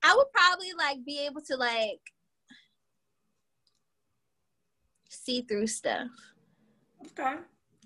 I 0.04 0.16
would 0.16 0.32
probably 0.34 0.74
like 0.78 1.06
be 1.06 1.26
able 1.26 1.42
to 1.42 1.56
like 1.56 2.00
see 5.10 5.42
through 5.44 5.68
stuff. 5.68 6.08
Okay. 7.06 7.36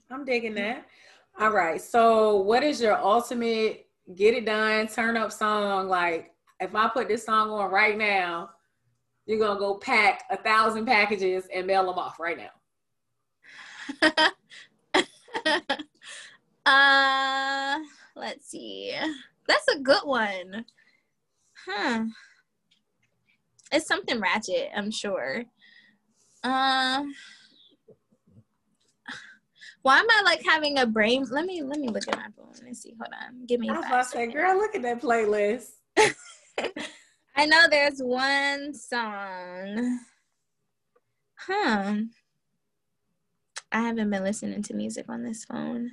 I'm 0.10 0.24
digging 0.24 0.54
that. 0.56 0.86
All 1.40 1.52
right. 1.52 1.80
So 1.80 2.38
what 2.38 2.64
is 2.64 2.82
your 2.82 2.98
ultimate 2.98 3.86
get 4.16 4.34
it 4.34 4.46
done, 4.46 4.88
turn 4.88 5.16
up 5.16 5.32
song? 5.32 5.88
Like 5.88 6.34
if 6.60 6.74
I 6.74 6.90
put 6.90 7.08
this 7.08 7.26
song 7.26 7.52
on 7.52 7.70
right 7.70 7.96
now, 7.96 8.50
you're 9.28 9.38
gonna 9.38 9.60
go 9.60 9.76
pack 9.76 10.24
a 10.32 10.38
thousand 10.38 10.88
packages 10.88 11.48
and 11.54 11.68
mail 11.68 11.86
them 11.86 12.00
off 12.00 12.20
right 12.20 12.38
now. 12.38 12.50
uh 16.66 17.80
let's 18.16 18.50
see. 18.50 18.96
That's 19.48 19.68
a 19.68 19.80
good 19.80 20.06
one. 20.06 20.66
Huh. 21.68 22.06
It's 23.72 23.86
something 23.86 24.20
ratchet, 24.20 24.72
I'm 24.76 24.90
sure. 24.90 25.44
Um 26.44 26.52
uh, 26.52 27.04
why 29.88 30.00
am 30.00 30.06
I 30.12 30.22
like 30.24 30.44
having 30.46 30.80
a 30.80 30.86
brain? 30.86 31.26
Let 31.32 31.46
me 31.46 31.64
let 31.64 31.80
me 31.80 31.88
look 31.88 32.10
at 32.10 32.18
my 32.18 32.28
phone 32.36 32.52
and 32.66 32.76
see. 32.76 32.94
Hold 33.00 33.14
on. 33.24 33.46
Give 33.46 33.62
me. 33.62 33.70
I 33.70 33.78
was 33.78 33.86
about 33.86 34.04
to 34.04 34.10
say, 34.10 34.28
girl, 34.28 34.58
look 34.58 34.76
at 34.76 34.82
that 34.82 35.02
playlist. 35.02 35.70
I 37.38 37.46
know 37.46 37.62
there's 37.70 38.00
one 38.00 38.74
song. 38.74 40.00
Huh. 41.36 41.96
I 43.72 43.82
haven't 43.82 44.10
been 44.10 44.26
listening 44.26 44.62
to 44.64 44.74
music 44.74 45.06
on 45.08 45.24
this 45.24 45.46
phone. 45.46 45.92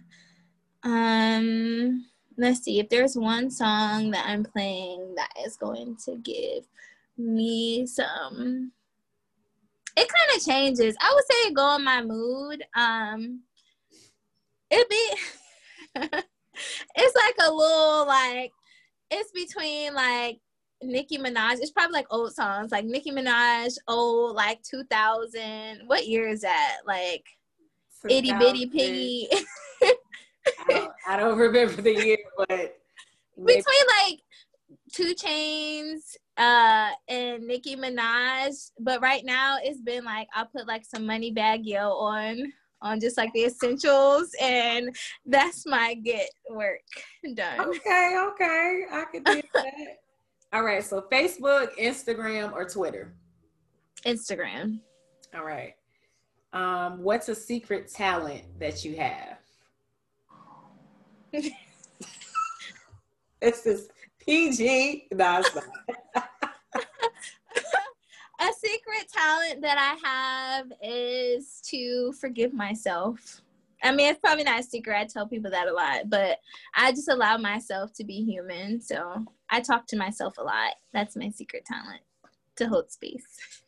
Um, 0.82 2.06
let's 2.36 2.62
see 2.62 2.80
if 2.80 2.88
there's 2.88 3.16
one 3.16 3.48
song 3.48 4.10
that 4.10 4.26
I'm 4.26 4.42
playing 4.42 5.14
that 5.14 5.30
is 5.46 5.56
going 5.56 5.98
to 6.04 6.16
give 6.16 6.64
me 7.16 7.86
some. 7.86 8.72
It 9.96 10.08
kind 10.08 10.36
of 10.36 10.44
changes. 10.44 10.96
I 11.00 11.12
would 11.14 11.24
say 11.30 11.52
go 11.52 11.62
on 11.62 11.84
my 11.84 12.02
mood. 12.02 12.64
Um, 12.74 13.42
it'd 14.74 14.88
be. 14.88 15.16
it's 16.96 17.16
like 17.16 17.34
a 17.46 17.52
little 17.52 18.06
like 18.06 18.52
it's 19.10 19.30
between 19.32 19.94
like 19.94 20.38
Nicki 20.82 21.18
Minaj. 21.18 21.54
It's 21.60 21.70
probably 21.70 21.94
like 21.94 22.06
old 22.10 22.34
songs, 22.34 22.72
like 22.72 22.84
Nicki 22.84 23.10
Minaj, 23.10 23.76
old 23.88 24.34
like 24.34 24.62
2000. 24.62 25.82
What 25.86 26.06
year 26.06 26.28
is 26.28 26.42
that? 26.42 26.78
Like 26.86 27.24
itty 28.08 28.32
bitty 28.34 28.66
piggy. 28.66 29.28
I, 29.82 30.64
don't, 30.68 30.92
I 31.08 31.16
don't 31.16 31.38
remember 31.38 31.80
the 31.80 31.94
year, 31.94 32.18
but 32.36 32.48
maybe. 32.48 33.62
between 33.62 33.86
like 34.02 34.20
2 34.92 35.14
Chainz 35.14 36.16
uh 36.36 36.90
and 37.08 37.46
Nicki 37.46 37.76
Minaj. 37.76 38.70
But 38.80 39.00
right 39.00 39.24
now 39.24 39.58
it's 39.62 39.80
been 39.80 40.04
like 40.04 40.28
I'll 40.34 40.46
put 40.46 40.66
like 40.66 40.84
some 40.84 41.04
Moneybagg 41.04 41.60
Yo 41.62 41.90
on 41.90 42.52
on 42.84 43.00
just 43.00 43.16
like 43.16 43.32
the 43.32 43.44
essentials 43.44 44.30
and 44.40 44.94
that's 45.26 45.66
my 45.66 45.94
get 45.94 46.28
work 46.50 46.82
done. 47.34 47.60
Okay, 47.60 48.16
okay. 48.28 48.84
I 48.92 49.04
can 49.10 49.22
do 49.24 49.42
that. 49.54 49.98
All 50.52 50.62
right, 50.62 50.84
so 50.84 51.04
Facebook, 51.10 51.76
Instagram, 51.80 52.52
or 52.52 52.64
Twitter? 52.68 53.14
Instagram. 54.06 54.78
All 55.34 55.44
right. 55.44 55.74
Um, 56.52 57.02
what's 57.02 57.28
a 57.28 57.34
secret 57.34 57.90
talent 57.92 58.42
that 58.60 58.84
you 58.84 58.94
have? 58.96 59.38
It's 61.32 61.50
this 63.40 63.66
is 63.66 63.88
PG. 64.20 65.08
No, 65.12 65.40
it's 65.40 65.54
not. 65.54 66.28
secret 68.64 69.08
talent 69.12 69.60
that 69.62 69.78
I 69.78 70.08
have 70.08 70.72
is 70.82 71.60
to 71.66 72.12
forgive 72.12 72.52
myself. 72.52 73.42
I 73.82 73.92
mean, 73.92 74.10
it's 74.10 74.20
probably 74.20 74.44
not 74.44 74.60
a 74.60 74.62
secret. 74.62 74.96
I 74.96 75.04
tell 75.04 75.26
people 75.28 75.50
that 75.50 75.68
a 75.68 75.72
lot, 75.72 76.08
but 76.08 76.38
I 76.74 76.92
just 76.92 77.08
allow 77.08 77.36
myself 77.36 77.92
to 77.94 78.04
be 78.04 78.24
human. 78.24 78.80
So 78.80 79.26
I 79.50 79.60
talk 79.60 79.86
to 79.88 79.96
myself 79.96 80.38
a 80.38 80.42
lot. 80.42 80.74
That's 80.92 81.16
my 81.16 81.28
secret 81.28 81.66
talent 81.66 82.00
to 82.56 82.68
hold 82.68 82.90
space. 82.90 83.62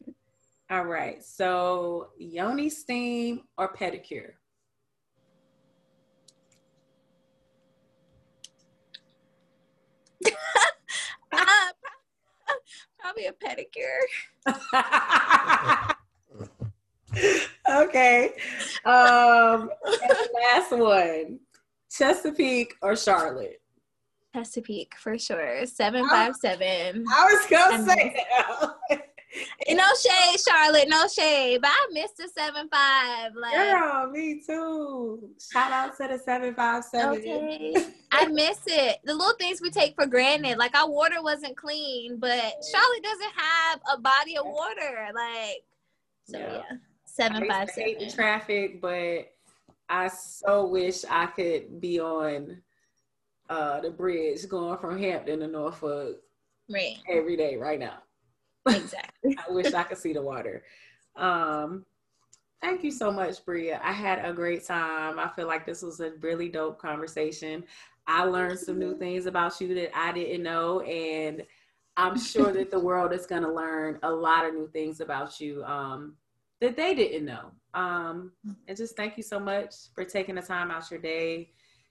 All 0.71 0.85
right. 0.85 1.23
So 1.23 2.09
yoni 2.19 2.71
steam 2.71 3.43
or 3.59 3.73
pedicure? 3.75 4.33
uh, 11.33 11.73
probably 13.17 13.27
a 13.27 13.33
pedicure. 13.33 14.01
okay. 17.85 18.33
Um, 18.85 19.71
last 20.35 20.73
one 20.73 21.41
Chesapeake 21.91 22.75
or 22.83 22.97
Charlotte? 22.97 23.61
Chesapeake 24.35 24.95
for 24.99 25.19
sure. 25.19 25.65
757. 25.65 27.05
I 27.11 27.25
was 27.25 27.47
going 27.47 27.85
to 27.85 27.91
say. 27.91 28.25
no 29.69 29.85
shade, 30.01 30.41
Charlotte. 30.47 30.89
No 30.89 31.07
shade. 31.09 31.61
But 31.61 31.71
I 31.71 31.89
missed 31.93 32.17
the 32.17 32.29
seven 32.29 32.69
five. 32.69 33.33
Like, 33.35 33.55
Girl, 33.55 34.11
me 34.11 34.43
too. 34.47 35.31
Shout 35.53 35.73
out 35.73 35.97
to 35.99 36.09
the 36.09 36.19
seven 36.19 36.55
five 36.55 36.85
seven. 36.85 37.19
Okay. 37.19 37.75
I 38.13 38.27
miss 38.27 38.61
it. 38.67 38.99
The 39.05 39.15
little 39.15 39.37
things 39.39 39.61
we 39.61 39.71
take 39.71 39.95
for 39.95 40.07
granted. 40.07 40.59
Like 40.59 40.77
our 40.77 40.91
water 40.91 41.23
wasn't 41.23 41.57
clean, 41.57 42.19
but 42.19 42.31
Charlotte 42.31 43.03
doesn't 43.03 43.33
have 43.37 43.81
a 43.95 44.01
body 44.01 44.37
of 44.37 44.47
water. 44.47 45.09
Like 45.15 45.65
so 46.25 46.39
yeah. 46.39 46.53
yeah. 46.53 46.77
Seven 47.05 47.49
five 47.49 47.71
seven. 47.71 47.85
Hate 47.85 48.01
the 48.01 48.11
traffic, 48.11 48.81
but 48.81 49.33
I 49.89 50.09
so 50.09 50.67
wish 50.67 51.05
I 51.09 51.27
could 51.27 51.81
be 51.81 52.01
on 52.01 52.63
uh 53.49 53.81
the 53.81 53.91
bridge 53.91 54.49
going 54.49 54.79
from 54.79 54.99
Hampton 54.99 55.41
to 55.41 55.47
Norfolk 55.47 56.17
right 56.69 56.97
every 57.09 57.37
day 57.37 57.57
right 57.57 57.79
now. 57.79 57.99
Exactly. 58.67 59.37
I 59.49 59.53
wish 59.53 59.73
I 59.73 59.83
could 59.85 59.99
see 59.99 60.13
the 60.13 60.23
water. 60.23 60.63
Um, 61.17 61.85
thank 62.61 62.83
you 62.85 62.91
so 62.91 63.11
much, 63.11 63.45
Bria. 63.45 63.81
I 63.83 63.93
had 63.93 64.25
a 64.25 64.33
great 64.33 64.65
time. 64.65 65.19
I 65.19 65.29
feel 65.29 65.47
like 65.47 65.67
this 65.67 65.83
was 65.83 66.01
a 66.01 66.13
really 66.21 66.49
dope 66.49 66.81
conversation. 66.81 67.65
I 68.07 68.25
learned 68.25 68.59
some 68.59 68.79
new 68.79 68.97
things 68.97 69.27
about 69.27 69.61
you 69.61 69.75
that 69.75 69.97
I 69.97 70.13
didn't 70.13 70.43
know, 70.43 70.81
and 70.81 71.43
I'm 71.97 72.19
sure 72.19 72.53
that 72.53 72.71
the 72.71 72.79
world 72.79 73.13
is 73.13 73.27
going 73.27 73.43
to 73.43 73.53
learn 73.53 73.99
a 74.03 74.11
lot 74.11 74.47
of 74.47 74.55
new 74.55 74.69
things 74.69 75.01
about 75.01 75.41
you 75.41 75.65
um, 75.65 76.15
that 76.61 76.77
they 76.77 76.95
didn't 76.95 77.25
know. 77.25 77.51
Um, 77.75 78.33
and 78.69 78.77
just 78.77 78.97
thank 78.97 79.17
you 79.17 79.23
so 79.23 79.41
much 79.41 79.75
for 79.95 80.05
taking 80.05 80.37
the 80.37 80.43
time 80.43 80.71
out 80.71 80.91
your 80.91 81.01
day. 81.01 81.51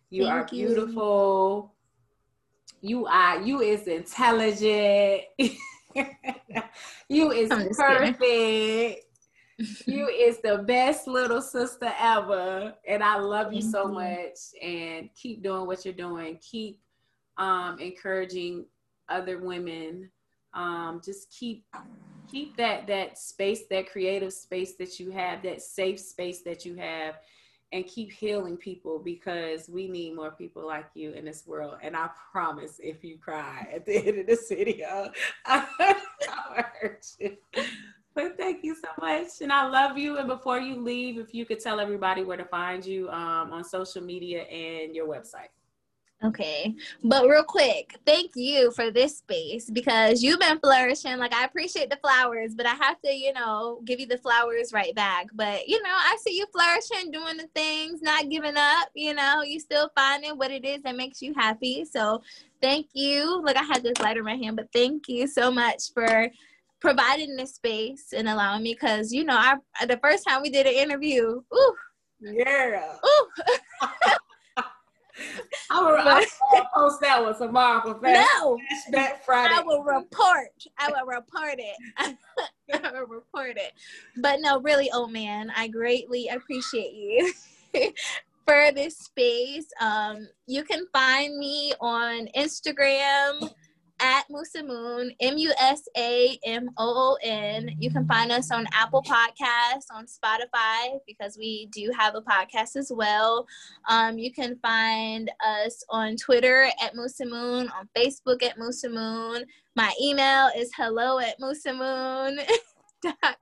You 0.09 0.23
thank 0.23 0.33
are 0.33 0.45
beautiful. 0.45 1.73
You. 2.81 2.89
you 2.89 3.05
are 3.07 3.41
you 3.41 3.61
is 3.61 3.87
intelligent. 3.87 5.23
you 7.09 7.31
is 7.31 7.49
perfect. 7.49 9.05
you 9.85 10.07
is 10.07 10.39
the 10.41 10.63
best 10.67 11.07
little 11.07 11.41
sister 11.41 11.91
ever. 11.99 12.73
And 12.87 13.03
I 13.03 13.17
love 13.17 13.53
you 13.53 13.61
so 13.61 13.87
much. 13.87 14.37
And 14.61 15.09
keep 15.15 15.43
doing 15.43 15.65
what 15.65 15.85
you're 15.85 15.93
doing. 15.93 16.37
Keep 16.41 16.79
um, 17.37 17.79
encouraging 17.79 18.65
other 19.09 19.39
women. 19.39 20.09
Um, 20.53 21.01
just 21.03 21.31
keep 21.31 21.65
keep 22.29 22.55
that 22.57 22.87
that 22.87 23.17
space, 23.17 23.63
that 23.69 23.91
creative 23.91 24.33
space 24.33 24.75
that 24.79 24.99
you 24.99 25.11
have, 25.11 25.43
that 25.43 25.61
safe 25.61 25.99
space 25.99 26.41
that 26.43 26.65
you 26.65 26.75
have 26.75 27.15
and 27.75 27.85
keep 27.85 28.09
healing 28.09 28.55
people 28.55 28.99
because 28.99 29.67
we 29.67 29.89
need 29.89 30.15
more 30.15 30.31
people 30.31 30.65
like 30.65 30.85
you 30.93 31.11
in 31.11 31.25
this 31.25 31.45
world. 31.45 31.75
And 31.83 31.93
I 31.93 32.09
promise 32.31 32.79
if 32.81 33.03
you 33.03 33.17
cry 33.17 33.67
at 33.73 33.85
the 33.85 33.97
end 34.07 34.19
of 34.19 34.27
this 34.27 34.47
video, 34.47 35.11
I 35.45 36.63
hurt 36.79 37.05
you. 37.19 37.35
But 38.13 38.37
thank 38.37 38.63
you 38.63 38.75
so 38.75 38.87
much. 39.01 39.41
And 39.41 39.51
I 39.51 39.67
love 39.67 39.97
you. 39.97 40.17
And 40.17 40.27
before 40.29 40.57
you 40.57 40.81
leave, 40.81 41.17
if 41.17 41.33
you 41.33 41.45
could 41.45 41.59
tell 41.59 41.81
everybody 41.81 42.23
where 42.23 42.37
to 42.37 42.45
find 42.45 42.85
you 42.85 43.09
um, 43.09 43.51
on 43.51 43.65
social 43.65 44.01
media 44.01 44.43
and 44.43 44.95
your 44.95 45.05
website. 45.05 45.49
Okay. 46.25 46.73
But 47.03 47.27
real 47.27 47.43
quick, 47.43 47.97
thank 48.05 48.31
you 48.35 48.71
for 48.71 48.89
this 48.89 49.17
space 49.17 49.69
because 49.69 50.23
you've 50.23 50.39
been 50.39 50.59
flourishing. 50.59 51.17
Like, 51.17 51.33
I 51.33 51.45
appreciate 51.45 51.89
the 51.89 51.97
flowers, 51.97 52.55
but 52.55 52.65
I 52.65 52.73
have 52.73 52.99
to, 53.01 53.11
you 53.11 53.31
know, 53.33 53.81
give 53.85 53.99
you 53.99 54.07
the 54.07 54.17
flowers 54.17 54.73
right 54.73 54.95
back. 54.95 55.27
But, 55.33 55.67
you 55.67 55.81
know, 55.83 55.89
I 55.91 56.17
see 56.19 56.37
you 56.37 56.47
flourishing, 56.51 57.11
doing 57.11 57.37
the 57.37 57.47
things, 57.53 58.01
not 58.01 58.29
giving 58.29 58.57
up. 58.57 58.89
You 58.95 59.13
know, 59.13 59.43
you 59.43 59.59
still 59.59 59.91
finding 59.95 60.37
what 60.37 60.51
it 60.51 60.65
is 60.65 60.81
that 60.83 60.95
makes 60.95 61.21
you 61.21 61.33
happy. 61.35 61.85
So, 61.85 62.23
thank 62.61 62.87
you. 62.93 63.41
Like, 63.43 63.57
I 63.57 63.63
had 63.63 63.83
this 63.83 63.99
light 63.99 64.17
in 64.17 64.23
my 64.23 64.35
hand, 64.35 64.55
but 64.55 64.71
thank 64.73 65.07
you 65.07 65.27
so 65.27 65.51
much 65.51 65.93
for 65.93 66.29
providing 66.81 67.35
this 67.35 67.55
space 67.55 68.13
and 68.13 68.27
allowing 68.27 68.63
me 68.63 68.73
because, 68.73 69.11
you 69.11 69.23
know, 69.23 69.37
I 69.37 69.57
the 69.85 69.99
first 70.01 70.25
time 70.27 70.41
we 70.41 70.49
did 70.49 70.65
an 70.65 70.73
interview, 70.73 71.41
ooh. 71.53 71.75
Yeah. 72.21 72.95
Ooh. 73.05 73.27
I 76.07 76.19
will, 76.19 76.25
I 76.25 76.59
will 76.59 76.67
post 76.73 77.01
that 77.01 77.23
one 77.23 77.37
tomorrow 77.37 77.81
for 77.81 77.99
Fast, 78.01 78.29
no, 78.41 78.57
Flashback 78.91 79.21
Friday. 79.25 79.53
I 79.55 79.61
will 79.61 79.83
report. 79.83 80.49
I 80.77 80.91
will 80.91 81.05
report 81.05 81.55
it. 81.57 81.75
I 82.73 82.91
will 82.91 83.07
report 83.07 83.57
it. 83.57 83.73
But 84.17 84.39
no, 84.41 84.59
really, 84.61 84.89
old 84.91 85.11
man, 85.11 85.51
I 85.55 85.67
greatly 85.67 86.27
appreciate 86.27 86.93
you 86.93 87.33
for 88.45 88.71
this 88.73 88.97
space. 88.97 89.67
Um, 89.81 90.27
you 90.47 90.63
can 90.63 90.85
find 90.93 91.37
me 91.37 91.73
on 91.79 92.27
Instagram 92.35 93.51
at 93.99 94.25
Musa 94.29 94.63
Moon, 94.63 95.11
M 95.19 95.37
U 95.37 95.53
S 95.59 95.87
A 95.97 96.37
M 96.45 96.69
O 96.77 97.13
O 97.13 97.17
N. 97.21 97.75
You 97.79 97.89
can 97.89 98.05
find 98.07 98.31
us 98.31 98.51
on 98.51 98.67
Apple 98.73 99.03
Podcasts, 99.03 99.85
on 99.91 100.05
Spotify, 100.05 100.99
because 101.07 101.37
we 101.37 101.67
do 101.67 101.91
have 101.97 102.15
a 102.15 102.21
podcast 102.21 102.75
as 102.75 102.91
well. 102.93 103.47
Um, 103.89 104.17
you 104.17 104.31
can 104.31 104.57
find 104.61 105.31
us 105.45 105.83
on 105.89 106.15
Twitter 106.17 106.69
at 106.81 106.95
Musa 106.95 107.25
Moon, 107.25 107.69
on 107.69 107.89
Facebook 107.95 108.43
at 108.43 108.57
Musa 108.57 108.89
Moon. 108.89 109.45
My 109.75 109.93
email 110.01 110.49
is 110.55 110.71
hello 110.75 111.19
at 111.19 111.39
Musa 111.39 111.73
Moon. 111.73 112.39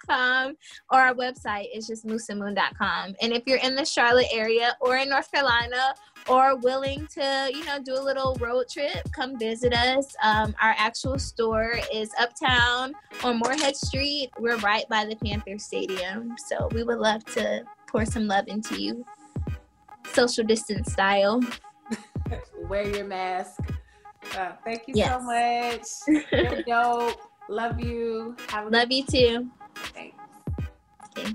com 0.05 0.55
or 0.91 0.99
our 0.99 1.13
website 1.13 1.67
is 1.73 1.87
just 1.87 2.05
musamoon.com. 2.05 3.15
And 3.21 3.33
if 3.33 3.43
you're 3.45 3.59
in 3.59 3.75
the 3.75 3.85
Charlotte 3.85 4.27
area 4.31 4.75
or 4.81 4.97
in 4.97 5.09
North 5.09 5.31
Carolina 5.31 5.95
or 6.27 6.55
willing 6.57 7.07
to, 7.13 7.49
you 7.53 7.65
know, 7.65 7.79
do 7.83 7.93
a 7.93 8.01
little 8.01 8.35
road 8.39 8.65
trip, 8.71 9.11
come 9.11 9.37
visit 9.37 9.73
us. 9.73 10.15
Um, 10.21 10.55
our 10.61 10.75
actual 10.77 11.19
store 11.19 11.75
is 11.93 12.11
uptown 12.19 12.93
on 13.23 13.39
Morehead 13.39 13.75
Street. 13.75 14.29
We're 14.39 14.57
right 14.57 14.87
by 14.89 15.05
the 15.05 15.15
Panther 15.15 15.57
Stadium. 15.57 16.35
So 16.47 16.69
we 16.71 16.83
would 16.83 16.99
love 16.99 17.23
to 17.33 17.63
pour 17.87 18.05
some 18.05 18.27
love 18.27 18.47
into 18.47 18.81
you, 18.81 19.05
social 20.13 20.43
distance 20.43 20.91
style. 20.91 21.41
Wear 22.69 22.87
your 22.87 23.05
mask. 23.05 23.59
Uh, 24.35 24.53
thank 24.63 24.87
you 24.87 24.93
yes. 24.95 25.11
so 25.11 26.07
much. 26.09 26.23
You're 26.31 26.63
dope. 26.63 27.21
Love 27.49 27.79
you. 27.79 28.35
Have 28.49 28.67
a 28.67 28.69
Love 28.69 28.91
you 28.91 29.05
too. 29.05 29.49
Thanks. 29.75 30.15
Okay. 31.17 31.33